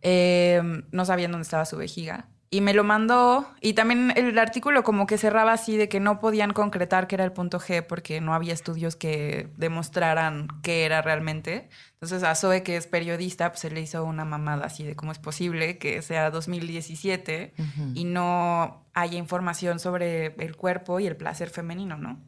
Eh, 0.00 0.62
no 0.92 1.04
sabían 1.04 1.32
dónde 1.32 1.44
estaba 1.44 1.66
su 1.66 1.76
vejiga 1.76 2.26
y 2.54 2.60
me 2.60 2.72
lo 2.72 2.84
mandó 2.84 3.52
y 3.60 3.72
también 3.72 4.12
el 4.14 4.38
artículo 4.38 4.84
como 4.84 5.08
que 5.08 5.18
cerraba 5.18 5.52
así 5.52 5.76
de 5.76 5.88
que 5.88 5.98
no 5.98 6.20
podían 6.20 6.52
concretar 6.52 7.08
que 7.08 7.16
era 7.16 7.24
el 7.24 7.32
punto 7.32 7.58
G 7.58 7.84
porque 7.84 8.20
no 8.20 8.32
había 8.32 8.52
estudios 8.52 8.94
que 8.94 9.48
demostraran 9.56 10.46
qué 10.62 10.84
era 10.84 11.02
realmente. 11.02 11.68
Entonces 11.94 12.22
a 12.22 12.36
Zoe, 12.36 12.62
que 12.62 12.76
es 12.76 12.86
periodista, 12.86 13.50
pues 13.50 13.58
se 13.58 13.72
le 13.72 13.80
hizo 13.80 14.04
una 14.04 14.24
mamada 14.24 14.66
así 14.66 14.84
de 14.84 14.94
cómo 14.94 15.10
es 15.10 15.18
posible 15.18 15.78
que 15.78 16.00
sea 16.00 16.30
2017 16.30 17.54
y 17.96 18.04
no 18.04 18.86
haya 18.94 19.18
información 19.18 19.80
sobre 19.80 20.36
el 20.38 20.54
cuerpo 20.54 21.00
y 21.00 21.08
el 21.08 21.16
placer 21.16 21.50
femenino, 21.50 21.96
¿no? 21.96 22.20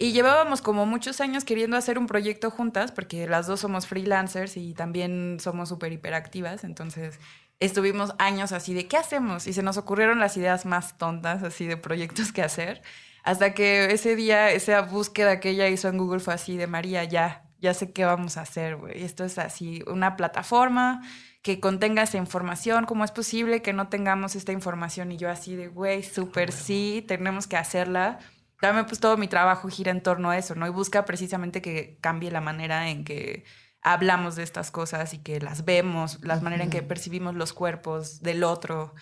Y 0.00 0.12
llevábamos 0.12 0.62
como 0.62 0.86
muchos 0.86 1.20
años 1.20 1.44
queriendo 1.44 1.76
hacer 1.76 1.98
un 1.98 2.06
proyecto 2.06 2.52
juntas, 2.52 2.92
porque 2.92 3.26
las 3.26 3.48
dos 3.48 3.58
somos 3.58 3.88
freelancers 3.88 4.56
y 4.56 4.72
también 4.72 5.38
somos 5.40 5.68
súper 5.68 5.92
hiperactivas, 5.92 6.62
entonces 6.62 7.18
estuvimos 7.60 8.14
años 8.18 8.52
así 8.52 8.74
de, 8.74 8.86
¿qué 8.86 8.96
hacemos? 8.96 9.46
Y 9.46 9.52
se 9.52 9.62
nos 9.62 9.76
ocurrieron 9.76 10.20
las 10.20 10.36
ideas 10.36 10.66
más 10.66 10.96
tontas, 10.98 11.42
así 11.42 11.66
de 11.66 11.76
proyectos 11.76 12.32
que 12.32 12.42
hacer, 12.42 12.82
hasta 13.24 13.54
que 13.54 13.92
ese 13.92 14.16
día, 14.16 14.50
esa 14.50 14.82
búsqueda 14.82 15.40
que 15.40 15.50
ella 15.50 15.68
hizo 15.68 15.88
en 15.88 15.98
Google 15.98 16.20
fue 16.20 16.34
así 16.34 16.56
de, 16.56 16.66
María, 16.66 17.04
ya, 17.04 17.44
ya 17.60 17.74
sé 17.74 17.92
qué 17.92 18.04
vamos 18.04 18.36
a 18.36 18.42
hacer, 18.42 18.76
güey. 18.76 19.02
Esto 19.02 19.24
es 19.24 19.38
así, 19.38 19.82
una 19.86 20.16
plataforma 20.16 21.02
que 21.42 21.60
contenga 21.60 22.02
esa 22.02 22.18
información, 22.18 22.84
¿cómo 22.86 23.04
es 23.04 23.12
posible 23.12 23.62
que 23.62 23.72
no 23.72 23.88
tengamos 23.88 24.36
esta 24.36 24.52
información? 24.52 25.12
Y 25.12 25.16
yo 25.16 25.30
así 25.30 25.56
de, 25.56 25.68
güey, 25.68 26.02
súper 26.02 26.52
sí, 26.52 27.04
tenemos 27.06 27.46
que 27.46 27.56
hacerla. 27.56 28.18
Dame 28.60 28.84
pues 28.84 29.00
todo 29.00 29.16
mi 29.16 29.28
trabajo 29.28 29.68
gira 29.68 29.92
en 29.92 30.02
torno 30.02 30.30
a 30.30 30.38
eso, 30.38 30.54
¿no? 30.56 30.66
Y 30.66 30.70
busca 30.70 31.04
precisamente 31.04 31.62
que 31.62 31.98
cambie 32.00 32.30
la 32.30 32.40
manera 32.40 32.90
en 32.90 33.04
que 33.04 33.44
hablamos 33.82 34.36
de 34.36 34.42
estas 34.42 34.70
cosas 34.70 35.14
y 35.14 35.18
que 35.18 35.40
las 35.40 35.64
vemos, 35.64 36.18
la 36.22 36.40
manera 36.40 36.64
en 36.64 36.70
que 36.70 36.82
percibimos 36.82 37.34
los 37.34 37.52
cuerpos 37.52 38.20
del 38.20 38.44
otro 38.44 38.94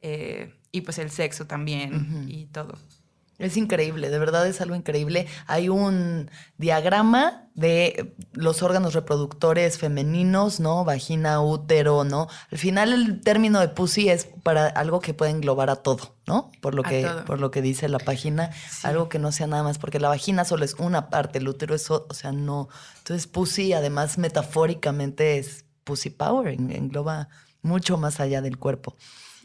eh, 0.00 0.54
y 0.72 0.82
pues 0.82 0.98
el 0.98 1.10
sexo 1.10 1.46
también 1.46 2.26
y 2.28 2.46
todo. 2.46 2.78
Es 3.40 3.56
increíble, 3.56 4.10
de 4.10 4.18
verdad 4.18 4.46
es 4.46 4.60
algo 4.60 4.76
increíble. 4.76 5.26
Hay 5.46 5.70
un 5.70 6.30
diagrama 6.58 7.48
de 7.54 8.14
los 8.32 8.62
órganos 8.62 8.92
reproductores 8.92 9.78
femeninos, 9.78 10.60
¿no? 10.60 10.84
Vagina, 10.84 11.40
útero, 11.40 12.04
¿no? 12.04 12.28
Al 12.50 12.58
final 12.58 12.92
el 12.92 13.22
término 13.22 13.58
de 13.60 13.68
pussy 13.68 14.10
es 14.10 14.28
para 14.42 14.66
algo 14.66 15.00
que 15.00 15.14
puede 15.14 15.30
englobar 15.30 15.70
a 15.70 15.76
todo, 15.76 16.16
¿no? 16.26 16.50
Por 16.60 16.74
lo, 16.74 16.82
que, 16.82 17.08
por 17.26 17.40
lo 17.40 17.50
que 17.50 17.62
dice 17.62 17.88
la 17.88 17.98
página, 17.98 18.50
algo 18.82 19.08
que 19.08 19.18
no 19.18 19.32
sea 19.32 19.46
nada 19.46 19.62
más, 19.62 19.78
porque 19.78 20.00
la 20.00 20.08
vagina 20.08 20.44
solo 20.44 20.66
es 20.66 20.74
una 20.74 21.08
parte, 21.08 21.38
el 21.38 21.48
útero 21.48 21.74
es, 21.74 21.90
o 21.90 22.06
sea, 22.12 22.32
no. 22.32 22.68
Entonces 22.98 23.26
pussy 23.26 23.72
además 23.72 24.18
metafóricamente 24.18 25.38
es 25.38 25.64
pussy 25.84 26.10
power, 26.10 26.48
engloba 26.48 27.30
mucho 27.62 27.96
más 27.96 28.20
allá 28.20 28.42
del 28.42 28.58
cuerpo. 28.58 28.96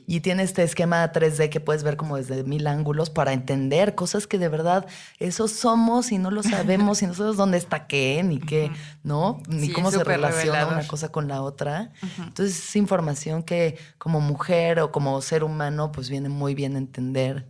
Y 0.07 0.19
tiene 0.19 0.43
este 0.43 0.63
esquema 0.63 1.11
3D 1.11 1.49
que 1.49 1.59
puedes 1.59 1.83
ver 1.83 1.97
como 1.97 2.17
desde 2.17 2.43
mil 2.43 2.67
ángulos 2.67 3.09
para 3.09 3.33
entender 3.33 3.95
cosas 3.95 4.27
que 4.27 4.37
de 4.37 4.49
verdad 4.49 4.85
eso 5.19 5.47
somos 5.47 6.11
y 6.11 6.17
no 6.17 6.29
lo 6.31 6.43
sabemos 6.43 7.01
y 7.01 7.07
no 7.07 7.13
sabemos 7.13 7.37
dónde 7.37 7.57
está 7.57 7.87
qué, 7.87 8.21
ni 8.23 8.39
qué, 8.39 8.71
¿no? 9.03 9.41
Ni 9.47 9.71
cómo 9.71 9.91
se 9.91 10.03
relaciona 10.03 10.67
una 10.67 10.87
cosa 10.87 11.09
con 11.11 11.27
la 11.27 11.41
otra. 11.41 11.91
Entonces 12.19 12.57
es 12.57 12.75
información 12.75 13.43
que 13.43 13.77
como 13.97 14.21
mujer 14.21 14.79
o 14.79 14.91
como 14.91 15.19
ser 15.21 15.43
humano 15.43 15.91
pues 15.91 16.09
viene 16.09 16.29
muy 16.29 16.53
bien 16.53 16.75
entender, 16.77 17.49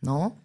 ¿no? 0.00 0.42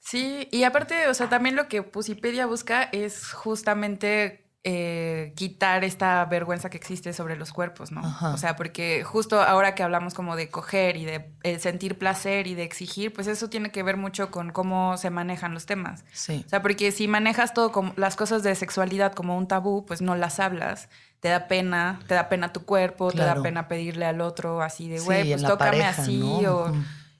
Sí, 0.00 0.48
y 0.50 0.64
aparte, 0.64 1.08
o 1.08 1.14
sea, 1.14 1.30
también 1.30 1.56
lo 1.56 1.66
que 1.66 1.82
Pusipedia 1.82 2.44
busca 2.44 2.82
es 2.82 3.32
justamente 3.32 4.43
eh, 4.66 5.34
quitar 5.36 5.84
esta 5.84 6.24
vergüenza 6.24 6.70
que 6.70 6.78
existe 6.78 7.12
sobre 7.12 7.36
los 7.36 7.52
cuerpos, 7.52 7.92
¿no? 7.92 8.00
O 8.32 8.38
sea, 8.38 8.56
porque 8.56 9.04
justo 9.04 9.42
ahora 9.42 9.74
que 9.74 9.82
hablamos 9.82 10.14
como 10.14 10.36
de 10.36 10.48
coger 10.48 10.96
y 10.96 11.04
de 11.04 11.30
eh, 11.42 11.58
sentir 11.58 11.98
placer 11.98 12.46
y 12.46 12.54
de 12.54 12.62
exigir, 12.62 13.12
pues 13.12 13.26
eso 13.26 13.50
tiene 13.50 13.70
que 13.70 13.82
ver 13.82 13.98
mucho 13.98 14.30
con 14.30 14.52
cómo 14.52 14.96
se 14.96 15.10
manejan 15.10 15.52
los 15.52 15.66
temas. 15.66 16.06
Sí. 16.14 16.42
O 16.46 16.48
sea, 16.48 16.62
porque 16.62 16.92
si 16.92 17.08
manejas 17.08 17.52
todo 17.52 17.72
como 17.72 17.92
las 17.96 18.16
cosas 18.16 18.42
de 18.42 18.54
sexualidad 18.54 19.12
como 19.12 19.36
un 19.36 19.48
tabú, 19.48 19.84
pues 19.84 20.00
no 20.00 20.16
las 20.16 20.40
hablas. 20.40 20.88
Te 21.20 21.28
da 21.28 21.46
pena, 21.46 22.00
te 22.08 22.14
da 22.14 22.30
pena 22.30 22.50
tu 22.54 22.64
cuerpo, 22.64 23.12
te 23.12 23.18
da 23.18 23.42
pena 23.42 23.68
pedirle 23.68 24.06
al 24.06 24.22
otro 24.22 24.62
así 24.62 24.88
de, 24.88 24.98
güey, 24.98 25.28
pues 25.28 25.42
tócame 25.42 25.84
así 25.84 26.22
o... 26.46 26.72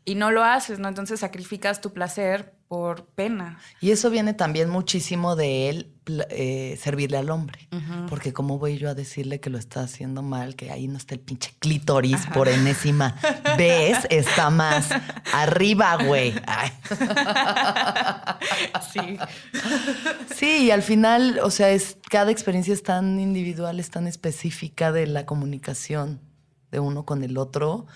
Y 0.05 0.17
no 0.17 0.31
lo 0.31 0.45
haces, 0.45 0.79
¿no? 0.79 0.89
Entonces 0.89 1.21
sacrificas 1.21 1.81
tu 1.81 1.93
placer 1.93 2.55
por 2.69 3.07
pena. 3.07 3.59
Y 3.81 3.91
eso 3.91 4.11
viene 4.11 4.35
también 4.35 4.69
muchísimo 4.69 5.37
de 5.37 5.69
él 5.71 5.95
eh, 6.29 6.79
servirle 6.81 7.17
al 7.17 7.31
hombre. 7.31 7.69
Porque 8.09 8.33
cómo 8.33 8.59
voy 8.59 8.77
yo 8.79 8.91
a 8.91 8.95
decirle 8.95 9.41
que 9.41 9.49
lo 9.49 9.59
está 9.59 9.81
haciendo 9.81 10.23
mal, 10.23 10.57
que 10.57 10.71
ahí 10.71 10.89
no 10.89 10.99
está 10.99 11.15
el 11.15 11.21
pinche 11.21 11.55
clítoris 11.59 12.27
por 12.35 12.49
enésima 12.49 13.17
vez, 13.57 13.99
está 14.11 14.51
más 14.51 14.91
arriba, 15.33 15.97
güey. 16.05 16.35
sí. 18.93 19.19
Sí, 20.35 20.65
y 20.67 20.71
al 20.71 20.83
final, 20.83 21.41
o 21.43 21.51
sea, 21.51 21.71
es, 21.71 21.97
cada 22.11 22.31
experiencia 22.31 22.75
es 22.75 22.83
tan 22.83 23.19
individual, 23.21 23.81
es 23.81 23.91
tan 23.91 24.07
específica 24.07 24.93
de 24.93 25.07
la 25.07 25.25
comunicación 25.25 26.21
de 26.71 26.81
uno 26.81 27.07
con 27.07 27.25
el 27.25 27.39
otro 27.39 27.87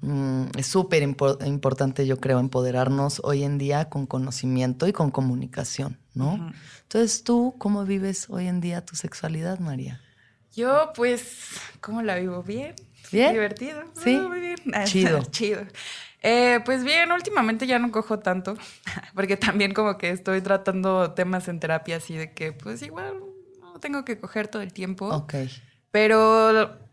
Mm, 0.00 0.46
es 0.56 0.66
súper 0.66 1.02
importante, 1.02 2.06
yo 2.06 2.18
creo, 2.18 2.38
empoderarnos 2.38 3.20
hoy 3.24 3.44
en 3.44 3.58
día 3.58 3.88
con 3.88 4.06
conocimiento 4.06 4.86
y 4.86 4.92
con 4.92 5.10
comunicación, 5.10 5.98
¿no? 6.14 6.52
Entonces, 6.82 7.24
¿tú 7.24 7.54
cómo 7.58 7.84
vives 7.84 8.26
hoy 8.28 8.46
en 8.46 8.60
día 8.60 8.84
tu 8.84 8.96
sexualidad, 8.96 9.58
María? 9.58 10.00
Yo, 10.54 10.92
pues, 10.94 11.60
¿cómo 11.80 12.02
la 12.02 12.16
vivo? 12.16 12.42
Bien. 12.42 12.74
¿Bien? 13.12 13.32
Divertido. 13.32 13.82
Sí. 13.94 14.16
muy 14.16 14.40
bien. 14.40 14.56
Chido. 14.84 15.22
Chido. 15.30 15.62
Eh, 16.22 16.60
pues 16.64 16.82
bien, 16.82 17.12
últimamente 17.12 17.66
ya 17.66 17.78
no 17.78 17.92
cojo 17.92 18.18
tanto, 18.18 18.56
porque 19.14 19.36
también 19.36 19.74
como 19.74 19.96
que 19.98 20.10
estoy 20.10 20.40
tratando 20.40 21.12
temas 21.12 21.48
en 21.48 21.60
terapia 21.60 21.96
así 21.96 22.14
de 22.16 22.32
que, 22.32 22.52
pues 22.52 22.82
igual 22.82 23.20
no 23.60 23.78
tengo 23.80 24.04
que 24.04 24.18
coger 24.18 24.48
todo 24.48 24.62
el 24.62 24.72
tiempo. 24.72 25.08
Ok. 25.08 25.34
Pero 25.90 26.85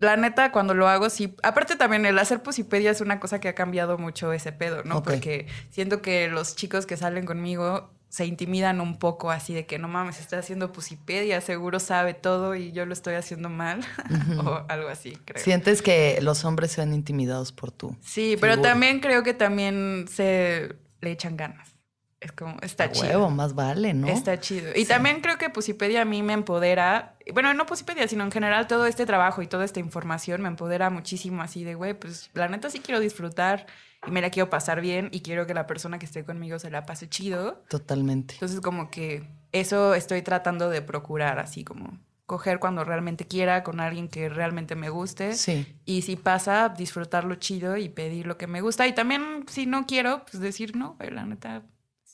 la 0.00 0.16
neta, 0.16 0.52
cuando 0.52 0.74
lo 0.74 0.88
hago, 0.88 1.10
sí. 1.10 1.34
Aparte 1.42 1.76
también 1.76 2.06
el 2.06 2.18
hacer 2.18 2.42
pusipedia 2.42 2.90
es 2.90 3.00
una 3.00 3.20
cosa 3.20 3.40
que 3.40 3.48
ha 3.48 3.54
cambiado 3.54 3.98
mucho 3.98 4.32
ese 4.32 4.52
pedo, 4.52 4.84
¿no? 4.84 5.02
Porque 5.02 5.46
siento 5.70 6.02
que 6.02 6.28
los 6.28 6.54
chicos 6.54 6.86
que 6.86 6.96
salen 6.96 7.26
conmigo 7.26 7.90
se 8.08 8.24
intimidan 8.24 8.80
un 8.80 8.98
poco 8.98 9.30
así 9.30 9.52
de 9.52 9.66
que 9.66 9.78
no 9.78 9.86
mames, 9.86 10.18
está 10.18 10.38
haciendo 10.38 10.72
pusipedia, 10.72 11.40
seguro 11.40 11.78
sabe 11.78 12.14
todo 12.14 12.54
y 12.54 12.72
yo 12.72 12.86
lo 12.86 12.94
estoy 12.94 13.14
haciendo 13.14 13.50
mal 13.50 13.84
o 14.44 14.64
algo 14.68 14.88
así, 14.88 15.18
creo. 15.24 15.42
¿Sientes 15.42 15.82
que 15.82 16.18
los 16.22 16.44
hombres 16.44 16.72
se 16.72 16.80
ven 16.80 16.94
intimidados 16.94 17.52
por 17.52 17.70
tú? 17.70 17.96
Sí, 18.00 18.36
pero 18.40 18.60
también 18.60 19.00
creo 19.00 19.22
que 19.22 19.34
también 19.34 20.06
se 20.08 20.74
le 21.00 21.10
echan 21.10 21.36
ganas. 21.36 21.77
Es 22.20 22.32
como, 22.32 22.56
está 22.62 22.90
chido. 22.90 23.08
Huevo, 23.08 23.30
más 23.30 23.54
vale, 23.54 23.94
¿no? 23.94 24.08
Está 24.08 24.40
chido. 24.40 24.72
Y 24.74 24.86
también 24.86 25.20
creo 25.20 25.38
que 25.38 25.50
Pusipedia 25.50 26.02
a 26.02 26.04
mí 26.04 26.22
me 26.22 26.32
empodera. 26.32 27.16
Bueno, 27.32 27.54
no 27.54 27.64
Pusipedia, 27.66 28.08
sino 28.08 28.24
en 28.24 28.32
general 28.32 28.66
todo 28.66 28.86
este 28.86 29.06
trabajo 29.06 29.40
y 29.40 29.46
toda 29.46 29.64
esta 29.64 29.78
información 29.78 30.42
me 30.42 30.48
empodera 30.48 30.90
muchísimo 30.90 31.42
así 31.42 31.62
de, 31.62 31.76
güey, 31.76 31.94
pues 31.94 32.30
la 32.34 32.48
neta 32.48 32.70
sí 32.70 32.80
quiero 32.80 32.98
disfrutar 32.98 33.66
y 34.06 34.10
me 34.10 34.20
la 34.20 34.30
quiero 34.30 34.50
pasar 34.50 34.80
bien 34.80 35.10
y 35.12 35.20
quiero 35.20 35.46
que 35.46 35.54
la 35.54 35.66
persona 35.66 35.98
que 35.98 36.06
esté 36.06 36.24
conmigo 36.24 36.58
se 36.58 36.70
la 36.70 36.86
pase 36.86 37.08
chido. 37.08 37.62
Totalmente. 37.68 38.34
Entonces 38.34 38.60
como 38.60 38.90
que 38.90 39.24
eso 39.52 39.94
estoy 39.94 40.22
tratando 40.22 40.70
de 40.70 40.82
procurar, 40.82 41.38
así 41.38 41.62
como 41.62 41.98
coger 42.26 42.58
cuando 42.58 42.84
realmente 42.84 43.26
quiera 43.26 43.62
con 43.62 43.80
alguien 43.80 44.08
que 44.08 44.28
realmente 44.28 44.74
me 44.74 44.90
guste. 44.90 45.34
Sí. 45.34 45.66
Y 45.86 46.02
si 46.02 46.16
pasa, 46.16 46.68
disfrutarlo 46.68 47.36
chido 47.36 47.76
y 47.76 47.88
pedir 47.88 48.26
lo 48.26 48.36
que 48.36 48.46
me 48.46 48.60
gusta. 48.60 48.86
Y 48.86 48.92
también 48.92 49.46
si 49.48 49.66
no 49.66 49.86
quiero, 49.86 50.24
pues 50.24 50.40
decir 50.42 50.76
no, 50.76 50.96
la 50.98 51.24
neta 51.24 51.62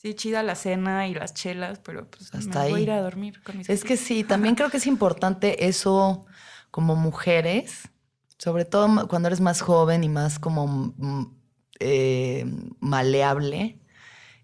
Sí, 0.04 0.12
chida 0.12 0.42
la 0.42 0.54
cena 0.54 1.08
y 1.08 1.14
las 1.14 1.32
chelas, 1.32 1.78
pero 1.82 2.06
pues 2.10 2.24
Hasta 2.34 2.64
me 2.64 2.68
voy 2.68 2.80
a 2.80 2.82
ir 2.82 2.90
a 2.90 3.00
dormir 3.00 3.42
con 3.42 3.56
mis 3.56 3.70
Es 3.70 3.84
que 3.84 3.96
sí, 3.96 4.22
también 4.22 4.54
creo 4.54 4.68
que 4.68 4.76
es 4.76 4.86
importante 4.86 5.66
eso 5.66 6.26
como 6.70 6.94
mujeres, 6.94 7.88
sobre 8.36 8.66
todo 8.66 9.08
cuando 9.08 9.28
eres 9.28 9.40
más 9.40 9.62
joven 9.62 10.04
y 10.04 10.10
más 10.10 10.38
como 10.38 10.66
mm, 10.66 11.34
eh, 11.80 12.44
maleable, 12.80 13.80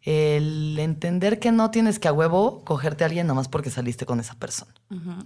el 0.00 0.78
entender 0.78 1.38
que 1.38 1.52
no 1.52 1.70
tienes 1.70 1.98
que 1.98 2.08
a 2.08 2.14
huevo 2.14 2.64
cogerte 2.64 3.04
a 3.04 3.08
alguien 3.08 3.26
nomás 3.26 3.48
porque 3.48 3.68
saliste 3.68 4.06
con 4.06 4.18
esa 4.18 4.38
persona, 4.38 4.72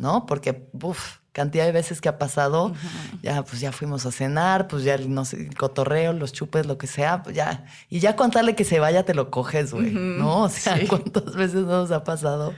¿no? 0.00 0.26
Porque, 0.26 0.68
uff, 0.72 1.18
cantidad 1.34 1.66
de 1.66 1.72
veces 1.72 2.00
que 2.00 2.08
ha 2.08 2.16
pasado, 2.16 2.72
ya 3.20 3.44
pues 3.44 3.60
ya 3.60 3.72
fuimos 3.72 4.06
a 4.06 4.12
cenar, 4.12 4.68
pues 4.68 4.84
ya 4.84 4.96
no 4.96 5.24
sé, 5.24 5.48
el 5.48 5.56
cotorreo, 5.56 6.12
los 6.12 6.32
chupes, 6.32 6.64
lo 6.64 6.78
que 6.78 6.86
sea, 6.86 7.24
pues 7.24 7.34
ya, 7.34 7.66
y 7.90 7.98
ya 7.98 8.14
contarle 8.14 8.54
que 8.54 8.64
se 8.64 8.78
vaya 8.78 9.04
te 9.04 9.14
lo 9.14 9.32
coges, 9.32 9.74
güey, 9.74 9.90
¿no? 9.90 10.44
O 10.44 10.48
sea, 10.48 10.78
¿cuántas 10.88 11.34
veces 11.34 11.64
nos 11.64 11.90
ha 11.90 12.04
pasado? 12.04 12.54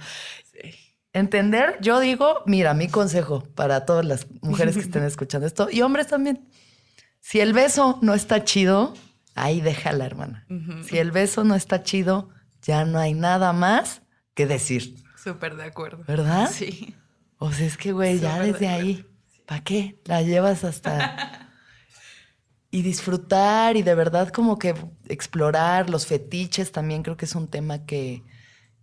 Entender, 1.15 1.79
yo 1.81 2.01
digo, 2.01 2.43
mira, 2.45 2.75
mi 2.75 2.89
consejo 2.89 3.43
para 3.55 3.87
todas 3.87 4.05
las 4.05 4.27
mujeres 4.43 4.77
que 4.77 4.83
estén 4.83 5.05
escuchando 5.05 5.47
esto, 5.47 5.69
y 5.73 5.81
hombres 5.81 6.09
también, 6.09 6.47
si 7.21 7.41
el 7.41 7.55
beso 7.55 7.99
no 8.03 8.13
está 8.13 8.45
chido, 8.45 8.93
ahí 9.35 9.63
déjala, 9.63 10.05
hermana. 10.05 10.47
Si 10.87 10.99
el 10.99 11.13
beso 11.13 11.45
no 11.45 11.55
está 11.55 11.83
chido, 11.83 12.29
ya 12.61 12.85
no 12.85 12.99
hay 12.99 13.15
nada 13.15 13.55
más 13.55 14.03
que 14.35 14.47
decir. 14.47 14.97
Súper 15.17 15.57
de 15.57 15.65
acuerdo. 15.65 16.05
¿Verdad? 16.07 16.51
Sí. 16.53 16.95
O 17.39 17.53
sea, 17.53 17.67
es 17.67 17.77
que, 17.77 17.93
güey, 17.93 18.19
ya 18.19 18.41
desde 18.41 18.69
ahí, 18.69 19.07
¿para 19.47 19.63
qué? 19.63 19.99
La 20.05 20.23
llevas 20.23 20.65
hasta... 20.65 21.43
y 22.71 22.83
disfrutar 22.83 23.77
y 23.77 23.83
de 23.83 23.95
verdad 23.95 24.29
como 24.29 24.59
que 24.59 24.75
explorar 25.09 25.89
los 25.89 26.07
fetiches 26.07 26.73
también 26.73 27.03
creo 27.03 27.17
que 27.17 27.25
es 27.25 27.35
un 27.35 27.49
tema 27.49 27.87
que, 27.87 28.23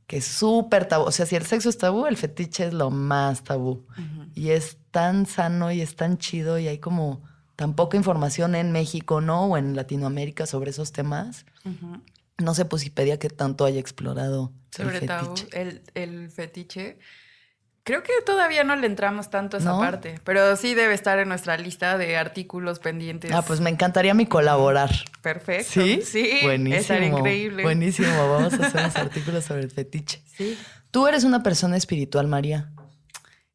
que 0.08 0.18
es 0.18 0.26
súper 0.26 0.88
tabú. 0.88 1.06
O 1.06 1.12
sea, 1.12 1.26
si 1.26 1.36
el 1.36 1.46
sexo 1.46 1.70
es 1.70 1.78
tabú, 1.78 2.08
el 2.08 2.18
fetiche 2.18 2.66
es 2.66 2.74
lo 2.74 2.90
más 2.90 3.44
tabú. 3.44 3.86
Y 4.34 4.50
es 4.50 4.78
tan 4.92 5.26
sano 5.26 5.72
y 5.72 5.82
es 5.82 5.96
tan 5.96 6.18
chido 6.18 6.58
y 6.58 6.68
hay 6.68 6.80
como 6.80 7.24
tan 7.56 7.76
poca 7.76 7.98
información 7.98 8.56
en 8.56 8.72
México, 8.72 9.22
¿no? 9.22 9.46
O 9.46 9.58
en 9.58 9.76
Latinoamérica 9.76 10.46
sobre 10.46 10.72
esos 10.72 10.92
temas. 10.92 11.46
No 12.40 12.56
sé, 12.56 12.66
pues 12.66 12.82
si 12.82 12.90
pedía 12.90 13.20
que 13.20 13.30
tanto 13.30 13.64
haya 13.64 13.80
explorado 13.80 14.52
sobre 14.72 14.98
el 14.98 15.08
fetiche. 15.08 15.48
el, 15.52 15.84
el, 15.94 16.32
fetiche. 16.32 16.98
Creo 17.86 18.02
que 18.02 18.14
todavía 18.26 18.64
no 18.64 18.78
le 18.78 18.88
entramos 18.88 19.30
tanto 19.30 19.58
a 19.58 19.60
esa 19.60 19.78
parte, 19.78 20.22
pero 20.24 20.56
sí 20.56 20.74
debe 20.74 20.94
estar 20.94 21.20
en 21.20 21.28
nuestra 21.28 21.58
lista 21.58 21.98
de 21.98 22.16
artículos 22.16 22.80
pendientes. 22.80 23.30
Ah, 23.34 23.42
pues 23.42 23.60
me 23.60 23.70
encantaría 23.70 24.14
mi 24.14 24.26
colaborar. 24.26 24.90
Perfecto. 25.22 25.70
Sí, 25.70 26.02
sí. 26.02 26.40
Buenísimo. 26.44 27.20
increíble. 27.20 27.64
Buenísimo. 27.64 28.08
Vamos 28.30 28.54
a 28.54 28.56
hacer 28.68 28.82
unos 28.82 28.96
artículos 28.96 29.44
sobre 29.44 29.64
el 29.64 29.72
fetiche. 29.72 30.24
Sí. 30.34 30.58
¿Tú 30.92 31.08
eres 31.08 31.26
una 31.26 31.44
persona 31.44 31.76
espiritual, 31.76 32.28
María? 32.28 32.72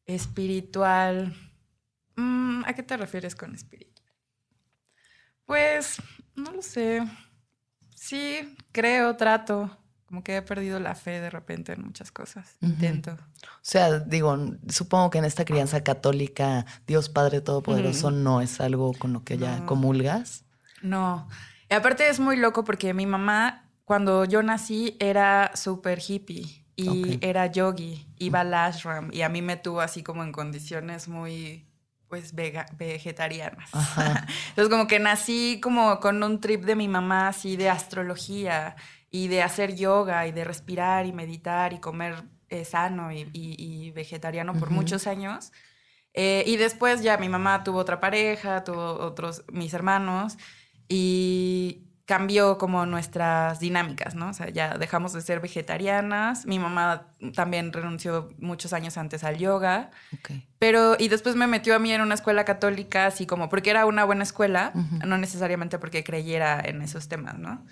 Espiritual. 0.05 1.35
Mm, 2.15 2.65
¿A 2.65 2.73
qué 2.73 2.83
te 2.83 2.97
refieres 2.97 3.35
con 3.35 3.55
espiritual? 3.55 4.05
Pues, 5.45 5.99
no 6.35 6.51
lo 6.51 6.61
sé. 6.61 7.01
Sí, 7.95 8.55
creo, 8.71 9.15
trato. 9.15 9.78
Como 10.09 10.23
que 10.23 10.37
he 10.37 10.41
perdido 10.41 10.79
la 10.79 10.95
fe 10.95 11.21
de 11.21 11.29
repente 11.29 11.73
en 11.73 11.83
muchas 11.83 12.11
cosas. 12.11 12.57
Intento. 12.61 13.11
O 13.11 13.45
sea, 13.61 13.99
digo, 13.99 14.35
supongo 14.67 15.11
que 15.11 15.19
en 15.19 15.25
esta 15.25 15.45
crianza 15.45 15.83
católica, 15.83 16.65
Dios 16.87 17.09
Padre 17.09 17.41
Todopoderoso 17.41 18.09
no 18.09 18.41
es 18.41 18.59
algo 18.59 18.93
con 18.93 19.13
lo 19.13 19.23
que 19.23 19.37
ya 19.37 19.67
comulgas. 19.67 20.45
No. 20.81 21.27
Y 21.69 21.75
aparte 21.75 22.09
es 22.09 22.19
muy 22.19 22.37
loco 22.37 22.63
porque 22.63 22.91
mi 22.95 23.05
mamá, 23.05 23.69
cuando 23.85 24.25
yo 24.25 24.41
nací, 24.41 24.97
era 24.99 25.51
súper 25.53 25.99
hippie 25.99 26.65
y 26.75 27.19
era 27.21 27.45
yogi, 27.45 28.07
iba 28.17 28.39
al 28.39 28.51
ashram 28.55 29.09
y 29.13 29.21
a 29.21 29.29
mí 29.29 29.43
me 29.43 29.57
tuvo 29.57 29.81
así 29.81 30.01
como 30.01 30.23
en 30.23 30.31
condiciones 30.31 31.07
muy 31.07 31.67
pues 32.07 32.33
vegetarianas. 32.33 33.69
Entonces 34.49 34.69
como 34.71 34.87
que 34.87 34.97
nací 34.97 35.59
como 35.61 35.99
con 35.99 36.23
un 36.23 36.41
trip 36.41 36.63
de 36.63 36.75
mi 36.75 36.87
mamá 36.87 37.27
así 37.27 37.57
de 37.57 37.69
astrología 37.69 38.75
y 39.11 39.27
de 39.27 39.41
hacer 39.41 39.75
yoga 39.75 40.27
y 40.27 40.31
de 40.31 40.43
respirar 40.43 41.05
y 41.05 41.13
meditar 41.13 41.73
y 41.73 41.79
comer 41.79 42.23
eh, 42.49 42.65
sano 42.65 43.11
y, 43.11 43.91
vegetariano 43.91 44.53
por 44.53 44.69
muchos 44.69 45.07
años. 45.07 45.51
Eh, 46.13 46.43
y 46.47 46.57
después 46.57 47.01
ya 47.01 47.17
mi 47.17 47.29
mamá 47.29 47.63
tuvo 47.63 47.79
otra 47.79 47.99
pareja, 47.99 48.63
tuvo 48.63 48.93
otros, 48.99 49.43
mis 49.51 49.73
hermanos 49.73 50.37
y 50.87 51.89
cambió 52.09 52.57
como 52.57 52.87
nuestras 52.87 53.59
dinámicas, 53.59 54.15
¿no? 54.15 54.29
O 54.29 54.33
sea, 54.33 54.49
ya 54.49 54.79
dejamos 54.79 55.13
de 55.13 55.21
ser 55.21 55.41
vegetarianas. 55.41 56.47
Mi 56.47 56.57
mamá 56.57 57.13
también 57.35 57.71
renunció 57.71 58.29
muchos 58.39 58.73
años 58.73 58.97
antes 58.97 59.23
al 59.23 59.37
yoga. 59.37 59.91
Pero, 60.57 60.95
y 60.97 61.09
después 61.09 61.35
me 61.35 61.45
metió 61.45 61.75
a 61.75 61.79
mí 61.79 61.93
en 61.93 62.01
una 62.01 62.15
escuela 62.15 62.45
católica, 62.45 63.05
así 63.05 63.27
como, 63.27 63.47
porque 63.47 63.69
era 63.69 63.85
una 63.85 64.05
buena 64.05 64.23
escuela, 64.23 64.71
no 65.05 65.19
necesariamente 65.19 65.77
porque 65.77 66.03
creyera 66.03 66.59
en 66.65 66.81
esos 66.81 67.09
temas, 67.09 67.37
¿no? 67.37 67.63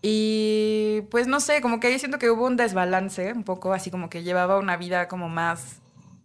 Y 0.00 1.02
pues 1.10 1.26
no 1.26 1.40
sé, 1.40 1.60
como 1.60 1.80
que 1.80 1.88
ahí 1.88 1.98
siento 1.98 2.18
que 2.18 2.30
hubo 2.30 2.46
un 2.46 2.56
desbalance, 2.56 3.32
un 3.32 3.44
poco 3.44 3.72
así 3.72 3.90
como 3.90 4.08
que 4.08 4.22
llevaba 4.22 4.58
una 4.58 4.76
vida 4.76 5.08
como 5.08 5.28
más 5.28 5.76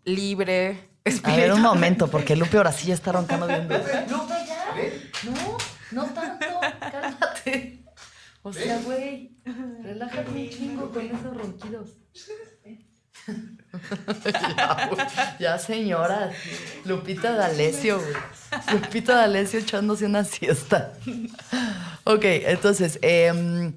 libre. 0.05 0.89
A 1.23 1.35
ver, 1.35 1.51
un 1.53 1.61
momento, 1.61 2.07
porque 2.07 2.35
Lupe 2.35 2.57
ahora 2.57 2.71
sí 2.71 2.87
ya 2.87 2.93
está 2.93 3.11
roncando 3.11 3.47
bien. 3.47 3.63
Lupe, 4.09 4.33
ya. 4.47 4.75
No. 5.23 5.57
No 5.93 6.05
tanto, 6.05 6.45
cálmate. 6.79 7.83
O 8.41 8.51
sea, 8.51 8.79
güey, 8.79 9.31
relájate 9.83 10.31
un 10.31 10.49
chingo 10.49 10.91
con 10.91 11.05
esos 11.05 11.37
ronquidos. 11.37 11.89
ya, 14.57 14.89
ya, 15.39 15.57
señora. 15.59 16.31
Lupita 16.83 17.33
D'Alessio, 17.33 17.99
güey. 17.99 18.13
Lupita 18.73 19.15
D'Alessio 19.15 19.59
echándose 19.59 20.05
una 20.05 20.23
siesta. 20.23 20.93
Ok, 22.05 22.23
entonces, 22.23 22.99
em, 23.01 23.73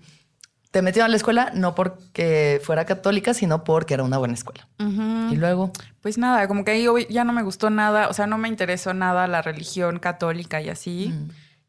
te 0.70 0.82
metieron 0.82 1.06
a 1.06 1.08
la 1.08 1.16
escuela 1.16 1.52
no 1.54 1.74
porque 1.74 2.60
fuera 2.62 2.84
católica, 2.84 3.32
sino 3.32 3.64
porque 3.64 3.94
era 3.94 4.02
una 4.02 4.18
buena 4.18 4.34
escuela. 4.34 4.68
Y 4.78 5.36
luego. 5.36 5.72
Pues 6.02 6.18
nada, 6.18 6.46
como 6.48 6.64
que 6.64 6.72
ahí 6.72 6.86
ya 7.08 7.24
no 7.24 7.32
me 7.32 7.42
gustó 7.42 7.70
nada, 7.70 8.08
o 8.08 8.12
sea, 8.12 8.26
no 8.26 8.38
me 8.38 8.48
interesó 8.48 8.92
nada 8.92 9.26
la 9.26 9.42
religión 9.42 9.98
católica 9.98 10.60
y 10.60 10.68
así. 10.68 11.14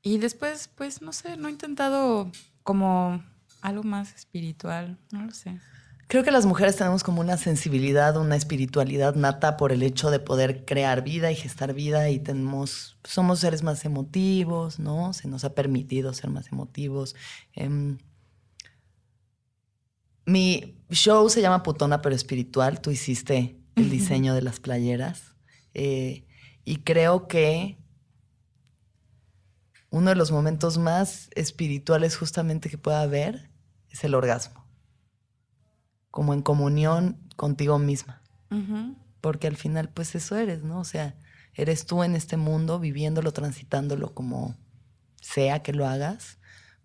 Y 0.01 0.17
después, 0.17 0.69
pues, 0.75 1.01
no 1.01 1.13
sé, 1.13 1.37
no 1.37 1.47
he 1.47 1.51
intentado 1.51 2.31
como 2.63 3.23
algo 3.61 3.83
más 3.83 4.13
espiritual, 4.13 4.97
no 5.11 5.21
lo 5.25 5.31
sé. 5.31 5.59
Creo 6.07 6.23
que 6.23 6.31
las 6.31 6.45
mujeres 6.45 6.77
tenemos 6.77 7.03
como 7.03 7.19
una 7.19 7.35
sensibilidad, 7.35 8.15
una 8.15 8.37
espiritualidad 8.37 9.15
nata 9.15 9.57
por 9.57 9.73
el 9.73 9.83
hecho 9.83 10.09
de 10.09 10.21
poder 10.21 10.63
crear 10.63 11.03
vida 11.03 11.31
y 11.31 11.35
gestar 11.35 11.73
vida 11.73 12.09
y 12.09 12.19
tenemos, 12.19 12.97
somos 13.03 13.39
seres 13.39 13.61
más 13.61 13.83
emotivos, 13.83 14.79
¿no? 14.79 15.11
Se 15.11 15.27
nos 15.27 15.43
ha 15.43 15.53
permitido 15.53 16.13
ser 16.13 16.29
más 16.29 16.49
emotivos. 16.49 17.13
Em, 17.51 17.97
mi 20.25 20.81
show 20.89 21.29
se 21.29 21.41
llama 21.41 21.61
Putona 21.63 22.01
pero 22.01 22.15
espiritual. 22.15 22.79
Tú 22.79 22.89
hiciste 22.91 23.59
el 23.75 23.89
diseño 23.89 24.33
de 24.33 24.41
las 24.41 24.61
playeras 24.61 25.35
eh, 25.73 26.25
y 26.63 26.77
creo 26.77 27.27
que 27.27 27.79
uno 29.89 30.09
de 30.09 30.15
los 30.15 30.31
momentos 30.31 30.77
más 30.77 31.29
espirituales 31.35 32.15
justamente 32.15 32.69
que 32.69 32.77
pueda 32.77 33.01
haber 33.01 33.51
es 33.89 34.05
el 34.05 34.15
orgasmo. 34.15 34.66
Como 36.17 36.33
en 36.33 36.41
comunión 36.41 37.19
contigo 37.35 37.77
misma. 37.77 38.23
Porque 39.21 39.45
al 39.45 39.55
final, 39.55 39.89
pues 39.89 40.15
eso 40.15 40.35
eres, 40.35 40.63
¿no? 40.63 40.79
O 40.79 40.83
sea, 40.83 41.15
eres 41.53 41.85
tú 41.85 42.03
en 42.03 42.15
este 42.15 42.37
mundo 42.37 42.79
viviéndolo, 42.79 43.33
transitándolo 43.33 44.15
como 44.15 44.55
sea 45.21 45.61
que 45.61 45.73
lo 45.73 45.85
hagas, 45.85 46.39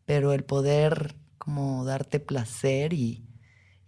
pero 0.05 0.35
el 0.35 0.45
poder 0.45 1.17
como 1.39 1.87
darte 1.87 2.21
placer 2.21 2.93
y, 2.93 3.25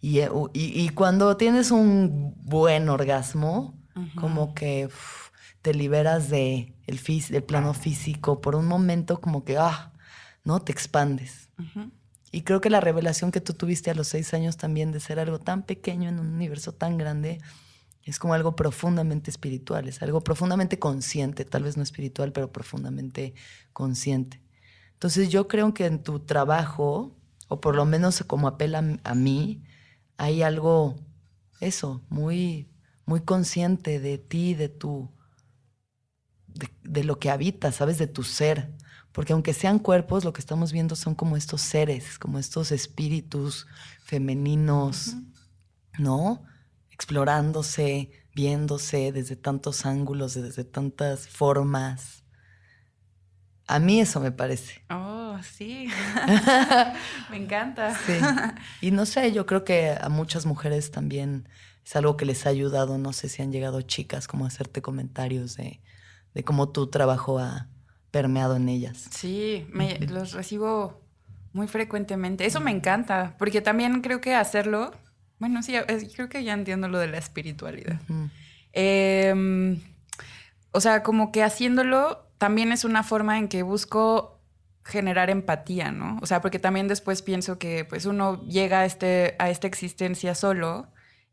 y, 0.01 0.89
cuando 0.95 1.37
tienes 1.37 1.71
un 1.71 2.33
buen 2.39 2.89
orgasmo, 2.89 3.79
como 4.15 4.55
que 4.55 4.89
te 5.61 5.75
liberas 5.75 6.31
de 6.31 6.75
el, 6.87 6.99
del 7.29 7.45
plano 7.45 7.75
físico 7.75 8.41
por 8.41 8.57
un 8.57 8.67
momento 8.67 9.21
como 9.21 9.45
que, 9.45 9.59
ah, 9.59 9.93
¿no? 10.43 10.61
Te 10.61 10.73
expandes. 10.73 11.51
Y 12.35 12.43
creo 12.43 12.61
que 12.61 12.69
la 12.69 12.81
revelación 12.81 13.31
que 13.31 13.41
tú 13.41 13.55
tuviste 13.55 13.93
a 13.93 13.95
los 13.95 14.09
seis 14.09 14.35
años 14.35 14.57
también 14.57 14.91
de 14.91 14.99
ser 14.99 15.21
algo 15.21 15.39
tan 15.39 15.63
pequeño 15.63 16.09
en 16.09 16.19
un 16.19 16.35
universo 16.35 16.73
tan 16.73 16.99
grande 16.99 17.41
es 18.03 18.19
como 18.19 18.35
algo 18.35 18.57
profundamente 18.57 19.31
espiritual, 19.31 19.87
es 19.87 20.03
algo 20.03 20.21
profundamente 20.21 20.81
consciente, 20.81 21.45
tal 21.45 21.63
vez 21.63 21.77
no 21.77 21.85
espiritual, 21.85 22.33
pero 22.33 22.51
profundamente 22.51 23.35
consciente. 23.73 24.43
Entonces 24.95 25.29
yo 25.29 25.47
creo 25.47 25.75
que 25.75 25.87
en 25.87 26.03
tu 26.03 26.19
trabajo, 26.19 27.17
o 27.47 27.61
por 27.61 27.77
lo 27.77 27.85
menos 27.85 28.25
como 28.27 28.49
apela 28.49 28.99
a 29.05 29.15
mí, 29.15 29.63
hay 30.17 30.43
algo, 30.43 30.97
eso, 31.61 32.03
muy, 32.09 32.69
muy 33.07 33.21
consciente 33.21 34.01
de 34.01 34.19
ti, 34.19 34.55
de 34.55 34.69
tu 34.69 35.09
de, 36.83 37.05
lo 37.05 37.19
que 37.19 37.31
habita, 37.31 37.73
¿sabes? 37.73 37.99
De 37.99 38.07
tu 38.07 38.23
ser. 38.23 38.73
Porque 39.15 39.33
aunque 39.33 39.55
sean 39.55 39.79
cuerpos, 39.79 40.25
lo 40.25 40.33
que 40.33 40.41
estamos 40.41 40.73
viendo 40.73 40.97
son 40.97 41.15
como 41.15 41.37
estos 41.37 41.61
seres, 41.61 42.19
como 42.19 42.41
estos 42.41 42.73
espíritus 42.73 43.69
femeninos, 44.03 45.15
¿no? 46.01 46.43
Explorándose, 46.91 48.11
viéndose 48.35 49.13
desde 49.13 49.37
tantos 49.37 49.87
ángulos, 49.87 50.35
desde 50.35 50.65
tantas 50.65 51.29
formas. 51.29 52.25
A 53.69 53.79
mí 53.79 54.01
eso 54.01 54.19
me 54.19 54.33
parece. 54.33 54.83
Oh, 54.91 55.39
sí. 55.45 55.87
me 57.31 57.37
encanta. 57.37 57.95
Sí. 57.95 58.15
Y 58.81 58.91
no 58.91 59.07
sé, 59.07 59.31
yo 59.31 59.47
creo 59.47 59.63
que 59.63 59.97
a 59.97 60.09
muchas 60.09 60.45
mujeres 60.45 60.91
también 60.91 61.49
es 61.85 61.95
algo 61.95 62.17
que 62.17 62.25
les 62.25 62.47
ha 62.47 62.49
ayudado. 62.49 62.99
No 62.99 63.13
sé 63.13 63.29
si 63.29 63.43
han 63.43 63.53
llegado 63.53 63.81
chicas 63.81 64.27
como 64.27 64.45
a 64.45 64.49
hacerte 64.49 64.83
comentarios 64.83 65.57
de, 65.57 65.81
de 66.35 66.43
cómo 66.43 66.71
tu 66.71 66.89
trabajo 66.89 67.39
ha 67.39 67.69
permeado 68.15 68.55
en 68.55 68.69
ellas. 68.69 69.09
Sí, 69.11 69.67
me, 69.73 69.99
los 69.99 70.35
recibo 70.35 71.03
muy 71.53 71.67
frecuentemente. 71.67 72.47
Eso 72.47 72.61
me 72.61 72.71
encanta, 72.71 73.35
porque 73.41 73.61
también 73.61 74.03
creo 74.03 74.21
que 74.21 74.37
hacerlo, 74.37 74.93
bueno, 75.41 75.65
sí, 75.65 75.75
creo 76.15 76.29
que 76.29 76.45
ya 76.45 76.53
entiendo 76.53 76.87
lo 76.87 77.01
de 77.01 77.09
la 77.09 77.19
espiritualidad. 77.19 78.01
Em, 78.73 79.81
o 80.71 80.81
sea, 80.81 81.03
como 81.03 81.33
que 81.33 81.43
haciéndolo 81.43 82.31
también 82.39 82.71
es 82.71 82.85
una 82.85 83.03
forma 83.03 83.37
en 83.37 83.49
que 83.49 83.65
busco 83.65 84.41
generar 84.85 85.29
empatía, 85.29 85.91
¿no? 85.91 86.21
O 86.23 86.27
sea, 86.27 86.41
porque 86.41 86.61
también 86.61 86.87
después 86.87 87.21
pienso 87.21 87.59
que 87.59 87.85
pues 87.85 88.07
uno 88.07 88.47
llega 88.47 88.81
a, 88.81 88.85
este, 88.85 89.35
a 89.41 89.51
esta 89.51 89.67
existencia 89.67 90.37
solo 90.37 90.87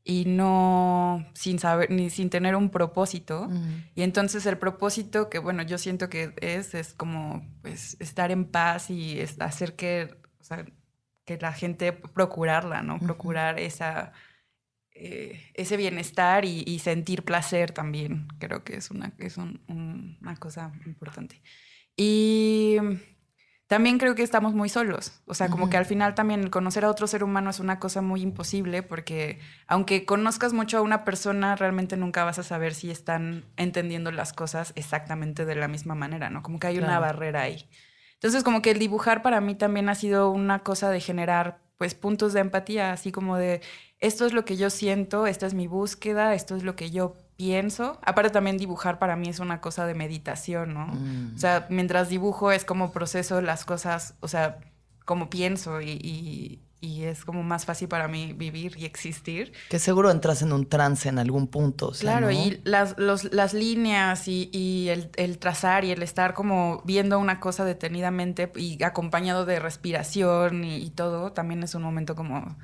y 0.03 0.25
no 0.25 1.25
sin 1.33 1.59
saber 1.59 1.91
ni 1.91 2.09
sin 2.09 2.29
tener 2.29 2.55
un 2.55 2.69
propósito. 2.69 3.49
Y 3.95 4.01
entonces 4.01 4.45
el 4.45 4.57
propósito 4.57 5.29
que 5.29 5.39
bueno 5.39 5.63
yo 5.63 5.77
siento 5.77 6.09
que 6.09 6.33
es 6.41 6.73
es 6.73 6.93
como 6.93 7.45
pues 7.61 7.97
estar 7.99 8.31
en 8.31 8.45
paz 8.45 8.89
y 8.89 9.19
hacer 9.39 9.75
que 9.75 10.15
o 10.39 10.43
sea, 10.43 10.65
que 11.25 11.37
la 11.37 11.53
gente 11.53 11.93
procurarla 11.93 12.81
no 12.81 12.99
procurar 12.99 13.59
esa 13.59 14.13
eh, 14.93 15.51
ese 15.53 15.77
bienestar 15.77 16.45
y, 16.45 16.77
sentir 16.79 17.23
placer 17.23 17.71
también. 17.71 18.27
Creo 18.39 18.63
que 18.63 18.75
es 18.75 18.91
una 18.91 19.13
es 19.17 19.37
una 19.37 20.35
cosa 20.37 20.73
importante. 20.85 21.41
Y 21.95 22.77
también 23.71 23.99
creo 23.99 24.15
que 24.15 24.23
estamos 24.23 24.53
muy 24.53 24.67
solos. 24.67 25.21
O 25.27 25.33
sea, 25.33 25.47
como 25.47 25.69
que 25.69 25.77
al 25.77 25.85
final 25.85 26.13
también 26.13 26.49
conocer 26.49 26.83
a 26.83 26.89
otro 26.89 27.07
ser 27.07 27.23
humano 27.23 27.49
es 27.49 27.61
una 27.61 27.79
cosa 27.79 28.01
muy 28.01 28.21
imposible 28.21 28.83
porque 28.83 29.39
aunque 29.65 30.05
conozcas 30.05 30.51
mucho 30.51 30.77
a 30.77 30.81
una 30.81 31.05
persona, 31.05 31.55
realmente 31.55 31.95
nunca 31.95 32.25
vas 32.25 32.37
a 32.37 32.43
saber 32.43 32.73
si 32.73 32.91
están 32.91 33.45
entendiendo 33.55 34.11
las 34.11 34.33
cosas 34.33 34.73
exactamente 34.75 35.45
de 35.45 35.55
la 35.55 35.69
misma 35.69 35.95
manera, 35.95 36.29
¿no? 36.29 36.43
Como 36.43 36.59
que 36.59 36.67
hay 36.67 36.79
una 36.79 36.99
barrera 36.99 37.43
ahí. 37.43 37.65
Entonces, 38.15 38.43
como 38.43 38.61
que 38.61 38.71
el 38.71 38.77
dibujar 38.77 39.21
para 39.21 39.39
mí 39.39 39.55
también 39.55 39.87
ha 39.87 39.95
sido 39.95 40.31
una 40.31 40.59
cosa 40.63 40.89
de 40.89 40.99
generar, 40.99 41.61
pues, 41.77 41.95
puntos 41.95 42.33
de 42.33 42.41
empatía, 42.41 42.91
así 42.91 43.13
como 43.13 43.37
de, 43.37 43.61
esto 43.99 44.25
es 44.25 44.33
lo 44.33 44.43
que 44.43 44.57
yo 44.57 44.69
siento, 44.69 45.27
esta 45.27 45.47
es 45.47 45.53
mi 45.53 45.67
búsqueda, 45.67 46.33
esto 46.33 46.57
es 46.57 46.63
lo 46.63 46.75
que 46.75 46.91
yo 46.91 47.15
pienso. 47.37 47.99
Aparte 48.03 48.29
también 48.29 48.57
dibujar 48.57 48.99
para 48.99 49.15
mí 49.15 49.29
es 49.29 49.39
una 49.39 49.61
cosa 49.61 49.85
de 49.85 49.93
meditación, 49.93 50.73
¿no? 50.73 50.87
Mm. 50.87 51.35
O 51.35 51.37
sea, 51.37 51.67
mientras 51.69 52.09
dibujo 52.09 52.51
es 52.51 52.65
como 52.65 52.91
proceso 52.91 53.41
las 53.41 53.65
cosas, 53.65 54.15
o 54.19 54.27
sea, 54.27 54.59
como 55.05 55.29
pienso 55.29 55.81
y, 55.81 55.91
y 55.91 56.61
es 56.81 57.25
como 57.25 57.43
más 57.43 57.65
fácil 57.65 57.87
para 57.87 58.07
mí 58.07 58.33
vivir 58.33 58.75
y 58.77 58.85
existir. 58.85 59.53
Que 59.69 59.77
seguro 59.77 60.09
entras 60.09 60.41
en 60.41 60.51
un 60.51 60.65
trance 60.65 61.09
en 61.09 61.19
algún 61.19 61.47
punto. 61.47 61.91
claro, 61.99 62.31
y 62.31 62.59
las, 62.63 62.95
las 62.97 63.53
líneas 63.53 64.27
y, 64.27 64.89
el, 64.89 65.37
trazar 65.37 65.85
y 65.85 65.91
el 65.91 66.01
estar 66.01 66.33
como 66.33 66.81
viendo 66.85 67.19
una 67.19 67.39
cosa 67.39 67.65
detenidamente 67.65 68.51
y 68.55 68.81
acompañado 68.83 69.45
de 69.45 69.59
respiración 69.59 70.63
y, 70.63 70.89
todo, 70.89 71.31
también 71.31 71.63
es 71.63 71.75
un 71.75 71.83
momento 71.83 72.15
como 72.15 72.57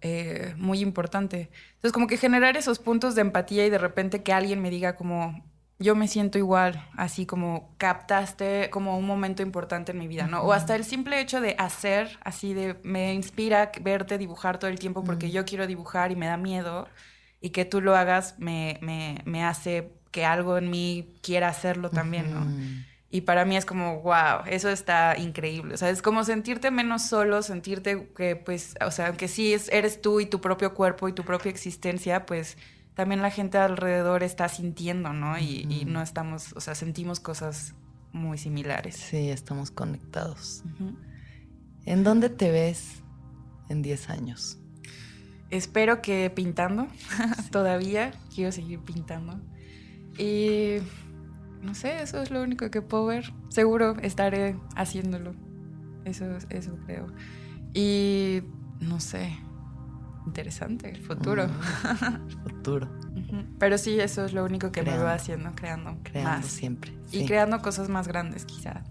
eh, 0.00 0.54
muy 0.56 0.80
importante. 0.80 1.50
Entonces, 1.74 1.92
como 1.92 2.06
que 2.06 2.16
generar 2.16 2.56
esos 2.56 2.78
puntos 2.78 3.14
de 3.14 3.22
empatía 3.22 3.66
y 3.66 3.70
de 3.70 3.78
repente 3.78 4.22
que 4.22 4.32
alguien 4.32 4.62
me 4.62 4.70
diga 4.70 4.94
como, 4.96 5.44
yo 5.78 5.94
me 5.94 6.08
siento 6.08 6.38
igual, 6.38 6.84
así 6.96 7.24
como 7.24 7.74
captaste 7.78 8.68
como 8.70 8.98
un 8.98 9.06
momento 9.06 9.42
importante 9.42 9.92
en 9.92 9.98
mi 9.98 10.08
vida, 10.08 10.26
¿no? 10.26 10.42
O 10.42 10.52
hasta 10.52 10.74
el 10.74 10.84
simple 10.84 11.20
hecho 11.20 11.40
de 11.40 11.54
hacer, 11.58 12.18
así 12.22 12.52
de, 12.52 12.76
me 12.82 13.14
inspira 13.14 13.70
verte 13.80 14.18
dibujar 14.18 14.58
todo 14.58 14.70
el 14.70 14.78
tiempo 14.78 15.04
porque 15.04 15.30
yo 15.30 15.44
quiero 15.44 15.66
dibujar 15.66 16.10
y 16.10 16.16
me 16.16 16.26
da 16.26 16.36
miedo 16.36 16.88
y 17.40 17.50
que 17.50 17.64
tú 17.64 17.80
lo 17.80 17.96
hagas 17.96 18.38
me, 18.38 18.78
me, 18.82 19.18
me 19.24 19.44
hace 19.44 19.92
que 20.10 20.24
algo 20.24 20.58
en 20.58 20.70
mí 20.70 21.14
quiera 21.22 21.48
hacerlo 21.48 21.90
también, 21.90 22.34
¿no? 22.34 22.46
Y 23.10 23.22
para 23.22 23.46
mí 23.46 23.56
es 23.56 23.64
como, 23.64 24.02
wow, 24.02 24.42
eso 24.46 24.68
está 24.68 25.16
increíble. 25.16 25.74
O 25.74 25.76
sea, 25.78 25.88
es 25.88 26.02
como 26.02 26.24
sentirte 26.24 26.70
menos 26.70 27.02
solo, 27.02 27.40
sentirte 27.42 28.10
que, 28.14 28.36
pues, 28.36 28.74
o 28.84 28.90
sea, 28.90 29.12
que 29.12 29.28
sí 29.28 29.54
es, 29.54 29.70
eres 29.70 30.02
tú 30.02 30.20
y 30.20 30.26
tu 30.26 30.42
propio 30.42 30.74
cuerpo 30.74 31.08
y 31.08 31.14
tu 31.14 31.24
propia 31.24 31.50
existencia, 31.50 32.26
pues 32.26 32.58
también 32.98 33.22
la 33.22 33.30
gente 33.30 33.58
alrededor 33.58 34.24
está 34.24 34.48
sintiendo, 34.48 35.12
¿no? 35.12 35.38
Y, 35.38 35.84
no 35.86 36.02
estamos, 36.02 36.52
o 36.54 36.60
sea, 36.60 36.74
sentimos 36.74 37.20
cosas 37.20 37.76
muy 38.10 38.38
similares. 38.38 38.96
Sí, 38.96 39.30
estamos 39.30 39.70
conectados. 39.70 40.64
¿En 41.84 42.02
dónde 42.02 42.28
te 42.28 42.50
ves 42.50 43.04
en 43.68 43.82
10 43.82 44.10
años? 44.10 44.58
Espero 45.48 46.02
que 46.02 46.28
pintando 46.34 46.88
todavía. 47.52 48.14
Quiero 48.34 48.50
seguir 48.50 48.80
pintando. 48.80 49.40
Y 50.18 50.78
no 51.62 51.76
sé, 51.76 52.02
eso 52.02 52.20
es 52.20 52.32
lo 52.32 52.42
único 52.42 52.68
que 52.68 52.82
puedo 52.82 53.06
ver. 53.06 53.32
Seguro 53.48 53.96
estaré 54.02 54.58
haciéndolo. 54.74 55.36
Eso, 56.04 56.24
eso 56.50 56.76
creo. 56.84 57.06
Y 57.74 58.42
no 58.80 58.98
sé, 58.98 59.38
interesante, 60.28 60.90
el 60.90 61.02
futuro. 61.02 61.48
Mm, 61.48 62.28
el 62.28 62.38
futuro. 62.42 62.88
Pero 63.58 63.78
sí, 63.78 63.98
eso 63.98 64.24
es 64.24 64.32
lo 64.32 64.44
único 64.44 64.70
que 64.70 64.82
me 64.82 64.96
veo 64.96 65.08
haciendo, 65.08 65.52
creando. 65.54 65.96
Creando 66.02 66.46
siempre. 66.46 66.92
Y 67.10 67.26
creando 67.26 67.60
cosas 67.60 67.88
más 67.88 68.06
grandes, 68.06 68.44
quizá. 68.44 68.84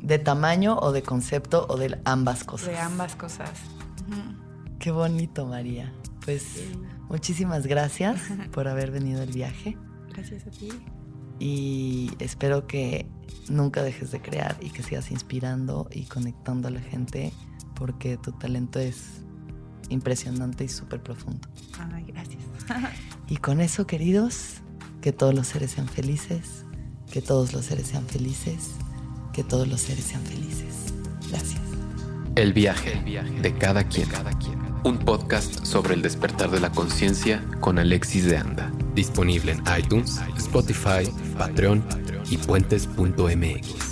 ¿De 0.00 0.18
tamaño 0.18 0.76
o 0.78 0.92
de 0.92 1.02
concepto 1.02 1.66
o 1.68 1.76
de 1.76 1.98
ambas 2.04 2.44
cosas? 2.44 2.68
De 2.68 2.78
ambas 2.78 3.14
cosas. 3.16 3.50
Qué 4.78 4.90
bonito, 4.90 5.46
María. 5.46 5.92
Pues 6.24 6.64
muchísimas 7.08 7.66
gracias 7.66 8.20
por 8.52 8.68
haber 8.68 8.90
venido 8.90 9.22
al 9.22 9.32
viaje. 9.32 9.78
Gracias 10.12 10.46
a 10.46 10.50
ti. 10.50 10.68
Y 11.38 12.10
espero 12.18 12.66
que 12.66 13.06
nunca 13.48 13.82
dejes 13.82 14.10
de 14.10 14.20
crear 14.20 14.56
y 14.60 14.70
que 14.70 14.82
sigas 14.82 15.10
inspirando 15.10 15.88
y 15.90 16.04
conectando 16.04 16.68
a 16.68 16.70
la 16.70 16.80
gente 16.80 17.32
porque 17.74 18.16
tu 18.16 18.32
talento 18.32 18.78
es 18.78 19.22
impresionante 19.88 20.64
y 20.64 20.68
súper 20.68 21.02
profundo. 21.02 21.48
Ay, 21.92 22.04
gracias. 22.06 22.42
y 23.28 23.36
con 23.36 23.60
eso, 23.60 23.86
queridos, 23.86 24.62
que 25.00 25.12
todos 25.12 25.34
los 25.34 25.48
seres 25.48 25.72
sean 25.72 25.88
felices, 25.88 26.64
que 27.10 27.20
todos 27.20 27.52
los 27.52 27.66
seres 27.66 27.88
sean 27.88 28.06
felices, 28.06 28.70
que 29.32 29.44
todos 29.44 29.68
los 29.68 29.80
seres 29.80 30.04
sean 30.04 30.22
felices. 30.22 30.94
Gracias. 31.28 31.60
El 32.36 32.52
viaje, 32.52 33.02
de 33.42 33.54
cada 33.58 33.84
quien. 33.84 34.08
Un 34.84 34.98
podcast 34.98 35.64
sobre 35.64 35.94
el 35.94 36.02
despertar 36.02 36.50
de 36.50 36.60
la 36.60 36.72
conciencia 36.72 37.44
con 37.60 37.78
Alexis 37.78 38.24
de 38.24 38.38
Anda. 38.38 38.72
Disponible 38.94 39.52
en 39.52 39.62
iTunes, 39.78 40.20
Spotify, 40.36 41.08
Patreon 41.36 41.84
y 42.30 42.38
puentes.mx. 42.38 43.91